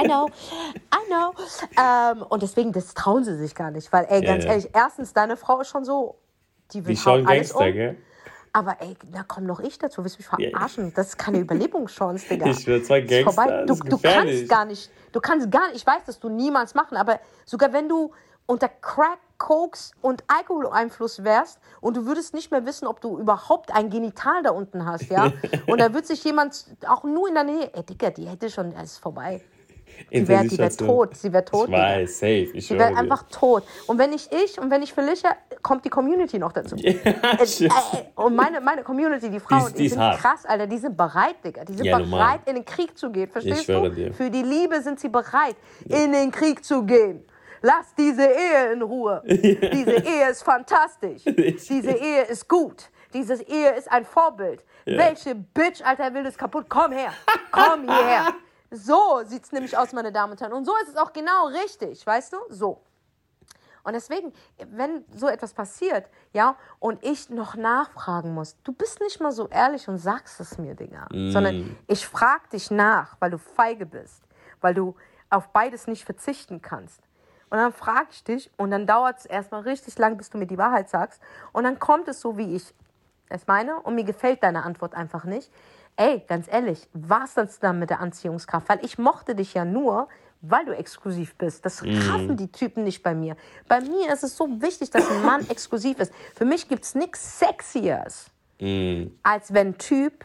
I 0.00 0.04
know, 0.04 0.28
I 0.92 1.08
know. 1.08 1.34
Ähm, 1.78 2.22
und 2.28 2.42
deswegen, 2.42 2.72
das 2.72 2.94
trauen 2.94 3.24
sie 3.24 3.36
sich 3.36 3.54
gar 3.54 3.70
nicht. 3.70 3.92
Weil, 3.92 4.06
ey, 4.08 4.22
ganz 4.22 4.44
ja, 4.44 4.50
ja. 4.50 4.56
ehrlich, 4.56 4.70
erstens, 4.72 5.12
deine 5.12 5.36
Frau 5.36 5.60
ist 5.60 5.68
schon 5.68 5.84
so, 5.84 6.16
die 6.72 6.86
will 6.86 6.94
die 6.94 7.10
alles 7.10 7.26
Gangster, 7.26 7.66
um. 7.66 7.72
Gell? 7.72 7.96
Aber 8.54 8.80
ey, 8.80 8.96
da 9.12 9.24
komm 9.26 9.46
noch 9.46 9.58
ich 9.58 9.78
dazu, 9.80 10.04
willst 10.04 10.16
du 10.16 10.20
mich 10.20 10.28
verarschen? 10.52 10.92
Das 10.94 11.08
ist 11.08 11.18
keine 11.18 11.38
Überlebungschance, 11.40 12.28
Digga. 12.28 12.46
Ich 12.46 12.64
will 12.68 12.84
zwei 12.84 13.00
Gangster, 13.00 13.66
du, 13.66 13.74
du 13.74 13.98
kannst 13.98 14.48
gar 14.48 14.64
nicht, 14.64 14.90
du 15.10 15.20
kannst 15.20 15.50
gar 15.50 15.66
nicht, 15.66 15.76
ich 15.76 15.86
weiß, 15.86 16.04
dass 16.06 16.20
du 16.20 16.28
niemals 16.28 16.74
machen, 16.74 16.96
aber 16.96 17.18
sogar 17.44 17.72
wenn 17.72 17.88
du 17.88 18.12
unter 18.46 18.68
Crack, 18.68 19.18
Koks 19.38 19.90
und 20.00 20.22
Alkoholeinfluss 20.28 21.24
wärst 21.24 21.58
und 21.80 21.96
du 21.96 22.06
würdest 22.06 22.32
nicht 22.32 22.52
mehr 22.52 22.64
wissen, 22.64 22.86
ob 22.86 23.00
du 23.00 23.18
überhaupt 23.18 23.74
ein 23.74 23.90
Genital 23.90 24.44
da 24.44 24.50
unten 24.50 24.86
hast, 24.86 25.10
ja? 25.10 25.32
Und 25.66 25.80
da 25.80 25.92
wird 25.92 26.06
sich 26.06 26.22
jemand 26.22 26.64
auch 26.86 27.02
nur 27.02 27.26
in 27.26 27.34
der 27.34 27.42
Nähe, 27.42 27.74
ey 27.74 27.82
Digga, 27.82 28.10
die 28.10 28.28
hätte 28.28 28.48
schon, 28.48 28.72
es 28.72 28.92
ist 28.92 28.98
vorbei. 28.98 29.42
Sie 30.10 30.28
wäre 30.28 30.50
wär 30.50 30.70
tot. 30.70 31.16
Sie 31.16 31.32
wäre 31.32 31.44
tot. 31.44 31.68
Ich 31.68 31.74
weiß, 31.74 32.18
safe. 32.18 32.50
Ich 32.54 32.66
sie 32.66 32.78
wäre 32.78 32.96
einfach 32.96 33.24
tot. 33.30 33.64
Und 33.86 33.98
wenn 33.98 34.10
nicht 34.10 34.32
ich 34.32 34.58
und 34.58 34.70
wenn 34.70 34.82
ich 34.82 34.92
verliche, 34.92 35.28
kommt 35.62 35.84
die 35.84 35.90
Community 35.90 36.38
noch 36.38 36.52
dazu. 36.52 36.76
Ja, 36.84 36.90
äh, 37.38 37.64
äh, 37.64 37.70
und 38.14 38.34
meine, 38.34 38.60
meine 38.60 38.82
Community, 38.82 39.30
die 39.30 39.40
Frauen, 39.40 39.68
die, 39.68 39.74
die, 39.74 39.82
die 39.84 39.88
sind 39.90 40.00
hart. 40.00 40.18
krass, 40.18 40.44
Alter. 40.44 40.66
Die 40.66 40.78
sind 40.78 40.96
bereit, 40.96 41.36
Digga. 41.44 41.64
Die 41.64 41.74
sind 41.74 41.84
ja, 41.86 41.96
bereit, 41.96 42.10
normal. 42.10 42.38
in 42.46 42.54
den 42.56 42.64
Krieg 42.64 42.96
zu 42.96 43.10
gehen. 43.10 43.28
Verstehst 43.30 43.68
du? 43.68 43.88
Dir. 43.88 44.12
Für 44.12 44.30
die 44.30 44.42
Liebe 44.42 44.80
sind 44.82 44.98
sie 44.98 45.08
bereit, 45.08 45.56
ja. 45.84 45.98
in 45.98 46.12
den 46.12 46.30
Krieg 46.30 46.64
zu 46.64 46.84
gehen. 46.84 47.24
Lass 47.62 47.94
diese 47.96 48.24
Ehe 48.24 48.72
in 48.72 48.82
Ruhe. 48.82 49.22
Diese 49.26 49.96
Ehe 49.96 50.30
ist 50.30 50.42
fantastisch. 50.42 51.22
Diese 51.24 51.92
Ehe 51.92 52.22
ist 52.24 52.46
gut. 52.46 52.90
Diese 53.12 53.42
Ehe 53.42 53.70
ist 53.74 53.90
ein 53.90 54.04
Vorbild. 54.04 54.64
Welche 54.84 55.34
Bitch, 55.34 55.80
Alter, 55.82 56.12
will 56.12 56.24
das 56.24 56.36
kaputt? 56.36 56.66
Komm 56.68 56.92
her. 56.92 57.12
Komm 57.50 57.82
hierher. 57.82 58.34
So 58.70 59.22
sieht 59.24 59.44
es 59.44 59.52
nämlich 59.52 59.76
aus, 59.76 59.92
meine 59.92 60.12
Damen 60.12 60.32
und 60.32 60.40
Herren. 60.40 60.52
Und 60.52 60.64
so 60.64 60.72
ist 60.82 60.88
es 60.88 60.96
auch 60.96 61.12
genau 61.12 61.46
richtig, 61.46 62.06
weißt 62.06 62.32
du? 62.32 62.36
So. 62.48 62.82
Und 63.84 63.92
deswegen, 63.92 64.32
wenn 64.72 65.04
so 65.14 65.28
etwas 65.28 65.52
passiert, 65.52 66.08
ja, 66.32 66.56
und 66.78 67.04
ich 67.04 67.28
noch 67.28 67.54
nachfragen 67.54 68.32
muss, 68.32 68.56
du 68.64 68.72
bist 68.72 69.00
nicht 69.00 69.20
mal 69.20 69.30
so 69.30 69.48
ehrlich 69.48 69.88
und 69.88 69.98
sagst 69.98 70.40
es 70.40 70.56
mir, 70.56 70.74
Digga, 70.74 71.06
mm. 71.12 71.30
sondern 71.30 71.76
ich 71.86 72.06
frage 72.06 72.48
dich 72.50 72.70
nach, 72.70 73.16
weil 73.20 73.30
du 73.30 73.38
feige 73.38 73.84
bist, 73.84 74.22
weil 74.62 74.72
du 74.72 74.96
auf 75.28 75.48
beides 75.48 75.86
nicht 75.86 76.04
verzichten 76.04 76.62
kannst. 76.62 77.02
Und 77.50 77.58
dann 77.58 77.72
frage 77.74 78.08
ich 78.10 78.24
dich 78.24 78.50
und 78.56 78.70
dann 78.70 78.86
dauert 78.86 79.18
es 79.18 79.26
erstmal 79.26 79.60
richtig 79.60 79.98
lang, 79.98 80.16
bis 80.16 80.30
du 80.30 80.38
mir 80.38 80.46
die 80.46 80.58
Wahrheit 80.58 80.88
sagst. 80.88 81.20
Und 81.52 81.64
dann 81.64 81.78
kommt 81.78 82.08
es 82.08 82.20
so, 82.20 82.38
wie 82.38 82.56
ich 82.56 82.74
es 83.28 83.46
meine 83.46 83.80
und 83.80 83.94
mir 83.94 84.04
gefällt 84.04 84.42
deine 84.42 84.64
Antwort 84.64 84.94
einfach 84.94 85.24
nicht 85.24 85.52
ey, 85.96 86.22
ganz 86.26 86.48
ehrlich, 86.50 86.88
was 86.92 87.34
das 87.34 87.58
dann 87.60 87.78
mit 87.78 87.90
der 87.90 88.00
Anziehungskraft? 88.00 88.68
Weil 88.68 88.84
ich 88.84 88.98
mochte 88.98 89.34
dich 89.34 89.54
ja 89.54 89.64
nur, 89.64 90.08
weil 90.40 90.64
du 90.64 90.72
exklusiv 90.72 91.34
bist. 91.36 91.64
Das 91.64 91.82
mm. 91.82 91.88
raffen 92.08 92.36
die 92.36 92.48
Typen 92.48 92.84
nicht 92.84 93.02
bei 93.02 93.14
mir. 93.14 93.36
Bei 93.68 93.80
mir 93.80 94.12
ist 94.12 94.24
es 94.24 94.36
so 94.36 94.46
wichtig, 94.60 94.90
dass 94.90 95.10
ein 95.10 95.24
Mann 95.24 95.48
exklusiv 95.48 95.98
ist. 95.98 96.12
Für 96.34 96.44
mich 96.44 96.68
gibt 96.68 96.84
es 96.84 96.94
nichts 96.94 97.38
Sexiers, 97.38 98.30
mm. 98.60 99.04
als 99.22 99.54
wenn 99.54 99.78
Typ 99.78 100.24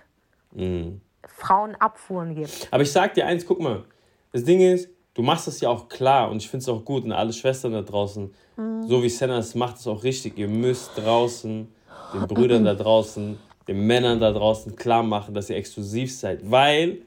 mm. 0.51 0.97
Frauen 1.25 1.75
Abfuhren 1.75 2.35
gibt. 2.35 2.67
Aber 2.71 2.83
ich 2.83 2.91
sag 2.91 3.13
dir 3.13 3.25
eins, 3.25 3.45
guck 3.45 3.59
mal, 3.59 3.85
das 4.31 4.43
Ding 4.43 4.59
ist, 4.59 4.89
du 5.13 5.21
machst 5.21 5.47
das 5.47 5.61
ja 5.61 5.69
auch 5.69 5.87
klar 5.87 6.29
und 6.29 6.37
ich 6.37 6.49
finde 6.49 6.63
es 6.63 6.69
auch 6.69 6.83
gut 6.83 7.03
und 7.03 7.11
alle 7.11 7.33
Schwestern 7.33 7.73
da 7.73 7.81
draußen, 7.81 8.33
mhm. 8.57 8.87
so 8.87 9.01
wie 9.01 9.09
Senna 9.09 9.37
es 9.39 9.55
macht, 9.55 9.77
es 9.77 9.87
auch 9.87 10.03
richtig. 10.03 10.37
Ihr 10.37 10.47
müsst 10.47 10.91
draußen, 10.97 11.67
den 12.13 12.27
Brüdern 12.27 12.65
da 12.65 12.73
draußen, 12.73 13.37
den 13.69 13.85
Männern 13.85 14.19
da 14.19 14.31
draußen 14.31 14.75
klar 14.75 15.03
machen, 15.03 15.33
dass 15.33 15.49
ihr 15.49 15.55
exklusiv 15.55 16.13
seid. 16.13 16.39
Weil, 16.49 16.97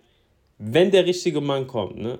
wenn 0.59 0.91
der 0.91 1.05
richtige 1.07 1.41
Mann 1.41 1.67
kommt, 1.67 1.99
ne, 1.99 2.19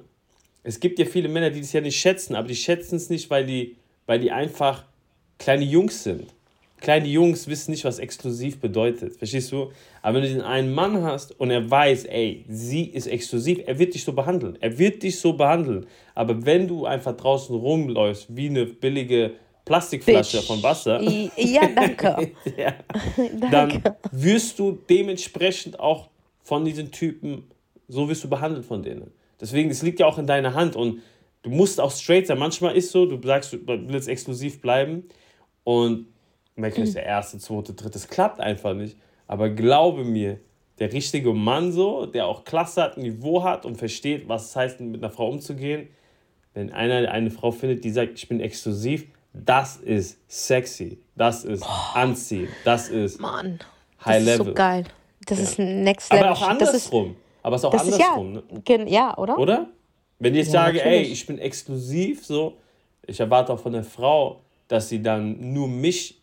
es 0.65 0.81
gibt 0.81 0.99
ja 0.99 1.05
viele 1.05 1.29
Männer, 1.29 1.51
die 1.51 1.61
das 1.61 1.73
ja 1.73 1.81
nicht 1.81 1.99
schätzen, 1.99 2.35
aber 2.35 2.49
die 2.49 2.57
schätzen 2.57 2.97
es 2.97 3.09
nicht, 3.09 3.31
weil 3.31 3.47
die, 3.47 3.77
weil 4.07 4.19
die 4.19 4.31
einfach 4.31 4.85
kleine 5.39 5.65
Jungs 5.65 6.05
sind. 6.05 6.27
Kleine 6.81 7.07
Jungs 7.07 7.47
wissen 7.47 7.71
nicht, 7.71 7.85
was 7.85 8.01
exklusiv 8.01 8.59
bedeutet. 8.59 9.17
Verstehst 9.17 9.53
du? 9.53 9.71
Aber 10.03 10.17
wenn 10.17 10.23
du 10.25 10.29
den 10.31 10.41
einen 10.41 10.75
Mann 10.75 11.05
hast 11.05 11.39
und 11.39 11.51
er 11.51 11.71
weiß, 11.71 12.07
ey, 12.07 12.45
sie 12.49 12.87
ist 12.87 13.07
exklusiv, 13.07 13.61
er 13.67 13.79
wird 13.79 13.95
dich 13.95 14.03
so 14.03 14.13
behandeln. 14.13 14.59
Er 14.61 14.77
wird 14.79 15.05
dich 15.05 15.21
so 15.21 15.35
behandeln. 15.35 15.87
Aber 16.17 16.45
wenn 16.45 16.67
du 16.67 16.85
einfach 16.85 17.17
draußen 17.17 17.55
rumläufst 17.55 18.35
wie 18.37 18.49
eine 18.49 18.67
billige 18.67 19.35
Plastikflasche 19.73 20.37
Bitch. 20.37 20.47
von 20.47 20.63
Wasser. 20.63 21.01
Ja, 21.01 21.67
danke. 21.75 22.33
ja. 22.59 22.75
Dann 23.51 23.83
wirst 24.11 24.59
du 24.59 24.73
dementsprechend 24.73 25.81
auch 25.81 26.11
von 26.43 26.67
diesen 26.67 26.91
Typen, 26.91 27.45
so 27.89 28.07
wirst 28.07 28.23
du 28.23 28.29
behandelt 28.29 28.67
von 28.67 28.83
denen. 28.83 29.13
Deswegen, 29.41 29.71
es 29.71 29.81
liegt 29.81 29.99
ja 29.99 30.07
auch 30.07 30.19
in 30.19 30.27
deiner 30.27 30.53
Hand 30.53 30.77
und 30.77 31.01
du 31.41 31.49
musst 31.49 31.81
auch 31.81 31.91
straight 31.91 32.27
sein. 32.27 32.39
Manchmal 32.39 32.77
ist 32.77 32.91
so, 32.91 33.07
du 33.07 33.19
sagst, 33.27 33.55
du 33.55 33.59
willst 33.67 34.09
exklusiv 34.09 34.61
bleiben 34.61 35.05
und 35.65 36.09
merkst, 36.57 36.79
mhm. 36.79 36.93
der 36.93 37.07
erste, 37.07 37.39
zweite, 37.39 37.73
dritte, 37.73 37.97
es 37.97 38.09
klappt 38.09 38.41
einfach 38.41 38.75
nicht. 38.75 38.99
Aber 39.27 39.49
glaube 39.49 40.05
mir, 40.05 40.39
der 40.81 40.93
richtige 40.93 41.33
Mann 41.33 41.73
so, 41.73 42.05
der 42.05 42.27
auch 42.27 42.45
Klasse 42.45 42.83
hat, 42.83 42.99
Niveau 42.99 43.43
hat 43.43 43.65
und 43.65 43.77
versteht, 43.77 44.29
was 44.29 44.51
es 44.51 44.57
heißt, 44.57 44.81
mit 44.81 45.03
einer 45.03 45.11
Frau 45.11 45.31
umzugehen. 45.31 45.89
Wenn 46.53 46.71
einer 46.71 47.11
eine 47.11 47.31
Frau 47.31 47.53
findet, 47.53 47.85
die 47.85 47.91
sagt, 47.91 48.19
ich 48.19 48.29
bin 48.29 48.39
exklusiv, 48.41 49.07
das 49.33 49.77
ist 49.77 50.19
sexy, 50.29 50.99
das 51.17 51.45
ist 51.45 51.61
Boah. 51.61 51.93
anziehend, 51.95 52.51
das 52.65 52.89
ist 52.89 53.21
Mann, 53.21 53.59
High 54.05 54.19
das 54.19 54.25
Level. 54.25 54.41
ist 54.41 54.47
so 54.47 54.55
geil. 54.55 54.85
Das 55.27 55.39
ja. 55.39 55.45
ist 55.45 55.59
Next 55.59 56.13
Level. 56.13 56.27
Aber 56.27 56.37
auch 56.37 56.49
andersrum. 56.49 57.17
Aber 57.43 57.57
es 57.57 57.63
ist 57.63 57.65
auch 57.67 57.73
andersrum. 57.73 58.37
Ist 58.37 58.69
ja, 58.69 58.79
ne? 58.79 58.91
ja, 58.91 59.19
oder? 59.19 59.39
Oder? 59.39 59.69
Wenn 60.19 60.35
ich 60.35 60.47
ja, 60.47 60.53
sage, 60.53 60.79
natürlich. 60.79 61.09
ey, 61.09 61.13
ich 61.13 61.27
bin 61.27 61.39
exklusiv, 61.39 62.25
so, 62.25 62.59
ich 63.07 63.19
erwarte 63.19 63.53
auch 63.53 63.59
von 63.59 63.73
der 63.73 63.85
Frau, 63.85 64.41
dass 64.69 64.89
sie 64.89 65.03
dann 65.03 65.53
nur 65.53 65.69
mich 65.69 66.21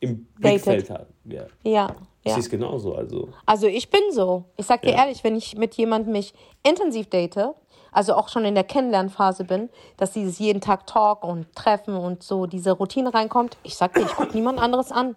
im 0.00 0.26
Blickfeld 0.38 0.90
hat. 0.90 1.08
Ja. 1.24 1.46
ja. 1.64 1.96
Ich 2.22 2.32
sehe 2.32 2.40
es 2.40 2.50
genauso. 2.50 2.94
Also. 2.94 3.28
also 3.44 3.66
ich 3.66 3.88
bin 3.88 4.00
so. 4.10 4.44
Ich 4.56 4.66
sag 4.66 4.82
dir 4.82 4.90
ja. 4.90 5.04
ehrlich, 5.04 5.22
wenn 5.22 5.36
ich 5.36 5.56
mit 5.56 5.74
jemandem 5.74 6.12
mich 6.12 6.34
intensiv 6.64 7.08
date, 7.08 7.54
also 7.96 8.14
auch 8.14 8.28
schon 8.28 8.44
in 8.44 8.54
der 8.54 8.64
Kennenlernphase 8.64 9.44
bin, 9.44 9.70
dass 9.96 10.12
dieses 10.12 10.38
jeden 10.38 10.60
Tag 10.60 10.86
Talk 10.86 11.24
und 11.24 11.54
Treffen 11.54 11.96
und 11.96 12.22
so 12.22 12.44
diese 12.44 12.72
Routine 12.72 13.12
reinkommt, 13.12 13.56
ich 13.62 13.74
sag 13.74 13.94
dir, 13.94 14.02
ich 14.02 14.14
gucke 14.14 14.34
niemand 14.34 14.58
anderes 14.58 14.92
an. 14.92 15.16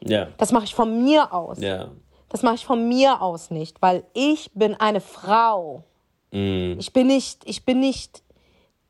Ja. 0.00 0.28
Das 0.38 0.50
mache 0.50 0.64
ich 0.64 0.74
von 0.74 1.04
mir 1.04 1.34
aus. 1.34 1.60
Ja. 1.60 1.90
Das 2.30 2.42
mache 2.42 2.54
ich 2.54 2.64
von 2.64 2.88
mir 2.88 3.20
aus 3.20 3.50
nicht, 3.50 3.82
weil 3.82 4.04
ich 4.14 4.50
bin 4.54 4.74
eine 4.74 5.00
Frau. 5.00 5.84
Mm. 6.30 6.78
Ich 6.78 6.92
bin 6.94 7.08
nicht, 7.08 7.42
ich 7.44 7.64
bin 7.66 7.80
nicht 7.80 8.22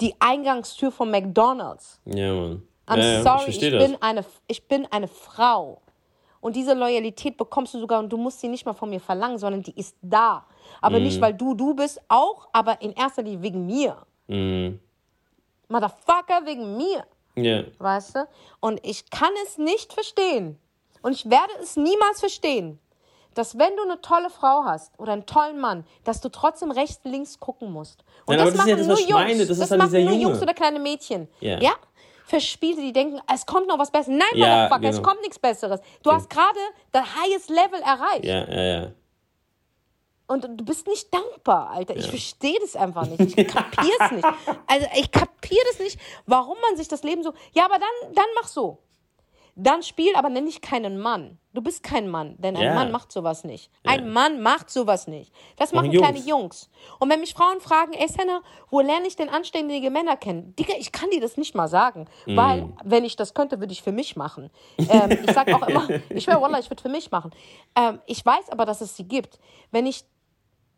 die 0.01 0.15
Eingangstür 0.21 0.93
von 0.93 1.11
McDonald's. 1.11 2.01
Ja, 2.05 2.33
Mann. 2.33 2.63
I'm 2.87 2.99
ja, 2.99 3.23
sorry, 3.23 3.51
ich, 3.51 3.63
ich 3.63 3.71
bin, 3.71 3.97
eine, 4.01 4.25
ich 4.47 4.69
bin 4.69 4.87
eine 4.93 5.09
Frau. 5.09 5.81
Und 6.45 6.55
diese 6.57 6.75
Loyalität 6.75 7.39
bekommst 7.39 7.73
du 7.73 7.81
sogar 7.81 8.01
und 8.01 8.11
du 8.11 8.19
musst 8.19 8.39
sie 8.39 8.49
nicht 8.49 8.67
mal 8.67 8.75
von 8.75 8.91
mir 8.91 9.01
verlangen, 9.01 9.39
sondern 9.39 9.63
die 9.63 9.75
ist 9.81 9.97
da. 10.03 10.45
Aber 10.83 11.01
mm. 11.01 11.03
nicht, 11.05 11.19
weil 11.19 11.33
du 11.33 11.55
du 11.55 11.73
bist, 11.73 11.99
auch, 12.09 12.49
aber 12.53 12.83
in 12.83 12.93
erster 12.93 13.23
Linie 13.23 13.41
wegen 13.41 13.65
mir. 13.65 13.97
Mm. 14.27 14.75
Motherfucker, 15.69 16.45
wegen 16.45 16.77
mir. 16.77 17.07
Yeah. 17.35 17.65
Weißt 17.79 18.17
du? 18.17 18.29
Und 18.61 18.79
ich 18.85 19.09
kann 19.09 19.31
es 19.47 19.57
nicht 19.57 19.95
verstehen. 19.95 20.59
Und 21.01 21.13
ich 21.13 21.25
werde 21.31 21.51
es 21.63 21.77
niemals 21.77 22.21
verstehen, 22.21 22.79
dass 23.33 23.57
wenn 23.57 23.75
du 23.77 23.83
eine 23.85 24.03
tolle 24.03 24.29
Frau 24.29 24.65
hast 24.67 24.93
oder 24.99 25.15
einen 25.15 25.25
tollen 25.25 25.59
Mann, 25.59 25.87
dass 26.05 26.21
du 26.21 26.29
trotzdem 26.29 26.71
rechts, 26.73 27.01
links 27.05 27.41
gucken 27.41 27.73
musst. 27.73 28.05
Und 28.27 28.37
Nein, 28.37 28.45
das, 28.45 28.55
machen 28.55 28.69
ja 28.69 28.77
das, 28.77 28.87
nur 28.87 28.99
Jungs. 28.99 29.13
Meine, 29.13 29.47
das, 29.47 29.59
das 29.59 29.71
machen 29.71 30.05
nur. 30.05 30.13
Jungs 30.13 30.43
oder 30.43 30.53
kleine 30.53 30.79
Mädchen. 30.79 31.27
Yeah. 31.41 31.63
Ja? 31.63 31.73
Verspielte, 32.27 32.81
die 32.81 32.93
denken, 32.93 33.21
es 33.33 33.45
kommt 33.45 33.67
noch 33.67 33.79
was 33.79 33.91
Besseres. 33.91 34.19
Nein, 34.19 34.39
ja, 34.39 34.47
Motherfucker, 34.47 34.81
genau. 34.81 34.93
es 34.93 35.03
kommt 35.03 35.21
nichts 35.21 35.39
Besseres. 35.39 35.81
Du 36.03 36.11
hast 36.11 36.31
gerade 36.31 36.59
das 36.91 37.05
highest 37.17 37.51
Level 37.51 37.81
erreicht. 37.83 38.25
Ja, 38.25 38.49
ja, 38.51 38.63
ja. 38.63 38.93
Und 40.27 40.43
du 40.43 40.65
bist 40.65 40.87
nicht 40.87 41.13
dankbar, 41.13 41.71
Alter. 41.71 41.97
Ich 41.97 42.09
verstehe 42.09 42.59
das 42.61 42.77
einfach 42.77 43.07
nicht. 43.07 43.39
Ich 43.39 43.47
kapiere 43.47 43.97
es 44.01 44.11
nicht. 44.11 44.29
Also 44.67 44.87
ich 44.97 45.11
kapiere 45.11 45.65
das 45.71 45.79
nicht, 45.79 46.01
warum 46.27 46.57
man 46.63 46.77
sich 46.77 46.89
das 46.89 47.03
Leben 47.03 47.23
so. 47.23 47.35
Ja, 47.53 47.67
aber 47.67 47.79
dann, 47.79 48.15
dann 48.15 48.25
mach 48.41 48.49
so. 48.49 48.79
Dann 49.57 49.83
spiel, 49.83 50.15
aber 50.17 50.31
nenn 50.31 50.47
dich 50.47 50.61
keinen 50.61 50.99
Mann. 50.99 51.39
Du 51.53 51.63
bist 51.63 51.85
kein 51.85 52.09
Mann, 52.09 52.35
denn 52.39 52.57
ein 52.57 52.63
ja. 52.63 52.75
Mann 52.75 52.91
macht 52.91 53.13
sowas 53.13 53.45
nicht. 53.45 53.71
Ja. 53.85 53.93
Ein 53.93 54.13
Mann 54.13 54.41
macht 54.41 54.69
sowas 54.69 55.07
nicht. 55.07 55.33
Das 55.57 55.73
machen 55.73 55.93
Jungs. 55.93 56.05
kleine 56.05 56.19
Jungs. 56.19 56.71
Und 56.99 57.09
wenn 57.11 57.21
mich 57.21 57.35
Frauen 57.35 57.61
fragen, 57.61 57.93
ey 57.93 58.09
Senna, 58.09 58.43
wo 58.71 58.81
lerne 58.81 59.07
ich 59.07 59.15
denn 59.15 59.29
anständige 59.29 59.91
Männer 59.91 60.17
kennen? 60.17 60.57
Digga, 60.57 60.75
ich 60.77 60.91
kann 60.91 61.11
dir 61.11 61.21
das 61.21 61.37
nicht 61.37 61.55
mal 61.55 61.69
sagen. 61.69 62.07
Mm. 62.27 62.37
Weil, 62.37 62.73
wenn 62.83 63.05
ich 63.05 63.15
das 63.15 63.35
könnte, 63.35 63.61
würde 63.61 63.73
ich 63.73 63.83
für 63.83 63.93
mich 63.93 64.17
machen. 64.17 64.51
Ähm, 64.79 65.19
ich 65.25 65.33
sage 65.33 65.55
auch 65.55 65.69
immer, 65.69 65.89
ich 66.11 66.25
schwöre, 66.25 66.41
Wallah, 66.41 66.59
ich 66.59 66.69
würde 66.69 66.83
für 66.83 66.89
mich 66.89 67.13
machen. 67.13 67.31
Ähm, 67.77 68.01
ich 68.07 68.27
weiß 68.27 68.51
aber, 68.51 68.65
dass 68.65 68.81
es 68.81 68.97
sie 68.97 69.07
gibt. 69.07 69.39
Wenn 69.71 69.87
ich 69.87 70.05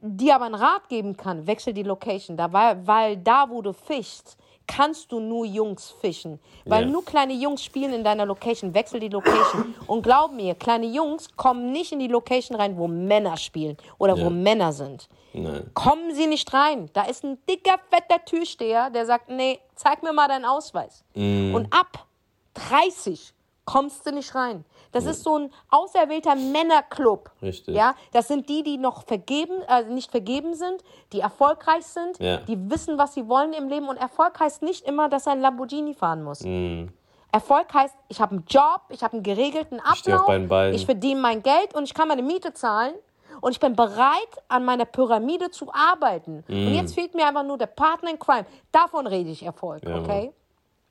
dir 0.01 0.35
aber 0.35 0.45
einen 0.45 0.55
Rat 0.55 0.91
geben 0.91 1.17
kann, 1.17 1.47
wechsel 1.47 1.73
die 1.73 1.83
Location. 1.83 2.37
Da, 2.37 2.53
weil, 2.53 2.87
weil 2.87 3.17
da, 3.17 3.49
wo 3.49 3.63
du 3.63 3.73
fischst, 3.73 4.37
kannst 4.67 5.13
du 5.13 5.21
nur 5.21 5.45
Jungs 5.45 5.95
fischen. 6.01 6.39
Weil 6.65 6.83
yeah. 6.83 6.93
nur 6.93 7.05
kleine 7.05 7.35
Jungs 7.35 7.63
spielen 7.65 7.93
in 7.93 8.05
deiner 8.05 8.27
Location. 8.27 8.75
Wechsel 8.75 9.01
die 9.01 9.09
Location. 9.09 9.75
Und 9.87 10.03
glaub 10.03 10.33
mir, 10.33 10.55
kleine 10.55 10.87
Jungs 10.87 11.29
kommen 11.37 11.73
nicht 11.73 11.93
in 11.93 11.99
die 11.99 12.09
Location 12.09 12.57
rein, 12.57 12.77
wo 12.77 12.89
Männer 12.89 13.37
spielen 13.37 13.77
oder 13.99 14.17
yeah. 14.17 14.27
wo 14.27 14.31
Männer 14.31 14.73
sind. 14.73 15.09
Nein. 15.33 15.71
Kommen 15.75 16.15
sie 16.15 16.27
nicht 16.27 16.53
rein. 16.55 16.89
Da 16.93 17.03
ist 17.03 17.25
ein 17.25 17.39
dicker, 17.49 17.79
fetter 17.91 18.25
Türsteher, 18.25 18.91
der 18.91 19.05
sagt, 19.05 19.29
nee, 19.29 19.61
zeig 19.75 20.03
mir 20.03 20.13
mal 20.13 20.29
deinen 20.29 20.47
Ausweis. 20.47 21.05
Mm. 21.15 21.55
Und 21.55 21.73
ab 21.73 22.07
30 22.55 23.35
kommst 23.67 24.07
du 24.07 24.13
nicht 24.13 24.35
rein. 24.35 24.65
Das 24.97 25.05
ja. 25.05 25.11
ist 25.11 25.25
so 25.25 25.39
ein 25.39 25.51
auserwählter 25.69 26.35
Männerclub. 26.35 27.31
Richtig. 27.43 27.77
Ja, 27.77 27.95
das 28.13 28.29
sind 28.29 28.49
die, 28.49 28.63
die 28.63 28.79
noch 28.79 29.05
vergeben, 29.05 29.61
äh, 29.69 29.85
nicht 29.85 30.11
vergeben 30.11 30.55
sind, 30.55 30.83
die 31.13 31.21
erfolgreich 31.21 31.85
sind, 31.85 32.19
ja. 32.19 32.39
die 32.39 32.71
wissen, 32.71 32.97
was 32.97 33.13
sie 33.13 33.29
wollen 33.29 33.53
im 33.53 33.69
Leben. 33.69 33.89
Und 33.89 33.99
Erfolg 33.99 34.41
heißt 34.41 34.63
nicht 34.63 34.87
immer, 34.87 35.11
dass 35.11 35.27
er 35.27 35.33
ein 35.33 35.43
Lamborghini 35.43 35.93
fahren 35.93 36.23
muss. 36.23 36.41
Mhm. 36.41 36.89
Erfolg 37.31 37.75
heißt, 37.75 37.95
ich 38.09 38.23
habe 38.23 38.37
einen 38.37 38.45
Job, 38.49 38.81
ich 38.89 39.03
habe 39.03 39.13
einen 39.13 39.23
geregelten 39.23 39.81
Ablauf, 39.81 40.31
ich, 40.31 40.77
ich 40.77 40.87
verdiene 40.87 41.21
mein 41.21 41.43
Geld 41.43 41.75
und 41.75 41.85
ich 41.85 41.93
kann 41.93 42.09
meine 42.09 42.23
Miete 42.23 42.55
zahlen 42.55 42.95
und 43.43 43.53
ich 43.53 43.61
bin 43.61 43.77
bereit, 43.77 44.31
an 44.49 44.65
meiner 44.65 44.87
Pyramide 44.87 45.51
zu 45.51 45.71
arbeiten. 45.75 46.43
Mm. 46.49 46.53
Und 46.53 46.69
mhm. 46.71 46.75
jetzt 46.75 46.95
fehlt 46.95 47.15
mir 47.15 47.27
einfach 47.27 47.45
nur 47.45 47.59
der 47.59 47.67
Partner 47.67 48.11
in 48.13 48.19
Crime. 48.19 48.47
Davon 48.73 49.07
rede 49.07 49.29
ich 49.29 49.43
Erfolg, 49.43 49.87
ja, 49.87 49.99
okay? 49.99 50.33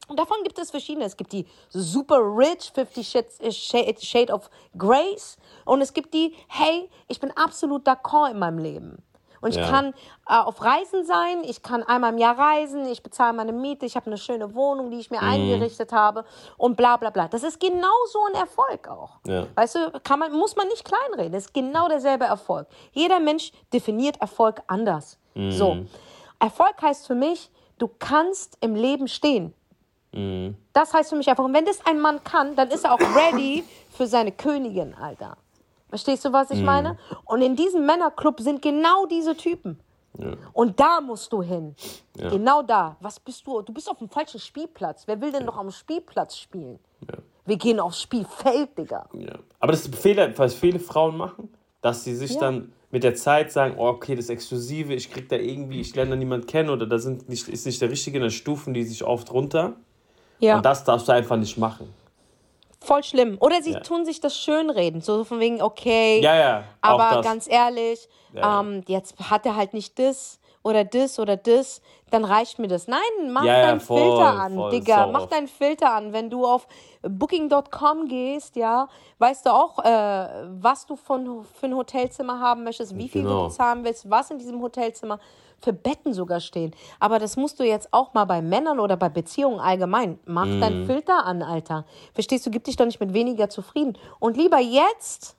Und 0.07 0.19
davon 0.19 0.37
gibt 0.43 0.57
es 0.59 0.71
verschiedene. 0.71 1.05
Es 1.05 1.17
gibt 1.17 1.31
die 1.31 1.45
super 1.69 2.17
rich, 2.17 2.71
50 2.73 3.09
Shades, 3.51 4.05
Shade 4.05 4.33
of 4.33 4.49
Grace. 4.77 5.37
Und 5.65 5.81
es 5.81 5.93
gibt 5.93 6.13
die, 6.13 6.35
hey, 6.47 6.89
ich 7.07 7.19
bin 7.19 7.31
absolut 7.31 7.87
d'accord 7.87 8.31
in 8.31 8.39
meinem 8.39 8.59
Leben. 8.59 9.03
Und 9.45 9.51
ich 9.51 9.57
ja. 9.57 9.69
kann 9.69 9.93
äh, 10.27 10.33
auf 10.33 10.63
Reisen 10.63 11.05
sein, 11.05 11.43
ich 11.43 11.61
kann 11.61 11.83
einmal 11.83 12.13
im 12.13 12.17
Jahr 12.17 12.35
reisen, 12.35 12.87
ich 12.87 13.03
bezahle 13.03 13.33
meine 13.33 13.53
Miete, 13.53 13.85
ich 13.85 13.95
habe 13.95 14.07
eine 14.07 14.17
schöne 14.17 14.55
Wohnung, 14.55 14.89
die 14.89 14.97
ich 14.97 15.11
mir 15.11 15.21
mhm. 15.21 15.29
eingerichtet 15.29 15.91
habe 15.91 16.25
und 16.57 16.75
bla 16.75 16.97
bla 16.97 17.11
bla. 17.11 17.27
Das 17.27 17.43
ist 17.43 17.59
genau 17.59 17.93
so 18.11 18.17
ein 18.29 18.33
Erfolg 18.33 18.87
auch. 18.87 19.19
Ja. 19.27 19.45
Weißt 19.53 19.75
du, 19.75 19.91
kann 20.03 20.17
man, 20.17 20.31
muss 20.31 20.55
man 20.55 20.67
nicht 20.69 20.83
kleinreden. 20.83 21.31
Das 21.31 21.45
ist 21.45 21.53
genau 21.53 21.87
derselbe 21.87 22.25
Erfolg. 22.25 22.67
Jeder 22.91 23.19
Mensch 23.19 23.51
definiert 23.71 24.19
Erfolg 24.19 24.63
anders. 24.65 25.19
Mhm. 25.35 25.51
So. 25.51 25.77
Erfolg 26.39 26.81
heißt 26.81 27.05
für 27.05 27.13
mich, 27.13 27.51
du 27.77 27.87
kannst 27.99 28.57
im 28.61 28.73
Leben 28.73 29.07
stehen. 29.07 29.53
Mhm. 30.15 30.55
Das 30.73 30.93
heißt 30.93 31.09
für 31.09 31.15
mich 31.15 31.29
einfach, 31.29 31.43
und 31.43 31.53
wenn 31.53 31.65
das 31.65 31.85
ein 31.85 31.99
Mann 31.99 32.23
kann, 32.23 32.55
dann 32.55 32.69
ist 32.71 32.85
er 32.85 32.93
auch 32.93 32.99
ready 32.99 33.63
für 33.91 34.07
seine 34.07 34.31
Königin, 34.31 34.93
Alter. 34.95 35.37
Verstehst 35.89 36.25
du, 36.25 36.33
was 36.33 36.51
ich 36.51 36.59
mhm. 36.59 36.65
meine? 36.65 36.97
Und 37.25 37.41
in 37.41 37.55
diesem 37.55 37.85
Männerclub 37.85 38.39
sind 38.39 38.61
genau 38.61 39.05
diese 39.05 39.35
Typen. 39.35 39.79
Ja. 40.17 40.33
Und 40.53 40.79
da 40.79 41.01
musst 41.01 41.31
du 41.33 41.41
hin. 41.41 41.75
Ja. 42.17 42.29
Genau 42.29 42.61
da. 42.61 42.95
Was 43.01 43.19
bist 43.19 43.45
du? 43.45 43.61
Du 43.61 43.73
bist 43.73 43.89
auf 43.89 43.97
dem 43.97 44.09
falschen 44.09 44.39
Spielplatz. 44.39 45.03
Wer 45.07 45.19
will 45.21 45.31
denn 45.31 45.41
ja. 45.41 45.47
noch 45.47 45.57
am 45.57 45.71
Spielplatz 45.71 46.37
spielen? 46.37 46.79
Wir 47.45 47.57
gehen 47.57 47.79
aufs 47.79 48.01
Spielfeld, 48.01 48.77
Digga. 48.77 49.07
Aber 49.59 49.71
das 49.71 49.85
ist 49.85 49.95
Fehler, 49.95 50.35
was 50.37 50.55
viele 50.55 50.79
Frauen 50.79 51.17
machen, 51.17 51.49
dass 51.81 52.03
sie 52.03 52.15
sich 52.15 52.37
dann 52.37 52.73
mit 52.89 53.03
der 53.03 53.15
Zeit 53.15 53.51
sagen, 53.51 53.75
oh, 53.77 53.87
okay, 53.87 54.15
das 54.15 54.29
Exklusive, 54.29 54.93
ich 54.93 55.11
krieg 55.11 55.29
da 55.29 55.35
irgendwie, 55.35 55.81
ich 55.81 55.93
lerne 55.95 56.11
da 56.11 56.15
niemanden 56.15 56.47
kennen 56.47 56.69
oder 56.69 56.87
da 56.87 56.97
sind 56.97 57.29
nicht, 57.29 57.47
ist 57.47 57.65
nicht 57.65 57.81
der 57.81 57.91
Richtige, 57.91 58.19
da 58.19 58.29
stufen 58.29 58.73
die 58.73 58.83
sich 58.83 59.03
oft 59.03 59.31
runter. 59.31 59.73
Ja. 60.39 60.57
Und 60.57 60.65
das 60.65 60.83
darfst 60.83 61.07
du 61.07 61.11
einfach 61.11 61.37
nicht 61.37 61.57
machen. 61.57 61.93
Voll 62.79 63.03
schlimm. 63.03 63.37
Oder 63.39 63.61
sie 63.61 63.71
ja. 63.73 63.79
tun 63.79 64.05
sich 64.05 64.19
das 64.19 64.37
schönreden. 64.37 65.01
So 65.01 65.23
von 65.23 65.39
wegen, 65.39 65.61
okay, 65.61 66.21
ja, 66.21 66.35
ja, 66.35 66.63
aber 66.81 67.21
ganz 67.21 67.47
ehrlich, 67.49 68.07
ähm, 68.35 68.83
jetzt 68.87 69.15
hat 69.29 69.45
er 69.45 69.55
halt 69.55 69.73
nicht 69.73 69.97
das 69.97 70.39
oder 70.65 70.83
das 70.83 71.19
oder 71.19 71.37
das, 71.37 71.79
dann 72.09 72.25
reicht 72.25 72.57
mir 72.57 72.67
das. 72.67 72.87
Nein, 72.87 72.99
mach 73.29 73.43
ja, 73.43 73.61
deinen 73.61 73.79
voll, 73.79 74.01
Filter 74.01 74.33
an, 74.33 74.55
voll, 74.55 74.71
Digga. 74.71 75.07
Mach 75.07 75.27
deinen 75.27 75.47
Filter 75.47 75.93
an. 75.93 76.11
Wenn 76.11 76.31
du 76.31 76.43
auf 76.43 76.67
Booking.com 77.03 78.07
gehst, 78.07 78.55
ja, 78.55 78.87
weißt 79.19 79.45
du 79.45 79.51
auch, 79.51 79.77
äh, 79.85 80.27
was 80.59 80.87
du 80.87 80.95
von, 80.95 81.43
für 81.43 81.67
ein 81.67 81.75
Hotelzimmer 81.75 82.39
haben 82.39 82.63
möchtest, 82.63 82.97
wie 82.97 83.07
viel 83.07 83.21
genau. 83.21 83.43
du 83.43 83.47
bezahlen 83.49 83.83
willst, 83.83 84.09
was 84.09 84.31
in 84.31 84.39
diesem 84.39 84.59
Hotelzimmer 84.59 85.19
für 85.59 85.71
Betten 85.71 86.15
sogar 86.15 86.39
stehen. 86.39 86.73
Aber 86.99 87.19
das 87.19 87.37
musst 87.37 87.59
du 87.59 87.63
jetzt 87.63 87.89
auch 87.91 88.15
mal 88.15 88.25
bei 88.25 88.41
Männern 88.41 88.79
oder 88.79 88.97
bei 88.97 89.09
Beziehungen 89.09 89.59
allgemein. 89.59 90.17
Mach 90.25 90.47
mm. 90.47 90.61
deinen 90.61 90.85
Filter 90.87 91.25
an, 91.25 91.43
Alter. 91.43 91.85
Verstehst 92.15 92.43
du, 92.47 92.49
gib 92.49 92.63
dich 92.63 92.75
doch 92.75 92.85
nicht 92.85 92.99
mit 92.99 93.13
weniger 93.13 93.49
zufrieden. 93.49 93.99
Und 94.19 94.35
lieber 94.35 94.59
jetzt 94.59 95.37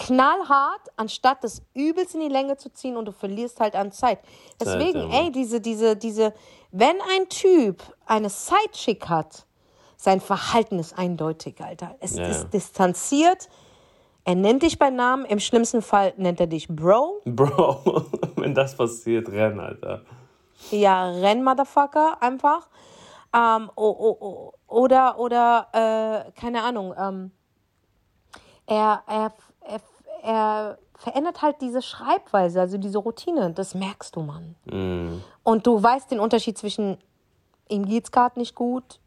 knallhart, 0.00 0.88
anstatt 0.96 1.44
das 1.44 1.62
übelst 1.74 2.14
in 2.14 2.20
die 2.20 2.28
Länge 2.28 2.56
zu 2.56 2.72
ziehen 2.72 2.96
und 2.96 3.04
du 3.04 3.12
verlierst 3.12 3.60
halt 3.60 3.76
an 3.76 3.92
Zeit. 3.92 4.18
Deswegen, 4.58 5.10
ey, 5.10 5.30
diese, 5.30 5.60
diese, 5.60 5.94
diese, 5.94 6.32
wenn 6.72 6.96
ein 7.14 7.28
Typ 7.28 7.82
eine 8.06 8.30
Sidechick 8.30 9.08
hat, 9.08 9.46
sein 9.96 10.22
Verhalten 10.22 10.78
ist 10.78 10.96
eindeutig, 10.96 11.60
Alter. 11.60 11.96
Es 12.00 12.16
ja. 12.16 12.26
ist 12.26 12.50
distanziert, 12.50 13.50
er 14.24 14.36
nennt 14.36 14.62
dich 14.62 14.78
bei 14.78 14.88
Namen, 14.88 15.26
im 15.26 15.38
schlimmsten 15.38 15.82
Fall 15.82 16.14
nennt 16.16 16.40
er 16.40 16.46
dich 16.46 16.66
Bro. 16.68 17.20
Bro, 17.26 18.06
wenn 18.36 18.54
das 18.54 18.74
passiert, 18.76 19.28
renn, 19.28 19.60
Alter. 19.60 20.02
Ja, 20.70 21.10
renn, 21.10 21.44
Motherfucker, 21.44 22.22
einfach. 22.22 22.68
Ähm, 23.34 23.70
oh, 23.76 23.94
oh, 23.98 24.16
oh. 24.20 24.52
Oder, 24.66 25.18
oder, 25.18 25.68
äh, 25.72 26.32
keine 26.40 26.62
Ahnung, 26.62 26.94
ähm, 26.98 27.32
er, 28.66 29.02
er, 29.06 29.32
er, 29.60 29.80
er 30.22 30.78
verändert 30.94 31.42
halt 31.42 31.60
diese 31.60 31.82
Schreibweise, 31.82 32.60
also 32.60 32.78
diese 32.78 32.98
Routine. 32.98 33.52
Das 33.52 33.74
merkst 33.74 34.16
du, 34.16 34.20
Mann. 34.20 34.54
Und 35.42 35.66
du 35.66 35.82
weißt 35.82 36.10
den 36.10 36.20
Unterschied 36.20 36.58
zwischen 36.58 36.98
ihm 37.68 37.86
geht's 37.86 38.10
gerade 38.10 38.38
nicht 38.38 38.54
gut 38.54 39.00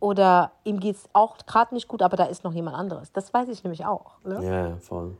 oder 0.00 0.52
ihm 0.64 0.80
geht's 0.80 1.08
auch 1.12 1.36
gerade 1.46 1.74
nicht 1.74 1.88
gut, 1.88 2.02
aber 2.02 2.16
da 2.16 2.24
ist 2.24 2.44
noch 2.44 2.52
jemand 2.52 2.76
anderes. 2.76 3.12
Das 3.12 3.32
weiß 3.34 3.48
ich 3.48 3.64
nämlich 3.64 3.84
auch. 3.84 4.18
Ne? 4.24 4.44
Ja, 4.44 4.76
voll. 4.78 5.16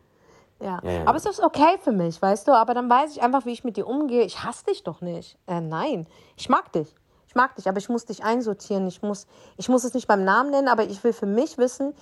Ja, 0.61 0.81
ja. 0.83 1.07
Aber 1.07 1.17
es 1.17 1.27
ist 1.27 1.43
okay 1.43 1.79
für 1.81 1.93
mich, 1.93 2.21
weißt 2.21 2.49
du? 2.49 2.53
Aber 2.53 2.75
dann 2.75 2.89
weiß 2.89 3.13
ich 3.13 3.23
einfach, 3.23 3.45
wie 3.45 3.53
ich 3.53 3.65
mit 3.65 3.77
dir 3.77 3.87
umgehe. 3.87 4.23
Ich 4.23 4.45
hasse 4.45 4.65
dich 4.67 4.85
doch 4.85 5.01
nicht. 5.01 5.37
Äh, 5.47 5.61
nein, 5.61 6.07
ich 6.37 6.49
mag 6.49 6.73
dich. 6.73 6.95
Ich 7.27 7.35
mag 7.35 7.57
dich, 7.57 7.69
aber 7.69 7.79
ich 7.79 7.89
muss 7.89 8.05
dich 8.05 8.23
einsortieren. 8.23 8.87
Ich 8.87 9.03
muss, 9.03 9.27
ich 9.57 9.69
muss 9.69 9.85
es 9.85 9.93
nicht 9.93 10.07
beim 10.07 10.25
Namen 10.25 10.51
nennen, 10.51 10.69
aber 10.69 10.85
ich 10.85 11.03
will 11.03 11.13
für 11.13 11.27
mich 11.27 11.59
wissen, 11.59 11.95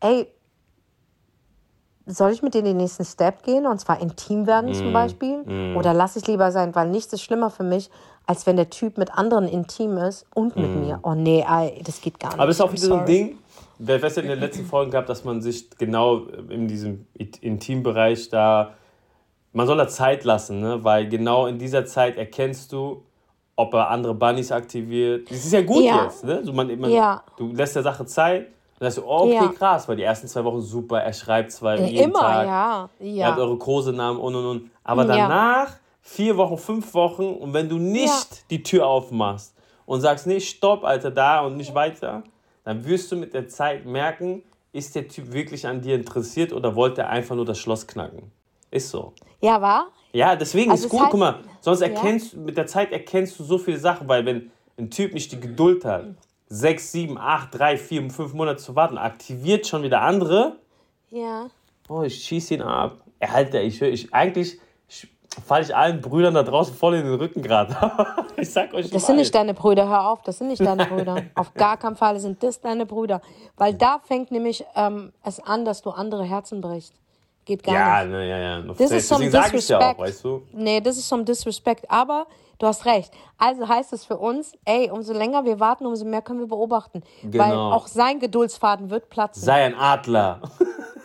ey, 0.00 0.32
soll 2.06 2.32
ich 2.32 2.42
mit 2.42 2.54
dir 2.54 2.62
den 2.62 2.76
nächsten 2.76 3.04
Step 3.04 3.42
gehen 3.42 3.66
und 3.66 3.78
zwar 3.80 4.00
intim 4.00 4.46
werden 4.46 4.70
Mm, 4.70 4.74
zum 4.74 4.92
Beispiel? 4.92 5.74
Oder 5.76 5.94
lass 5.94 6.16
ich 6.16 6.26
lieber 6.26 6.50
sein, 6.50 6.74
weil 6.74 6.88
nichts 6.88 7.12
ist 7.12 7.22
schlimmer 7.22 7.50
für 7.50 7.62
mich, 7.62 7.90
als 8.26 8.46
wenn 8.46 8.56
der 8.56 8.70
Typ 8.70 8.98
mit 8.98 9.12
anderen 9.16 9.46
intim 9.48 9.96
ist 9.98 10.26
und 10.34 10.56
mit 10.56 10.74
mir. 10.74 11.00
Oh 11.02 11.14
nee, 11.14 11.44
ey, 11.48 11.82
das 11.84 12.00
geht 12.00 12.18
gar 12.20 12.28
nicht. 12.30 12.38
Mm. 12.38 12.40
Aber 12.40 12.50
es 12.50 12.56
ist 12.56 12.60
auch 12.62 12.72
wieder 12.72 12.80
so 12.82 12.94
ein. 12.94 13.06
Ding, 13.06 13.38
wer 13.78 14.02
weiß 14.02 14.16
ja 14.16 14.22
in 14.22 14.28
den 14.28 14.40
letzten 14.40 14.64
Folgen 14.64 14.90
gehabt, 14.90 15.08
dass 15.08 15.24
man 15.24 15.40
sich 15.42 15.70
genau 15.78 16.22
in 16.48 16.68
diesem 16.68 17.06
Intimbereich 17.40 18.28
da, 18.30 18.74
man 19.52 19.66
soll 19.66 19.76
da 19.76 19.88
Zeit 19.88 20.24
lassen, 20.24 20.60
ne? 20.60 20.82
weil 20.84 21.08
genau 21.08 21.46
in 21.46 21.58
dieser 21.58 21.84
Zeit 21.84 22.16
erkennst 22.16 22.72
du, 22.72 23.02
ob 23.56 23.74
er 23.74 23.90
andere 23.90 24.14
Bunnies 24.14 24.50
aktiviert. 24.50 25.30
Das 25.30 25.38
ist 25.44 25.52
ja 25.52 25.62
gut 25.62 25.84
Ja. 25.84 26.04
jetzt, 26.04 26.24
ne? 26.24 26.42
So 26.42 26.52
man, 26.52 26.78
man, 26.80 26.90
Ja. 26.90 27.22
Du 27.36 27.52
lässt 27.52 27.76
der 27.76 27.82
Sache 27.82 28.06
Zeit 28.06 28.48
und 28.82 28.86
dann 28.86 28.90
sagst 28.90 28.98
du, 29.06 29.08
oh, 29.08 29.20
okay, 29.26 29.34
Ja. 29.34 29.48
krass, 29.52 29.86
weil 29.88 29.96
die 29.96 30.02
ersten 30.02 30.26
zwei 30.26 30.42
Wochen 30.44 30.60
super, 30.60 31.00
er 31.00 31.12
schreibt 31.12 31.52
zwar 31.52 31.76
Äh, 31.78 31.86
jeden 31.86 32.10
Immer, 32.10 32.18
Tag, 32.18 32.46
ja. 32.46 32.88
er 32.98 33.26
hat 33.28 33.36
Ja. 33.36 33.36
eure 33.38 33.56
Kosenamen 33.56 34.20
und 34.20 34.34
und 34.34 34.44
und. 34.46 34.70
Aber 34.82 35.02
Ja. 35.06 35.16
danach, 35.28 35.76
vier 36.00 36.36
Wochen, 36.36 36.58
fünf 36.58 36.92
Wochen, 36.94 37.26
und 37.28 37.54
wenn 37.54 37.68
du 37.68 37.78
nicht 37.78 38.50
die 38.50 38.62
Tür 38.64 38.86
aufmachst 38.88 39.54
und 39.86 40.00
sagst, 40.00 40.26
nee, 40.26 40.40
stopp, 40.40 40.82
Alter, 40.84 41.12
da 41.12 41.42
und 41.42 41.56
nicht 41.56 41.74
weiter, 41.76 42.24
dann 42.64 42.84
wirst 42.84 43.12
du 43.12 43.16
mit 43.16 43.34
der 43.34 43.46
Zeit 43.48 43.86
merken, 43.86 44.42
ist 44.72 44.96
der 44.96 45.06
Typ 45.06 45.32
wirklich 45.32 45.64
an 45.66 45.80
dir 45.80 45.94
interessiert 45.94 46.52
oder 46.52 46.74
wollte 46.74 47.02
er 47.02 47.10
einfach 47.10 47.36
nur 47.36 47.44
das 47.44 47.58
Schloss 47.58 47.86
knacken? 47.86 48.32
Ist 48.72 48.90
so. 48.90 49.12
Ja, 49.40 49.60
war? 49.60 49.86
Ja, 50.12 50.34
deswegen 50.34 50.70
Also 50.72 50.86
ist 50.86 50.92
es 50.92 50.98
gut, 50.98 51.06
heißt- 51.06 51.10
guck 51.10 51.20
mal, 51.20 51.38
sonst 51.60 51.82
erkennst 51.82 52.36
mit 52.36 52.56
der 52.56 52.66
Zeit 52.66 52.90
erkennst 52.90 53.38
du 53.38 53.44
so 53.44 53.58
viele 53.58 53.78
Sachen, 53.78 54.08
weil 54.08 54.26
wenn 54.26 54.50
ein 54.76 54.90
Typ 54.90 55.14
nicht 55.14 55.30
die 55.30 55.38
Geduld 55.38 55.84
hat, 55.84 56.06
sechs, 56.54 56.92
sieben, 56.92 57.16
acht, 57.18 57.48
drei, 57.58 57.76
vier, 57.78 58.10
fünf 58.10 58.34
Monate 58.34 58.58
zu 58.58 58.76
warten, 58.76 58.98
aktiviert 58.98 59.66
schon 59.66 59.82
wieder 59.82 60.02
andere, 60.02 60.56
Ja. 61.10 61.46
Oh, 61.88 62.02
ich 62.02 62.14
schieße 62.24 62.54
ihn 62.54 62.62
ab. 62.62 62.98
Er 63.18 63.32
halt, 63.32 63.54
ich, 63.54 63.80
ich, 63.82 64.14
eigentlich 64.14 64.58
falle 65.46 65.64
ich 65.64 65.74
allen 65.74 66.00
Brüdern 66.00 66.34
da 66.34 66.42
draußen 66.42 66.74
voll 66.74 66.94
in 66.94 67.04
den 67.04 67.14
Rücken 67.14 67.42
gerade. 67.42 67.74
ich 68.36 68.50
sag 68.50 68.72
euch 68.74 68.90
Das 68.90 69.06
sind 69.06 69.16
nicht 69.16 69.34
deine 69.34 69.54
Brüder, 69.54 69.88
hör 69.88 70.08
auf, 70.08 70.22
das 70.22 70.38
sind 70.38 70.48
nicht 70.48 70.64
deine 70.64 70.86
Brüder. 70.86 71.22
Auf 71.34 71.54
gar 71.54 71.76
keinen 71.78 71.96
Fall 71.96 72.18
sind 72.20 72.42
das 72.42 72.60
deine 72.60 72.86
Brüder. 72.86 73.20
Weil 73.56 73.74
da 73.74 73.98
fängt 74.04 74.30
nämlich 74.30 74.64
ähm, 74.76 75.12
es 75.24 75.40
an, 75.40 75.64
dass 75.64 75.82
du 75.82 75.90
andere 75.90 76.24
Herzen 76.24 76.60
brichst. 76.60 76.94
Geht 77.44 77.62
gar 77.64 77.74
Ja, 77.74 78.04
nicht. 78.04 78.12
ne, 78.12 78.28
ja, 78.28 78.38
ja. 78.38 78.60
Noch 78.60 78.76
Das 78.76 78.90
ist 78.90 79.08
sag 79.08 79.20
ich 79.22 79.32
ja 79.32 79.40
auch, 79.40 79.50
disrespect. 79.50 79.98
weißt 79.98 80.24
du? 80.24 80.42
Nee, 80.52 80.80
das 80.80 80.96
ist 80.96 81.08
some 81.08 81.24
disrespect. 81.24 81.90
Aber 81.90 82.26
du 82.62 82.68
hast 82.68 82.86
recht. 82.86 83.12
Also 83.38 83.68
heißt 83.68 83.92
es 83.92 84.04
für 84.04 84.16
uns, 84.16 84.52
ey, 84.64 84.88
umso 84.90 85.12
länger 85.12 85.44
wir 85.44 85.58
warten, 85.58 85.84
umso 85.84 86.04
mehr 86.04 86.22
können 86.22 86.38
wir 86.40 86.46
beobachten. 86.46 87.02
Weil 87.22 87.50
Genau. 87.50 87.72
auch 87.72 87.88
sein 87.88 88.20
Geduldsfaden 88.20 88.88
wird 88.90 89.10
platzen. 89.10 89.42
Sei 89.42 89.64
ein 89.64 89.74
Adler. 89.74 90.40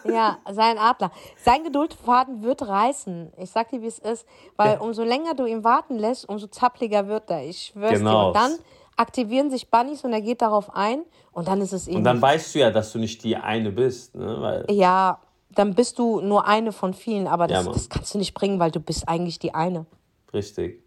Ja, 0.10 0.38
sein 0.50 0.78
Adler. 0.78 1.12
Sein 1.44 1.66
Geduldsfaden 1.66 2.42
wird 2.42 2.66
reißen. 2.66 3.34
Ich 3.36 3.50
sag 3.52 3.68
dir, 3.72 3.82
wie 3.82 3.88
es 3.88 4.00
ist. 4.00 4.26
Weil 4.56 4.78
umso 4.78 5.04
länger 5.04 5.34
du 5.34 5.46
ihn 5.46 5.66
warten 5.66 5.98
lässt, 5.98 6.30
umso 6.30 6.48
zappliger 6.48 7.10
wird 7.10 7.30
er. 7.30 7.44
Ich 7.44 7.74
schwör's 7.74 7.92
dir. 7.92 7.98
Genau. 7.98 8.28
Und 8.30 8.36
dann 8.38 8.52
aktivieren 8.96 9.50
sich 9.52 9.70
Bunnies 9.70 10.06
und 10.06 10.14
er 10.14 10.22
geht 10.22 10.42
darauf 10.42 10.74
ein 10.74 11.02
und 11.34 11.50
dann 11.50 11.60
ist 11.60 11.74
es 11.74 11.90
eh 11.90 11.96
Und 11.96 12.06
dann 12.06 12.22
weißt 12.22 12.56
du 12.56 12.60
ja, 12.60 12.72
dass 12.72 12.94
du 12.94 13.00
nicht 13.00 13.22
die 13.26 13.36
eine 13.36 13.70
bist. 13.70 14.16
Ne? 14.16 14.38
Weil, 14.40 14.66
Ja, 14.70 15.20
dann 15.50 15.74
bist 15.76 16.00
du 16.00 16.22
nur 16.22 16.48
eine 16.48 16.72
von 16.72 16.94
vielen, 16.94 17.28
aber 17.28 17.48
das, 17.48 17.66
Ja, 17.66 17.72
das 17.74 17.90
kannst 17.90 18.14
du 18.14 18.18
nicht 18.18 18.34
bringen, 18.34 18.60
weil 18.62 18.72
du 18.72 18.80
bist 18.80 19.10
eigentlich 19.10 19.40
die 19.40 19.54
eine. 19.54 19.86
richtig. 20.34 20.87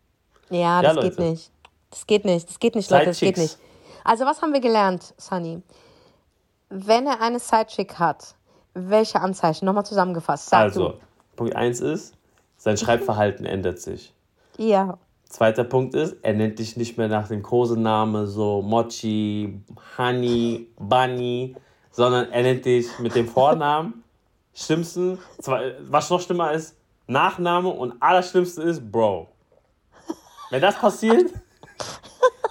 Ja, 0.50 0.82
Ja, 0.82 0.82
das 0.82 0.94
geht 1.04 1.16
Leute. 1.18 1.22
nicht. 1.30 1.50
Das 1.90 2.06
geht 2.06 2.24
nicht. 2.24 2.48
Das 2.48 2.58
geht 2.58 2.74
nicht, 2.74 2.90
Leute. 2.90 3.06
Das 3.06 3.20
geht 3.20 3.36
nicht. 3.36 3.58
Also, 4.04 4.24
was 4.24 4.40
haben 4.42 4.52
wir 4.52 4.60
gelernt, 4.60 5.14
Sunny? 5.16 5.62
Wenn 6.68 7.06
er 7.06 7.20
eine 7.20 7.38
Sidechick 7.40 7.98
hat, 7.98 8.34
welche 8.74 9.20
Anzeichen? 9.20 9.64
Nochmal 9.64 9.84
zusammengefasst. 9.84 10.48
Sag 10.50 10.60
Also, 10.62 10.94
Punkt 11.36 11.56
1 11.56 11.80
ist, 11.80 12.14
sein 12.56 12.76
Schreibverhalten 12.78 13.44
ändert 13.46 13.80
sich. 13.80 14.14
du. 14.56 14.64
Ja. 14.64 14.98
Zweiter 15.28 15.62
Punkt 15.62 15.94
ist, 15.94 16.16
er 16.22 16.32
nennt 16.34 16.58
dich 16.58 16.76
nicht 16.76 16.98
mehr 16.98 17.06
nach 17.06 17.28
dem 17.28 17.40
Kosename 17.42 18.26
so 18.26 18.62
Mochi, 18.62 19.60
Honey, 19.96 20.66
Bunny, 20.76 21.54
sondern 21.92 22.32
er 22.32 22.42
nennt 22.42 22.64
dich 22.64 22.86
mit 22.98 23.14
dem 23.14 23.28
Vornamen. 23.28 24.02
Schlimmsten, 24.54 25.18
was 25.88 26.10
noch 26.10 26.20
schlimmer 26.20 26.50
ist, 26.52 26.76
Nachname 27.06 27.68
und 27.68 27.94
allerschlimmste 28.02 28.62
ist 28.62 28.90
Bro. 28.90 29.28
Wenn 30.50 30.60
das 30.60 30.76
passiert, 30.76 31.32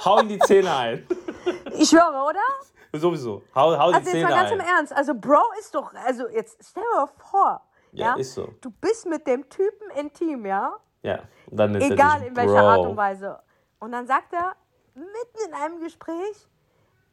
hau 0.06 0.20
ihm 0.22 0.30
die 0.30 0.40
Zähne 0.40 0.76
ein. 0.76 1.08
Ich 1.74 1.90
schwöre, 1.90 2.24
oder? 2.30 2.40
Sowieso. 3.00 3.44
Hau, 3.54 3.78
hau 3.78 3.90
die 3.90 3.96
Also 3.96 3.98
jetzt 4.00 4.12
Zähne 4.12 4.24
mal 4.30 4.36
ganz 4.36 4.52
im 4.52 4.62
ein. 4.62 4.68
Ernst. 4.68 4.94
Also 4.94 5.14
Bro 5.14 5.42
ist 5.60 5.76
doch, 5.76 5.94
also 5.94 6.28
jetzt 6.30 6.58
stell 6.68 6.84
dir 6.84 6.96
mal 7.02 7.08
vor, 7.18 7.62
Ja, 7.92 8.08
ja, 8.08 8.16
ist 8.16 8.34
so. 8.34 8.48
du 8.62 8.72
bist 8.72 9.06
mit 9.06 9.28
dem 9.28 9.48
Typen 9.50 9.90
intim, 9.96 10.46
ja, 10.46 10.74
Ja, 11.04 11.20
dann 11.48 11.72
nennt 11.74 11.84
egal 11.84 12.24
in 12.24 12.34
Bro. 12.34 12.42
welcher 12.44 12.64
Art 12.64 12.86
und 12.86 12.98
Weise. 12.98 13.40
Und 13.80 13.92
dann 13.92 14.08
sagt 14.08 14.34
er 14.34 14.56
mitten 14.96 15.48
in 15.48 15.54
einem 15.54 15.80
Gespräch, 15.82 16.48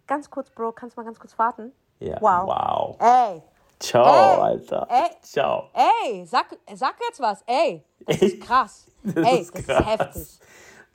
ganz 0.07 0.31
kurz, 0.31 0.51
Bro, 0.51 0.73
kannst 0.73 0.97
du 0.97 1.01
mal 1.01 1.05
ganz 1.05 1.19
kurz 1.21 1.39
warten? 1.39 1.73
Ja, 1.99 2.17
Wow. 2.21 2.47
wow. 2.49 2.97
Ey, 3.01 3.43
Ciao, 3.79 4.07
Ey, 4.07 4.41
Alter. 4.41 4.87
ey. 4.89 5.11
Ciao. 5.21 5.69
ey, 5.75 6.25
sag, 6.27 6.47
sag 6.75 6.95
jetzt 7.07 7.21
was, 7.21 7.43
ey, 7.47 7.85
das 8.07 8.17
ist 8.23 8.41
krass. 8.41 8.87
Das 9.03 9.15
ey, 9.27 9.39
ist 9.41 9.55
das 9.55 9.67
krass. 9.67 9.81
ist 9.81 9.87
heftig. 10.01 10.41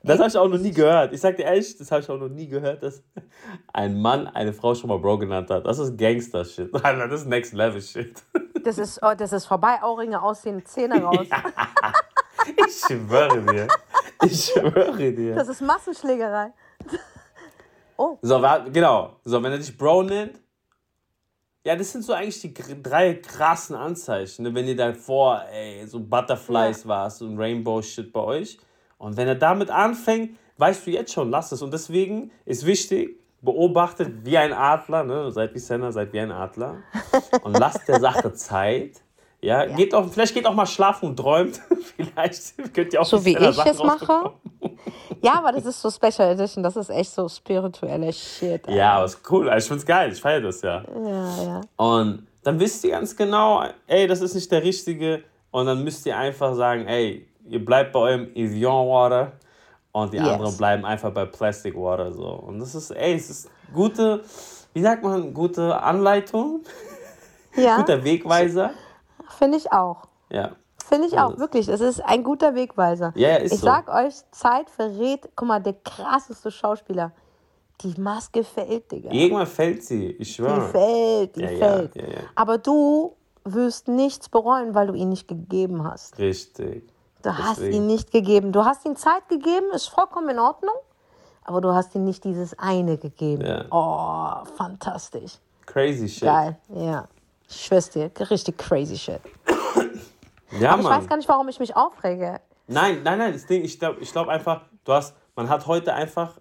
Das 0.04 0.18
habe 0.18 0.28
ich 0.28 0.36
auch 0.36 0.48
noch 0.48 0.58
nie 0.58 0.72
gehört. 0.72 1.12
Ich 1.12 1.20
sag 1.20 1.36
dir 1.36 1.44
ehrlich, 1.44 1.76
das 1.76 1.90
habe 1.92 2.00
ich 2.02 2.08
auch 2.10 2.18
noch 2.18 2.28
nie 2.28 2.48
gehört, 2.48 2.82
dass 2.82 3.02
ein 3.72 4.00
Mann 4.00 4.26
eine 4.26 4.52
Frau 4.52 4.74
schon 4.74 4.88
mal 4.88 4.98
Bro 4.98 5.18
genannt 5.18 5.48
hat. 5.50 5.64
Das 5.66 5.78
ist 5.78 5.96
Gangster-Shit. 5.96 6.74
Alter, 6.84 7.08
das 7.08 7.22
ist 7.22 7.26
Next 7.28 7.52
Level 7.52 7.80
Shit. 7.80 8.14
Das 8.64 8.78
ist, 8.78 9.00
oh, 9.02 9.12
das 9.18 9.32
ist 9.32 9.46
vorbei, 9.46 9.80
Ohrringe 9.82 10.22
ausziehen, 10.22 10.64
Zähne 10.64 11.02
raus. 11.02 11.26
Ich 12.64 12.78
schwöre 12.86 13.40
dir. 13.42 13.66
Ich 14.24 14.44
schwöre 14.52 15.12
dir. 15.12 15.34
Das 15.34 15.48
ist 15.48 15.60
Massenschlägerei. 15.62 16.52
So, 18.22 18.40
wa- 18.40 18.58
genau. 18.72 19.16
So, 19.24 19.42
wenn 19.42 19.50
er 19.50 19.58
dich 19.58 19.76
Bro 19.76 20.04
nennt, 20.04 20.38
ja, 21.64 21.74
das 21.74 21.90
sind 21.90 22.02
so 22.04 22.12
eigentlich 22.12 22.40
die 22.40 22.54
drei 22.80 23.14
krassen 23.14 23.74
Anzeichen. 23.74 24.42
Ne? 24.44 24.54
Wenn 24.54 24.66
ihr 24.68 24.76
davor, 24.76 25.42
ey, 25.52 25.84
so 25.86 25.98
Butterflies 25.98 26.84
Ja. 26.84 26.88
warst 26.88 27.20
und 27.22 27.36
Rainbow-Shit 27.38 28.12
bei 28.12 28.20
euch. 28.20 28.58
Und 29.02 29.16
wenn 29.16 29.26
er 29.26 29.34
damit 29.34 29.68
anfängt, 29.68 30.38
weißt 30.58 30.86
du 30.86 30.92
jetzt 30.92 31.12
schon, 31.12 31.28
lass 31.28 31.50
es. 31.50 31.60
Und 31.60 31.72
deswegen 31.72 32.30
ist 32.44 32.64
wichtig, 32.64 33.18
beobachtet 33.40 34.24
wie 34.24 34.38
ein 34.38 34.52
Adler, 34.52 35.02
ne? 35.02 35.32
seid 35.32 35.52
wie 35.54 35.58
Senna, 35.58 35.90
seid 35.90 36.12
wie 36.12 36.20
ein 36.20 36.30
Adler. 36.30 36.76
Und 37.42 37.58
lasst 37.58 37.88
der 37.88 37.98
Sache 37.98 38.32
Zeit. 38.32 39.02
Ja, 39.40 39.66
geht 39.66 39.92
auch, 39.92 40.08
vielleicht 40.08 40.34
geht 40.34 40.46
auch 40.46 40.54
mal 40.54 40.66
schlafen 40.66 41.08
und 41.08 41.16
träumt. 41.16 41.60
vielleicht 41.96 42.72
könnt 42.72 42.92
ihr 42.92 43.00
auch 43.00 43.04
So 43.04 43.24
wie 43.24 43.36
ich 43.36 43.56
Sachen 43.56 43.72
es 43.72 43.82
mache. 43.82 44.34
Ja, 45.20 45.34
aber 45.38 45.50
das 45.50 45.66
ist 45.66 45.82
so 45.82 45.90
Special 45.90 46.30
Edition, 46.30 46.62
das 46.62 46.76
ist 46.76 46.88
echt 46.88 47.10
so 47.10 47.28
spirituelle 47.28 48.12
Shit. 48.12 48.68
Alter. 48.68 48.72
Ja, 48.72 48.92
aber 48.92 49.06
ist 49.06 49.18
cool. 49.32 49.50
Also 49.50 49.64
Ich 49.64 49.68
find's 49.68 49.84
geil, 49.84 50.12
ich 50.12 50.20
feiere 50.20 50.42
das 50.42 50.62
ja. 50.62 50.84
Ja, 50.94 51.42
ja. 51.42 51.60
Und 51.74 52.28
dann 52.44 52.60
wisst 52.60 52.84
ihr 52.84 52.92
ganz 52.92 53.16
genau, 53.16 53.64
ey, 53.88 54.06
das 54.06 54.20
ist 54.20 54.36
nicht 54.36 54.52
der 54.52 54.62
richtige. 54.62 55.24
Und 55.50 55.66
dann 55.66 55.82
müsst 55.82 56.06
ihr 56.06 56.16
einfach 56.16 56.54
sagen, 56.54 56.86
ey, 56.86 57.26
ihr 57.52 57.64
bleibt 57.64 57.92
bei 57.92 58.00
eurem 58.00 58.28
Evian 58.34 58.86
Water 58.88 59.32
und 59.92 60.12
die 60.12 60.16
Yes. 60.16 60.28
anderen 60.28 60.56
bleiben 60.56 60.84
einfach 60.84 61.12
bei 61.12 61.24
Plastic 61.26 61.76
Water. 61.76 62.12
So. 62.12 62.26
Und 62.28 62.58
das 62.58 62.74
ist, 62.74 62.90
ey, 62.90 63.14
es 63.14 63.28
ist 63.30 63.50
gute, 63.72 64.22
wie 64.72 64.82
sagt 64.82 65.02
man, 65.02 65.32
gute 65.34 65.80
Anleitung, 65.82 66.62
ja 67.54 67.76
guter 67.80 68.02
Wegweiser. 68.02 68.70
finde 69.38 69.58
ich 69.58 69.70
auch. 69.72 70.02
Ja. 70.30 70.52
Finde 70.88 71.06
ich 71.08 71.14
auch, 71.18 71.30
Also- 71.30 71.38
wirklich. 71.38 71.68
Es 71.68 71.80
ist 71.80 72.00
ein 72.00 72.22
guter 72.24 72.54
Wegweiser. 72.54 73.12
Ja, 73.16 73.36
ist 73.36 73.52
ich 73.52 73.60
so. 73.60 73.66
sag 73.66 73.88
euch, 73.88 74.14
Zeit 74.30 74.68
verrät, 74.70 75.28
guck 75.36 75.48
mal, 75.48 75.60
der 75.60 75.74
krasseste 75.74 76.50
Schauspieler. 76.50 77.12
Die 77.82 77.98
Maske 78.00 78.44
fällt, 78.44 78.92
Digga. 78.92 79.10
Irgendwann 79.10 79.46
fällt 79.46 79.82
sie, 79.84 80.10
ich 80.12 80.28
Die 80.28 80.34
schwöre. 80.34 80.68
fällt, 80.68 81.36
die 81.36 81.40
ja, 81.42 81.48
fällt. 81.48 81.96
ja, 81.96 82.02
ja. 82.02 82.20
Aber 82.34 82.58
du 82.58 83.16
wirst 83.44 83.88
nichts 83.88 84.28
bereuen, 84.28 84.74
weil 84.74 84.86
du 84.86 84.94
ihn 84.94 85.08
nicht 85.08 85.26
gegeben 85.26 85.82
hast. 85.84 86.16
Richtig. 86.18 86.91
Du 87.22 87.36
hast 87.38 87.60
ihn 87.60 87.86
nicht 87.86 88.10
gegeben. 88.10 88.52
Du 88.52 88.64
hast 88.64 88.84
ihm 88.84 88.96
Zeit 88.96 89.28
gegeben, 89.28 89.66
ist 89.72 89.88
vollkommen 89.88 90.28
in 90.30 90.38
Ordnung. 90.38 90.74
Aber 91.44 91.60
du 91.60 91.72
hast 91.72 91.94
ihm 91.94 92.04
nicht 92.04 92.24
dieses 92.24 92.58
eine 92.58 92.98
gegeben. 92.98 93.44
Ja. 93.44 93.64
Oh, 93.70 94.44
fantastisch. 94.56 95.38
Crazy 95.66 96.08
shit. 96.08 96.22
Geil, 96.22 96.56
ja. 96.74 97.08
Ich 97.48 97.64
schwör's 97.66 97.90
dir, 97.90 98.10
richtig 98.30 98.58
crazy 98.58 98.96
shit. 98.96 99.20
Ja, 100.58 100.72
Aber 100.72 100.82
ich 100.82 100.88
Mann. 100.88 101.00
weiß 101.02 101.08
gar 101.08 101.16
nicht, 101.16 101.28
warum 101.28 101.48
ich 101.48 101.58
mich 101.60 101.76
aufrege. 101.76 102.40
Nein, 102.66 103.02
nein, 103.02 103.18
nein, 103.18 103.32
das 103.32 103.46
Ding, 103.46 103.64
ich 103.64 103.78
glaube 103.78 104.00
ich 104.00 104.12
glaub 104.12 104.28
einfach, 104.28 104.62
du 104.84 104.92
hast, 104.92 105.14
man 105.34 105.48
hat 105.48 105.66
heute 105.66 105.94
einfach 105.94 106.38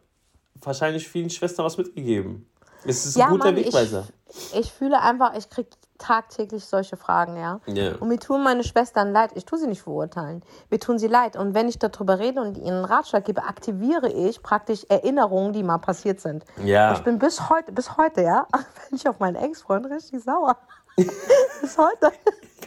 wahrscheinlich 0.62 1.08
vielen 1.08 1.30
Schwestern 1.30 1.66
was 1.66 1.78
mitgegeben. 1.78 2.48
Es 2.84 3.06
ist 3.06 3.20
ein 3.20 3.30
guter 3.30 3.46
Mann, 3.46 3.56
Wegweiser. 3.56 4.08
Ich, 4.30 4.56
ich 4.56 4.72
fühle 4.72 5.00
einfach, 5.02 5.36
ich 5.36 5.50
kriege 5.50 5.70
tagtäglich 6.02 6.66
solche 6.66 6.98
Fragen, 6.98 7.38
ja. 7.38 7.60
Ja. 7.68 7.96
Und 8.00 8.08
mir 8.08 8.20
tun 8.20 8.44
meine 8.44 8.64
Schwestern 8.64 9.14
leid. 9.14 9.32
Ich 9.36 9.46
tue 9.46 9.58
sie 9.60 9.68
nicht 9.68 9.84
verurteilen. 9.84 10.42
Mir 10.70 10.80
tun 10.80 11.00
sie 11.00 11.08
leid. 11.08 11.36
Und 11.36 11.54
wenn 11.54 11.70
ich 11.70 11.80
darüber 11.80 12.20
rede 12.20 12.42
und 12.42 12.58
ihnen 12.58 12.78
einen 12.78 12.86
Ratschlag 12.86 13.24
gebe, 13.24 13.44
aktiviere 13.44 14.10
ich 14.10 14.42
praktisch 14.42 14.86
Erinnerungen, 14.90 15.54
die 15.54 15.64
mal 15.64 15.78
passiert 15.78 16.20
sind. 16.20 16.44
Ja. 16.64 16.90
Und 16.90 16.98
ich 16.98 17.04
bin 17.04 17.20
bis 17.20 17.50
heute, 17.50 17.72
bis 17.72 17.98
heute, 17.98 18.22
ja, 18.22 18.48
bin 18.90 18.98
ich 18.98 19.08
auf 19.08 19.20
meinen 19.20 19.36
Ex-Freund 19.36 19.86
richtig 19.90 20.24
sauer. 20.24 20.58
bis 20.96 21.78
heute. 21.78 22.12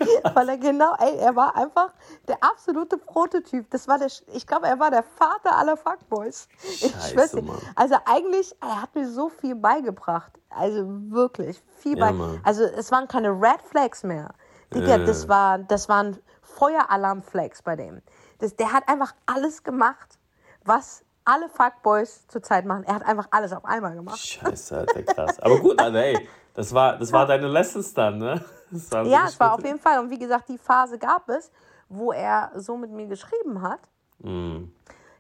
Weil 0.35 0.49
er 0.49 0.59
genau, 0.59 0.95
ey, 0.99 1.17
er 1.19 1.35
war 1.37 1.57
einfach 1.57 1.93
der 2.29 2.37
absolute 2.43 2.97
Prototyp. 2.99 3.71
Das 3.71 3.87
war 3.89 3.99
der, 3.99 4.09
ich 4.33 4.47
glaube, 4.47 4.67
er 4.67 4.79
war 4.79 4.91
der 4.91 5.03
Vater 5.03 5.57
aller 5.57 5.77
Fuckboys. 5.77 6.49
Ich 6.63 6.91
Scheiße. 7.13 7.43
Mann. 7.43 7.59
Also 7.77 7.97
eigentlich, 8.07 8.55
er 8.61 8.83
hat 8.83 8.95
mir 8.95 9.09
so 9.09 9.29
viel 9.29 9.55
beigebracht. 9.55 10.33
Also 10.51 10.85
wirklich, 11.11 11.63
viel 11.79 11.99
Ja, 11.99 12.13
bei. 12.13 12.41
Also 12.45 12.65
es 12.65 12.91
waren 12.93 13.09
keine 13.09 13.31
Red 13.31 13.63
Flags 13.63 14.03
mehr. 14.03 14.31
Digga, 14.73 14.97
Ja. 14.97 14.99
das, 14.99 15.29
war, 15.29 15.59
das 15.59 15.89
waren 15.89 16.19
Feueralarm-Flags 16.43 17.63
bei 17.63 17.77
dem. 17.77 18.03
Das, 18.39 18.57
der 18.57 18.73
hat 18.73 18.89
einfach 18.89 19.15
alles 19.27 19.63
gemacht, 19.63 20.19
was 20.65 21.05
alle 21.25 21.49
Fuckboys 21.49 22.27
zurzeit 22.29 22.65
machen. 22.67 22.85
Er 22.85 22.95
hat 22.97 23.05
einfach 23.07 23.29
alles 23.31 23.53
auf 23.53 23.65
einmal 23.65 23.95
gemacht. 23.95 24.19
Scheiße, 24.19 24.77
Alter, 24.79 25.03
krass. 25.03 25.39
Aber 25.41 25.59
gut, 25.59 25.81
Alter, 25.81 25.99
ey, 25.99 26.29
das 26.55 26.73
war, 26.73 26.97
das 26.97 27.13
war 27.13 27.27
deine 27.27 27.49
Lessons 27.49 27.93
dann, 27.95 28.19
ne? 28.19 28.45
So 28.71 28.99
Ja, 28.99 29.27
es 29.27 29.39
war 29.39 29.55
auf 29.55 29.65
jeden 29.65 29.79
Fall. 29.79 29.99
Und 29.99 30.11
wie 30.11 30.19
gesagt, 30.19 30.49
die 30.49 30.59
Phase 30.59 30.99
gab 30.99 31.29
es, 31.29 31.51
wo 31.89 32.13
er 32.13 32.53
so 32.55 32.77
mit 32.77 32.91
mir 32.91 33.07
geschrieben 33.07 33.61
hat. 33.63 33.81
Mm. 34.19 34.65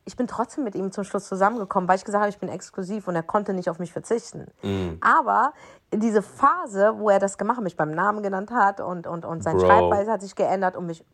Ich 0.07 0.16
bin 0.16 0.26
trotzdem 0.26 0.64
mit 0.64 0.74
ihm 0.74 0.93
zum 0.93 1.05
Schluss 1.05 1.26
zusammengekommen, 1.26 1.89
weil 1.89 1.97
ich 1.97 2.05
gesagt 2.05 2.20
habe, 2.20 2.30
ich 2.30 2.39
bin 2.39 2.49
exklusiv 2.49 3.09
und 3.09 3.16
er 3.16 3.22
konnte 3.22 3.55
nicht 3.55 3.70
auf 3.70 3.78
mich 3.78 3.93
verzichten. 3.93 4.47
Mm. 4.62 4.99
Aber 5.01 5.53
diese 5.93 6.22
Phase, 6.22 6.95
wo 6.99 7.11
er 7.11 7.18
das 7.18 7.39
gemacht 7.39 7.57
hat, 7.57 7.64
mich 7.64 7.76
beim 7.76 7.91
Namen 7.91 8.22
genannt 8.22 8.51
hat 8.51 8.80
und, 8.80 9.07
und, 9.07 9.24
und 9.24 9.43
sein 9.43 9.57
Bro. 9.57 9.66
Schreibweise 9.66 10.12
hat 10.12 10.20
sich 10.20 10.35
geändert 10.35 10.76
und 10.76 10.87
mich. 10.87 11.05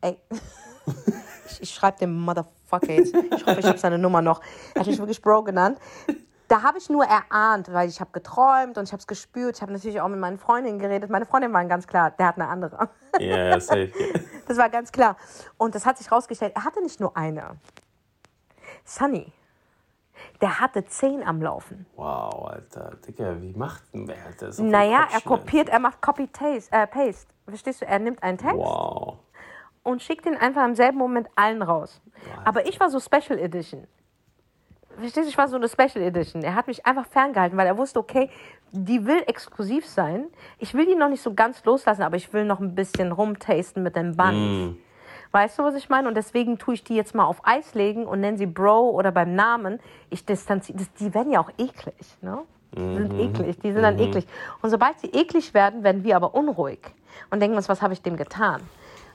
Ey. 0.00 0.20
ich 1.46 1.62
ich 1.62 1.70
schreibe 1.74 1.98
dem 1.98 2.14
Motherfucker 2.20 2.92
jetzt. 2.92 3.14
Ich 3.14 3.46
hoffe, 3.46 3.60
ich 3.60 3.66
habe 3.66 3.78
seine 3.78 3.98
Nummer 3.98 4.22
noch. 4.22 4.40
Er 4.74 4.80
hat 4.80 4.86
mich 4.86 4.98
wirklich 4.98 5.20
Bro 5.22 5.44
genannt. 5.44 5.78
Da 6.48 6.62
habe 6.62 6.78
ich 6.78 6.88
nur 6.88 7.04
erahnt, 7.04 7.72
weil 7.72 7.88
ich 7.88 8.00
habe 8.00 8.10
geträumt 8.12 8.78
und 8.78 8.84
ich 8.84 8.92
habe 8.92 9.00
es 9.00 9.06
gespürt. 9.06 9.56
Ich 9.56 9.62
habe 9.62 9.72
natürlich 9.72 10.00
auch 10.00 10.08
mit 10.08 10.20
meinen 10.20 10.38
Freundinnen 10.38 10.78
geredet. 10.78 11.10
Meine 11.10 11.26
Freundinnen 11.26 11.52
waren 11.52 11.68
ganz 11.68 11.86
klar, 11.88 12.12
der 12.12 12.26
hat 12.28 12.36
eine 12.36 12.48
andere. 12.48 12.88
Ja, 13.18 13.58
safe. 13.60 13.92
Das 14.48 14.58
war 14.58 14.70
ganz 14.70 14.92
klar. 14.92 15.16
Und 15.58 15.74
das 15.74 15.84
hat 15.86 15.98
sich 15.98 16.12
rausgestellt, 16.12 16.52
er 16.54 16.62
hatte 16.64 16.80
nicht 16.80 17.00
nur 17.00 17.16
eine. 17.16 17.56
Sunny, 18.84 19.32
der 20.40 20.60
hatte 20.60 20.84
zehn 20.84 21.26
am 21.26 21.42
Laufen. 21.42 21.84
Wow, 21.96 22.50
Alter. 22.50 22.92
Digga, 23.06 23.40
wie 23.40 23.52
macht 23.54 23.82
denn 23.92 24.06
der, 24.06 24.24
Alter? 24.24 24.52
Viel 24.52 24.66
Naja, 24.66 25.08
er 25.12 25.20
kopiert, 25.22 25.68
er 25.68 25.80
macht 25.80 26.00
Copy-Paste. 26.00 26.70
Äh, 26.72 26.86
Paste. 26.86 27.26
Verstehst 27.48 27.82
du? 27.82 27.86
Er 27.86 27.98
nimmt 27.98 28.22
einen 28.22 28.38
Text 28.38 28.56
Wow. 28.56 29.18
und 29.82 30.00
schickt 30.00 30.26
ihn 30.26 30.36
einfach 30.36 30.64
im 30.64 30.76
selben 30.76 30.98
Moment 30.98 31.28
allen 31.34 31.62
raus. 31.62 32.00
Aber 32.44 32.66
ich 32.66 32.78
war 32.78 32.88
so 32.88 33.00
Special 33.00 33.38
Edition. 33.40 33.86
Verstehst 34.98 35.26
du? 35.26 35.30
Ich 35.30 35.38
war 35.38 35.48
so 35.48 35.56
eine 35.56 35.68
Special 35.68 36.02
Edition. 36.02 36.42
Er 36.42 36.54
hat 36.54 36.66
mich 36.66 36.86
einfach 36.86 37.06
ferngehalten, 37.06 37.58
weil 37.58 37.66
er 37.66 37.76
wusste, 37.76 37.98
okay, 37.98 38.30
die 38.72 39.06
will 39.06 39.22
exklusiv 39.26 39.86
sein. 39.86 40.26
Ich 40.58 40.74
will 40.74 40.86
die 40.86 40.94
noch 40.94 41.08
nicht 41.08 41.22
so 41.22 41.34
ganz 41.34 41.64
loslassen, 41.64 42.02
aber 42.02 42.16
ich 42.16 42.32
will 42.32 42.44
noch 42.44 42.60
ein 42.60 42.74
bisschen 42.74 43.12
rumtasten 43.12 43.82
mit 43.82 43.96
den 43.96 44.16
Bunnies. 44.16 44.76
Weißt 45.32 45.58
du, 45.58 45.64
was 45.64 45.74
ich 45.74 45.88
meine? 45.88 46.08
Und 46.08 46.16
deswegen 46.16 46.58
tue 46.58 46.74
ich 46.74 46.84
die 46.84 46.94
jetzt 46.94 47.14
mal 47.14 47.24
auf 47.24 47.40
Eis 47.44 47.74
legen 47.74 48.06
und 48.06 48.20
nenne 48.20 48.38
sie 48.38 48.46
Bro 48.46 48.90
oder 48.90 49.12
beim 49.12 49.34
Namen. 49.34 49.80
Ich 50.08 50.24
distanziere, 50.24 50.78
die 50.98 51.12
werden 51.14 51.32
ja 51.32 51.40
auch 51.40 51.50
eklig, 51.58 52.16
ne? 52.22 52.42
Die 52.74 52.80
sind 52.80 53.12
eklig, 53.14 53.58
die 53.60 53.72
sind 53.72 53.82
dann 53.82 53.98
eklig. 53.98 54.26
Und 54.60 54.70
sobald 54.70 54.98
sie 55.00 55.08
eklig 55.08 55.54
werden, 55.54 55.82
werden 55.82 56.04
wir 56.04 56.16
aber 56.16 56.34
unruhig 56.34 56.80
und 57.30 57.40
denken 57.40 57.56
uns, 57.56 57.68
was 57.68 57.80
habe 57.80 57.94
ich 57.94 58.02
dem 58.02 58.16
getan? 58.16 58.60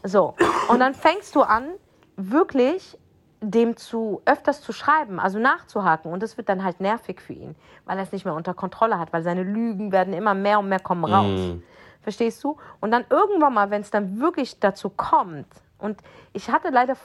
So, 0.03 0.33
und 0.69 0.79
dann 0.79 0.95
fängst 0.95 1.35
du 1.35 1.41
an, 1.41 1.67
wirklich 2.15 2.97
dem 3.41 3.75
zu 3.75 4.21
öfters 4.25 4.61
zu 4.61 4.71
schreiben, 4.71 5.19
also 5.19 5.39
nachzuhaken. 5.39 6.11
Und 6.11 6.21
das 6.21 6.37
wird 6.37 6.47
dann 6.47 6.63
halt 6.63 6.79
nervig 6.79 7.19
für 7.19 7.33
ihn, 7.33 7.55
weil 7.85 7.97
er 7.97 8.03
es 8.03 8.11
nicht 8.11 8.23
mehr 8.23 8.35
unter 8.35 8.53
Kontrolle 8.53 8.99
hat, 8.99 9.11
weil 9.13 9.23
seine 9.23 9.43
Lügen 9.43 9.91
werden 9.91 10.13
immer 10.13 10.35
mehr 10.35 10.59
und 10.59 10.69
mehr 10.69 10.79
kommen 10.79 11.03
raus. 11.05 11.57
Verstehst 12.01 12.43
du? 12.43 12.57
Und 12.79 12.91
dann 12.91 13.03
irgendwann 13.09 13.53
mal, 13.53 13.69
wenn 13.71 13.81
es 13.81 13.91
dann 13.91 14.19
wirklich 14.19 14.59
dazu 14.59 14.89
kommt, 14.89 15.47
und 15.79 15.99
ich 16.33 16.51
hatte 16.51 16.69
leider 16.69 16.95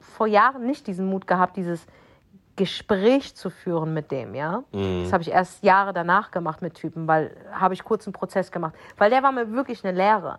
vor 0.00 0.26
Jahren 0.26 0.64
nicht 0.64 0.86
diesen 0.86 1.06
Mut 1.06 1.26
gehabt, 1.26 1.56
dieses 1.56 1.86
Gespräch 2.56 3.34
zu 3.36 3.50
führen 3.50 3.92
mit 3.94 4.10
dem, 4.10 4.34
ja. 4.34 4.64
Das 4.72 5.12
habe 5.12 5.22
ich 5.22 5.30
erst 5.30 5.62
Jahre 5.62 5.92
danach 5.92 6.30
gemacht 6.30 6.62
mit 6.62 6.74
Typen, 6.74 7.06
weil 7.06 7.36
habe 7.52 7.74
ich 7.74 7.84
kurz 7.84 8.06
einen 8.06 8.12
Prozess 8.14 8.50
gemacht, 8.50 8.74
weil 8.96 9.10
der 9.10 9.22
war 9.22 9.32
mir 9.32 9.52
wirklich 9.52 9.84
eine 9.84 9.96
Lehre. 9.96 10.38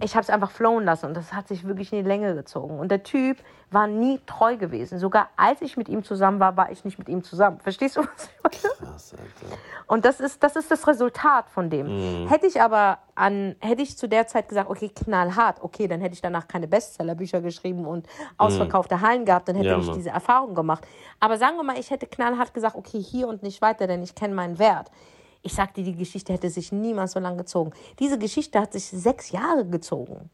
Ich 0.00 0.14
habe 0.14 0.22
es 0.22 0.30
einfach 0.30 0.50
flowen 0.50 0.84
lassen 0.84 1.06
und 1.06 1.16
das 1.16 1.32
hat 1.32 1.48
sich 1.48 1.66
wirklich 1.66 1.92
in 1.92 2.02
die 2.02 2.08
Länge 2.08 2.34
gezogen. 2.34 2.78
Und 2.78 2.90
der 2.90 3.02
Typ 3.02 3.38
war 3.70 3.86
nie 3.86 4.20
treu 4.26 4.56
gewesen. 4.56 4.98
Sogar 4.98 5.28
als 5.36 5.60
ich 5.62 5.76
mit 5.76 5.88
ihm 5.88 6.02
zusammen 6.04 6.40
war, 6.40 6.56
war 6.56 6.70
ich 6.70 6.84
nicht 6.84 6.98
mit 6.98 7.08
ihm 7.08 7.22
zusammen. 7.22 7.60
Verstehst 7.60 7.96
du, 7.96 8.00
was 8.00 8.30
ich 8.52 8.62
meine? 8.62 8.74
Krass, 8.92 9.12
Alter. 9.12 9.56
Und 9.86 10.04
das 10.04 10.20
ist, 10.20 10.42
das 10.42 10.56
ist 10.56 10.70
das 10.70 10.86
Resultat 10.86 11.48
von 11.50 11.70
dem. 11.70 12.26
Hätte 12.28 12.46
ich 12.46 12.60
aber 12.60 12.98
an, 13.14 13.56
hätte 13.60 13.82
ich 13.82 13.96
zu 13.98 14.08
der 14.08 14.26
Zeit 14.26 14.48
gesagt, 14.48 14.70
okay, 14.70 14.88
knallhart, 14.88 15.62
okay, 15.62 15.86
dann 15.88 16.00
hätte 16.00 16.14
ich 16.14 16.22
danach 16.22 16.48
keine 16.48 16.66
Bestsellerbücher 16.68 17.40
geschrieben 17.40 17.86
und 17.86 18.06
ausverkaufte 18.38 19.00
Hallen 19.00 19.24
gehabt, 19.24 19.48
dann 19.48 19.56
hätte 19.56 19.68
Ja, 19.68 19.78
ich 19.78 19.86
Mann. 19.86 19.96
diese 19.96 20.10
Erfahrung 20.10 20.54
gemacht. 20.54 20.86
Aber 21.20 21.36
sagen 21.38 21.56
wir 21.56 21.62
mal, 21.64 21.78
ich 21.78 21.90
hätte 21.90 22.06
knallhart 22.06 22.54
gesagt, 22.54 22.76
okay, 22.76 23.00
hier 23.00 23.28
und 23.28 23.42
nicht 23.42 23.60
weiter, 23.62 23.86
denn 23.86 24.02
ich 24.02 24.14
kenne 24.14 24.34
meinen 24.34 24.58
Wert. 24.58 24.90
Ich 25.42 25.54
sagte, 25.54 25.82
die 25.82 25.94
Geschichte 25.94 26.32
hätte 26.32 26.50
sich 26.50 26.70
niemals 26.72 27.12
so 27.12 27.20
lange 27.20 27.38
gezogen. 27.38 27.72
Diese 27.98 28.18
Geschichte 28.18 28.60
hat 28.60 28.72
sich 28.72 28.84
sechs 28.84 29.30
Jahre 29.30 29.64
gezogen. 29.66 30.28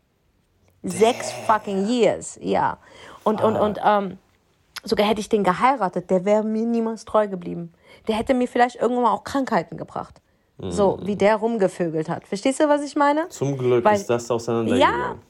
Sechs 0.83 1.33
fucking 1.47 1.87
years, 1.89 2.39
ja. 2.41 2.79
Und, 3.25 3.43
und, 3.43 3.57
und, 3.57 3.79
ähm, 3.85 4.19
sogar 4.85 5.07
hätte 5.07 5.21
ich 5.21 5.29
den 5.29 5.43
geheiratet, 5.45 6.11
der 6.11 6.25
wäre 6.25 6.45
mir 6.45 6.65
niemals 6.67 7.05
treu 7.05 7.29
geblieben. 7.29 7.73
Der 8.09 8.17
hätte 8.17 8.35
mir 8.35 8.47
vielleicht 8.49 8.77
irgendwann 8.77 9.05
mal 9.05 9.13
auch 9.13 9.25
Krankheiten 9.25 9.77
gebracht. 9.77 10.21
So, 10.59 10.99
wie 11.03 11.17
der 11.17 11.37
rumgevögelt 11.37 12.09
hat. 12.09 12.27
Verstehst 12.27 12.61
du, 12.61 12.69
was 12.69 12.83
ich 12.83 12.97
meine? 12.97 13.29
Zum 13.29 13.59
Glück 13.59 13.85
Weil- 13.85 13.97
ist 13.97 14.09
das 14.09 14.27
Ja, 14.29 14.35
auseinandergegangen. 14.37 15.21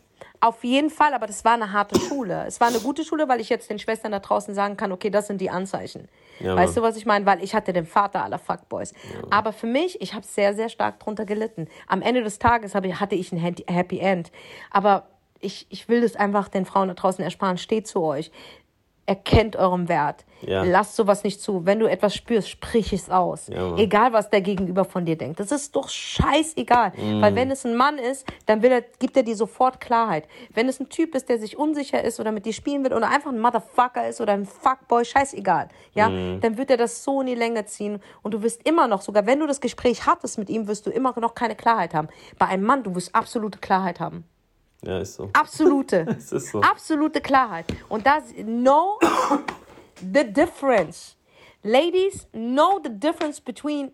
Auf 0.41 0.65
jeden 0.65 0.91
Fall, 0.91 1.15
aber 1.15 1.27
das 1.27 1.45
war 1.45 1.55
eine 1.55 1.73
harte 1.73 1.99
Schule. 2.01 2.45
Es 2.47 2.61
war 2.61 2.69
eine 2.69 2.81
gute 2.81 3.05
Schule, 3.05 3.29
weil 3.29 3.41
ich 3.41 3.49
jetzt 3.49 3.71
den 3.71 3.79
Schwestern 3.79 4.13
da 4.13 4.19
draußen 4.19 4.55
sagen 4.55 4.77
kann, 4.77 4.93
okay, 4.93 5.11
das 5.11 5.27
sind 5.27 5.41
die 5.41 5.51
Anzeichen. 5.51 6.09
Ja, 6.41 6.57
weißt 6.57 6.77
du, 6.77 6.83
was 6.83 6.97
ich 6.97 7.07
meine? 7.07 7.25
Weil 7.27 7.43
ich 7.43 7.55
hatte 7.55 7.73
den 7.73 7.87
Vater 7.87 8.23
aller 8.25 8.39
Fuckboys. 8.39 8.93
aber 9.31 9.53
für 9.53 9.67
mich, 9.67 10.01
ich 10.01 10.15
habe 10.15 10.27
sehr, 10.27 10.55
sehr 10.55 10.69
stark 10.69 11.01
drunter 11.01 11.25
gelitten. 11.25 11.69
Am 11.87 12.03
Ende 12.03 12.23
des 12.23 12.39
Tages 12.39 12.75
hatte 12.75 13.15
ich 13.15 13.33
ein 13.33 13.39
Happy 13.39 13.65
Happy 13.69 13.99
End. 13.99 14.31
Aber 14.71 15.09
ich, 15.41 15.67
ich 15.71 15.89
will 15.89 16.01
das 16.01 16.17
einfach 16.17 16.49
den 16.49 16.65
Frauen 16.67 16.89
da 16.89 16.95
draußen 16.95 17.23
ersparen. 17.25 17.59
Steht 17.59 17.87
zu 17.87 18.03
euch. 18.03 18.31
Erkennt 19.07 19.55
euren 19.57 19.89
Wert. 19.89 20.25
Ja. 20.43 20.63
Lasst 20.65 20.97
sowas 20.97 21.23
nicht 21.25 21.41
zu. 21.41 21.65
Wenn 21.65 21.79
du 21.79 21.87
etwas 21.87 22.15
spürst, 22.15 22.49
sprich 22.51 22.93
es 22.93 23.09
aus. 23.09 23.47
Ja. 23.47 23.77
Egal, 23.77 24.13
was 24.13 24.31
der 24.31 24.41
Gegenüber 24.41 24.85
von 24.85 25.05
dir 25.07 25.17
denkt. 25.17 25.39
Das 25.41 25.53
ist 25.53 25.75
doch 25.77 25.89
scheißegal. 25.89 26.93
Mm. 26.97 27.23
Weil 27.23 27.35
wenn 27.37 27.51
es 27.51 27.65
ein 27.65 27.77
Mann 27.77 27.99
ist, 27.99 28.27
dann 28.47 28.63
will 28.63 28.73
er, 28.73 28.83
gibt 28.99 29.17
er 29.17 29.23
dir 29.23 29.37
sofort 29.37 29.81
Klarheit. 29.81 30.27
Wenn 30.53 30.69
es 30.69 30.81
ein 30.81 30.89
Typ 30.89 31.15
ist, 31.15 31.29
der 31.29 31.39
sich 31.39 31.57
unsicher 31.57 32.03
ist 32.03 32.21
oder 32.21 32.33
mit 32.33 32.45
dir 32.47 32.53
spielen 32.53 32.85
will 32.85 32.93
oder 32.93 33.09
einfach 33.09 33.31
ein 33.31 33.39
Motherfucker 33.41 34.09
ist 34.09 34.21
oder 34.21 34.33
ein 34.33 34.45
Fuckboy, 34.45 35.05
scheißegal. 35.05 35.69
Ja, 35.95 36.09
Mm. 36.09 36.41
dann 36.41 36.57
wird 36.59 36.71
er 36.71 36.77
das 36.77 37.03
so 37.05 37.21
in 37.21 37.29
die 37.29 37.35
Länge 37.35 37.65
ziehen 37.67 38.01
und 38.23 38.35
du 38.35 38.43
wirst 38.43 38.67
immer 38.69 38.89
noch, 38.89 39.03
sogar 39.03 39.25
wenn 39.27 39.41
du 39.41 39.47
das 39.47 39.61
Gespräch 39.61 40.07
hattest 40.07 40.37
mit 40.39 40.51
ihm, 40.51 40.67
wirst 40.69 40.87
du 40.87 40.91
immer 40.91 41.15
noch 41.21 41.35
keine 41.35 41.55
Klarheit 41.55 41.95
haben. 41.95 42.09
Bei 42.39 42.47
einem 42.47 42.65
Mann, 42.65 42.83
du 42.83 42.95
wirst 42.95 43.15
absolute 43.15 43.59
Klarheit 43.59 44.01
haben. 44.01 44.25
Ja, 44.83 44.99
ist 44.99 45.15
so. 45.15 45.31
Absolute. 45.33 46.07
Es 46.19 46.33
ist 46.33 46.51
so. 46.51 46.61
Absolute 46.61 47.21
Klarheit. 47.21 47.67
Und 47.89 48.07
das, 48.07 48.33
know 48.35 48.99
the 50.01 50.25
difference. 50.25 51.17
Ladies, 51.63 52.27
know 52.33 52.81
the 52.83 52.91
difference 52.91 53.41
between 53.41 53.93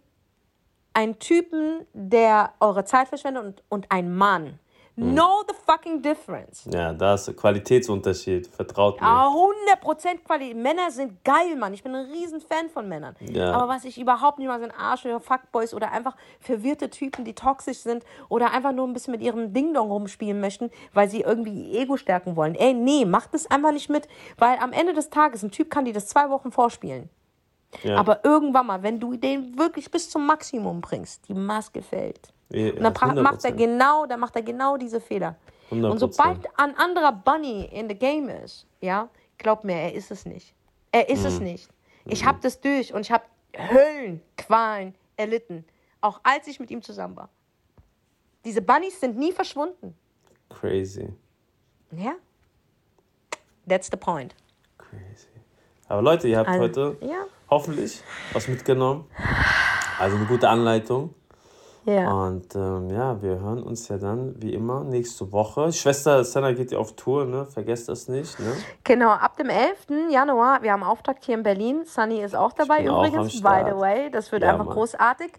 einem 0.93 1.19
Typen, 1.19 1.87
der 1.95 2.53
eure 2.61 2.85
Zeit 2.85 3.09
verschwendet 3.09 3.45
und, 3.45 3.63
und 3.69 3.87
ein 3.91 4.15
Mann. 4.15 4.59
Know 4.95 5.43
the 5.49 5.55
fucking 5.67 6.03
difference. 6.03 6.69
Ja, 6.71 6.93
da 6.93 7.15
ist 7.15 7.27
ein 7.27 7.35
Qualitätsunterschied. 7.35 8.47
Vertraut 8.47 9.01
mir. 9.01 9.07
Ah, 9.07 9.29
100% 9.29 10.19
Qualität. 10.23 10.57
Männer 10.57 10.91
sind 10.91 11.25
geil, 11.25 11.57
Mann. 11.57 11.73
Ich 11.73 11.83
bin 11.83 11.95
ein 11.95 12.11
riesen 12.11 12.43
Fan 12.43 12.69
von 12.69 12.87
Männern. 12.89 13.17
Ja. 13.21 13.53
Aber 13.53 13.69
was 13.73 13.87
ich 13.87 13.99
überhaupt 13.99 14.39
nicht 14.39 14.49
mal 14.49 14.61
sind 14.61 14.73
Arsch 14.73 15.07
oder 15.07 15.19
Fuckboys 15.19 15.73
oder 15.73 15.93
einfach 15.93 16.15
verwirrte 16.41 16.91
Typen, 16.91 17.25
die 17.25 17.35
toxisch 17.35 17.79
sind 17.79 18.05
oder 18.29 18.53
einfach 18.53 18.73
nur 18.73 18.87
ein 18.87 18.93
bisschen 18.93 19.13
mit 19.13 19.23
ihrem 19.23 19.55
Ding-Dong 19.55 19.91
rumspielen 19.91 20.41
möchten, 20.41 20.71
weil 20.93 21.09
sie 21.09 21.23
irgendwie 21.23 21.71
ihr 21.71 21.81
Ego 21.81 21.97
stärken 21.97 22.37
wollen. 22.37 22.55
Ey, 22.55 22.75
nee, 22.75 23.07
macht 23.07 23.33
das 23.33 23.51
einfach 23.51 23.73
nicht 23.73 23.89
mit, 23.89 24.09
weil 24.37 24.59
am 24.59 24.73
Ende 24.73 24.93
des 24.93 25.09
Tages, 25.09 25.43
ein 25.43 25.51
Typ 25.51 25.71
kann 25.71 25.87
dir 25.87 25.95
das 25.95 26.09
zwei 26.09 26.29
Wochen 26.29 26.53
vorspielen. 26.53 27.09
Ja. 27.83 27.97
Aber 27.97 28.25
irgendwann 28.25 28.67
mal, 28.67 28.83
wenn 28.83 29.01
du 29.01 29.17
den 29.17 29.59
wirklich 29.59 29.91
bis 29.91 30.09
zum 30.11 30.27
Maximum 30.27 30.81
bringst, 30.81 31.27
die 31.29 31.35
Maske 31.35 31.83
fällt. 31.83 32.33
Ja, 32.51 32.73
Und 32.73 32.83
dann 32.83 33.23
macht 33.23 33.45
er 33.45 33.51
100%. 33.53 33.55
genau, 33.57 34.07
dann 34.07 34.21
macht 34.21 34.37
er 34.37 34.43
genau 34.43 34.77
diese 34.77 35.01
Fehler. 35.01 35.37
Und 35.71 35.99
sobald 35.99 36.47
ein 36.59 36.77
anderer 36.77 37.13
Bunny 37.13 37.65
in 37.73 37.89
the 37.89 37.95
game 37.95 38.29
ist, 38.29 38.67
ja, 38.83 39.09
glaub 39.39 39.65
mir, 39.65 39.75
er 39.75 39.95
ist 39.95 40.11
es 40.11 40.27
nicht. 40.27 40.55
Er 40.91 41.09
ist 41.09 41.25
es 41.25 41.41
nicht. 41.41 41.71
Ich 42.05 42.27
habe 42.27 42.39
das 42.43 42.61
durch 42.61 42.93
und 42.93 43.01
ich 43.01 43.11
habe 43.11 43.25
Höllenqualen 43.57 44.95
erlitten, 45.17 45.65
auch 46.03 46.21
als 46.25 46.47
ich 46.49 46.61
mit 46.61 46.71
ihm 46.71 46.83
zusammen 46.83 47.17
war. 47.17 47.31
Diese 48.45 48.61
Bunnies 48.61 49.01
sind 49.01 49.17
nie 49.17 49.33
verschwunden. 49.33 49.95
Crazy. 50.51 51.09
Ja. 51.93 52.15
That's 53.67 53.89
the 53.91 53.97
point. 53.97 54.35
Crazy. 54.77 55.29
Aber 55.89 56.03
Leute, 56.03 56.29
ihr 56.29 56.39
habt 56.39 56.49
Also, 56.49 56.63
heute 56.63 56.97
ja. 57.01 57.25
Hoffentlich 57.53 58.03
was 58.33 58.49
mitgenommen. 58.49 59.05
Also 59.99 60.17
eine 60.17 60.25
gute 60.27 60.49
Anleitung. 60.49 61.15
Ja. 61.85 62.11
Und 62.13 62.55
ähm, 62.55 62.91
ja, 62.91 63.21
wir 63.23 63.41
hören 63.41 63.61
uns 63.63 63.89
ja 63.89 63.99
dann 63.99 64.41
wie 64.41 64.55
immer 64.55 64.85
nächste 64.85 65.33
Woche. 65.33 65.73
Schwester 65.73 66.23
Senna 66.25 66.53
geht 66.53 66.71
ja 66.71 66.79
auf 66.79 66.95
Tour, 66.95 67.25
ne? 67.25 67.45
Vergesst 67.47 67.89
das 67.89 68.07
nicht, 68.09 68.39
ne? 68.39 68.53
Genau, 68.85 69.11
ab 69.11 69.37
dem 69.37 69.49
11. 69.49 70.09
Januar, 70.11 70.63
wir 70.63 70.73
haben 70.73 70.85
Auftakt 70.85 71.25
hier 71.25 71.35
in 71.35 71.43
Berlin. 71.43 71.85
Sunny 71.85 72.23
ist 72.23 72.37
auch 72.37 72.53
dabei 72.53 72.83
bin 72.83 72.91
auch 72.91 73.05
übrigens, 73.05 73.43
by 73.43 73.65
the 73.67 73.77
way. 73.77 74.11
Das 74.13 74.31
wird 74.31 74.45
Ja, 74.45 74.53
einfach 74.53 74.67
Mann. 74.67 74.75
großartig. 74.75 75.33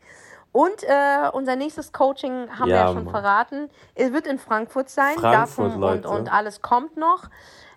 Und 0.52 0.84
äh, 0.84 1.30
unser 1.32 1.56
nächstes 1.56 1.94
Coaching 1.94 2.50
haben 2.60 2.68
wir 2.68 2.76
Ja, 2.76 2.88
ja 2.88 2.94
schon 2.94 3.06
Mann. 3.06 3.14
verraten. 3.14 3.70
Es 3.96 4.12
wird 4.12 4.28
in 4.28 4.38
Frankfurt 4.38 4.90
sein. 4.90 5.16
Frankfurt, 5.18 5.70
Datum 5.72 5.82
Leute. 5.82 6.10
Und, 6.10 6.20
und 6.20 6.34
alles 6.34 6.62
kommt 6.62 6.98
noch. 6.98 7.24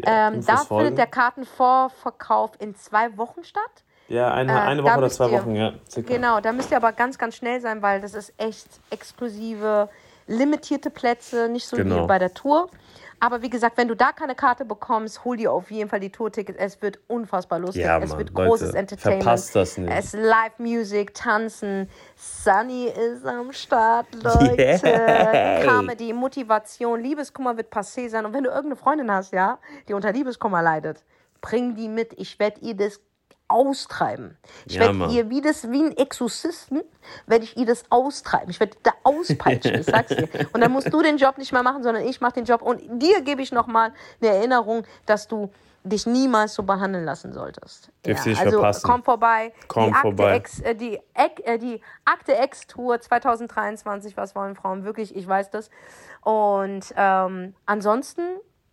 Ja, 0.05 0.29
ähm, 0.29 0.45
da 0.45 0.57
findet 0.57 0.99
der 0.99 1.07
Kartenvorverkauf 1.07 2.51
in 2.59 2.75
zwei 2.75 3.17
Wochen 3.17 3.45
statt. 3.45 3.85
Ja, 4.09 4.33
eine, 4.33 4.53
Äh, 4.53 4.55
eine 4.57 4.85
Woche 4.85 4.99
oder 4.99 5.11
zwei 5.11 5.29
ihr- 5.31 5.33
Wochen, 5.41 5.55
ja. 5.57 5.73
Circa. 5.91 6.15
Genau, 6.15 6.41
da 6.41 6.53
müsst 6.53 6.71
ihr 6.71 6.77
aber 6.77 6.93
ganz, 6.93 7.19
ganz 7.19 7.37
schnell 7.37 7.61
sein, 7.61 7.83
weil 7.83 8.01
das 8.01 8.15
ist 8.15 8.33
echt 8.39 8.69
exklusive, 8.91 9.89
limitierte 10.27 10.91
Plätze, 10.91 11.49
nicht 11.49 11.67
so 11.67 11.77
Genau. 11.77 12.05
wie 12.05 12.07
bei 12.07 12.19
der 12.19 12.33
Tour. 12.35 12.69
Aber 13.19 13.41
wie 13.41 13.49
gesagt, 13.49 13.79
wenn 13.79 13.89
du 13.89 13.97
da 13.97 14.13
keine 14.13 14.35
Karte 14.35 14.67
bekommst, 14.67 15.25
hol 15.25 15.39
dir 15.39 15.51
auf 15.51 15.71
jeden 15.71 15.89
Fall 15.89 16.01
die 16.01 16.11
Tourtickets. 16.11 16.59
Es 16.61 16.83
wird 16.83 16.99
unfassbar 17.09 17.59
lustig. 17.59 17.83
Ja, 17.83 17.99
es 17.99 18.11
Mann, 18.11 18.19
wird 18.19 18.31
Leute, 18.35 18.49
großes 18.51 18.75
Entertainment. 18.75 19.23
verpasst 19.25 19.57
das 19.57 19.79
nicht. 19.79 19.91
Es 19.91 20.13
ist 20.13 20.21
Live-Music, 20.23 21.15
Tanzen. 21.15 21.89
Sunny 22.15 22.89
ist 22.89 23.25
am 23.25 23.53
Start, 23.53 24.07
Leute. 24.23 24.63
Yay. 24.63 25.67
Comedy, 25.67 26.13
Motivation, 26.13 27.01
Liebeskummer 27.01 27.57
wird 27.57 27.73
passé 27.73 28.09
sein. 28.11 28.27
Und 28.27 28.35
wenn 28.35 28.45
du 28.45 28.51
irgendeine 28.51 28.77
Freundin 28.77 29.11
hast, 29.11 29.33
ja, 29.33 29.59
die 29.89 29.95
unter 29.95 30.13
Liebeskummer 30.13 30.61
leidet, 30.61 31.03
bring 31.41 31.75
die 31.75 31.89
mit. 31.89 32.13
Ich 32.19 32.39
werde 32.39 32.61
ihr 32.61 32.77
das 32.77 33.01
austreiben. 33.49 34.37
Ich 34.67 34.75
Ja, 34.75 34.81
werde 34.81 35.15
ihr 35.15 35.31
wie 35.31 35.41
das 35.41 35.71
wie 35.71 35.83
ein 35.83 35.97
Exorzisten 35.97 36.83
werde 37.27 37.45
ich 37.45 37.57
ihr 37.57 37.67
das 37.67 37.85
austreiben. 37.91 38.51
Ich 38.51 38.61
werde 38.61 38.77
da 38.83 38.93
auspeitschen, 39.05 39.75
ich 39.77 39.87
sag's 39.87 40.09
dir. 40.09 40.29
Und 40.53 40.61
dann 40.61 40.73
musst 40.73 40.93
du 40.93 41.03
den 41.03 41.19
Job 41.19 41.39
nicht 41.39 41.53
mehr 41.53 41.63
machen, 41.63 41.83
sondern 41.83 42.05
ich 42.05 42.21
mache 42.21 42.35
den 42.35 42.45
Job 42.45 42.63
und 42.63 42.81
dir 43.01 43.23
gebe 43.23 43.43
ich 43.43 43.53
noch 43.53 43.67
mal 43.67 43.93
eine 44.21 44.31
Erinnerung, 44.31 44.85
dass 45.07 45.29
du 45.29 45.51
dich 45.89 46.07
niemals 46.07 46.55
so 46.55 46.63
behandeln 46.63 47.05
lassen 47.05 47.33
solltest. 47.33 47.91
Nicht 48.05 48.27
also 48.27 48.59
verpassen. 48.59 48.83
komm 48.85 49.03
vorbei. 49.03 49.53
Komm 49.69 49.87
die 49.87 49.93
Akte 49.93 50.03
vorbei. 50.03 50.37
X, 50.37 50.61
äh, 50.61 50.75
die, 50.75 51.01
äh, 51.15 51.59
die 51.59 51.81
Akte 52.05 52.33
X 52.43 52.67
Tour 52.67 53.01
2023, 53.01 54.17
was 54.17 54.35
wollen 54.35 54.57
Frauen 54.57 54.85
wirklich? 54.85 55.15
Ich 55.15 55.27
weiß 55.27 55.51
das. 55.51 55.71
Und 56.23 56.93
ähm, 56.97 57.55
ansonsten, 57.67 58.23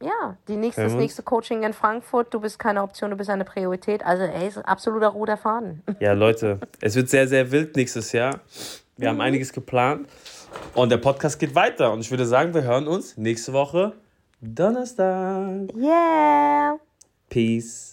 ja, 0.03 0.37
die 0.47 0.55
nächste, 0.55 0.83
das 0.83 0.93
nächste 0.93 1.23
Coaching 1.23 1.63
in 1.63 1.73
Frankfurt. 1.73 2.33
Du 2.33 2.39
bist 2.39 2.59
keine 2.59 2.83
Option, 2.83 3.11
du 3.11 3.17
bist 3.17 3.29
eine 3.29 3.45
Priorität. 3.45 4.05
Also, 4.05 4.23
ey, 4.23 4.47
ist 4.47 4.57
ein 4.57 4.65
absoluter 4.65 5.09
roter 5.09 5.37
Faden. 5.37 5.81
Ja, 5.99 6.13
Leute, 6.13 6.59
es 6.81 6.95
wird 6.95 7.09
sehr, 7.09 7.27
sehr 7.27 7.49
wild 7.51 7.75
nächstes 7.75 8.11
Jahr. 8.11 8.41
Wir 8.97 9.09
haben 9.09 9.21
einiges 9.21 9.53
geplant. 9.53 10.07
Und 10.75 10.91
der 10.91 10.97
Podcast 10.97 11.39
geht 11.39 11.55
weiter. 11.55 11.93
Und 11.93 12.01
ich 12.01 12.11
würde 12.11 12.25
sagen, 12.25 12.53
wir 12.53 12.63
hören 12.63 12.87
uns 12.87 13.17
nächste 13.17 13.53
Woche 13.53 13.93
Donnerstag. 14.41 15.73
Yeah. 15.75 16.77
Peace. 17.29 17.92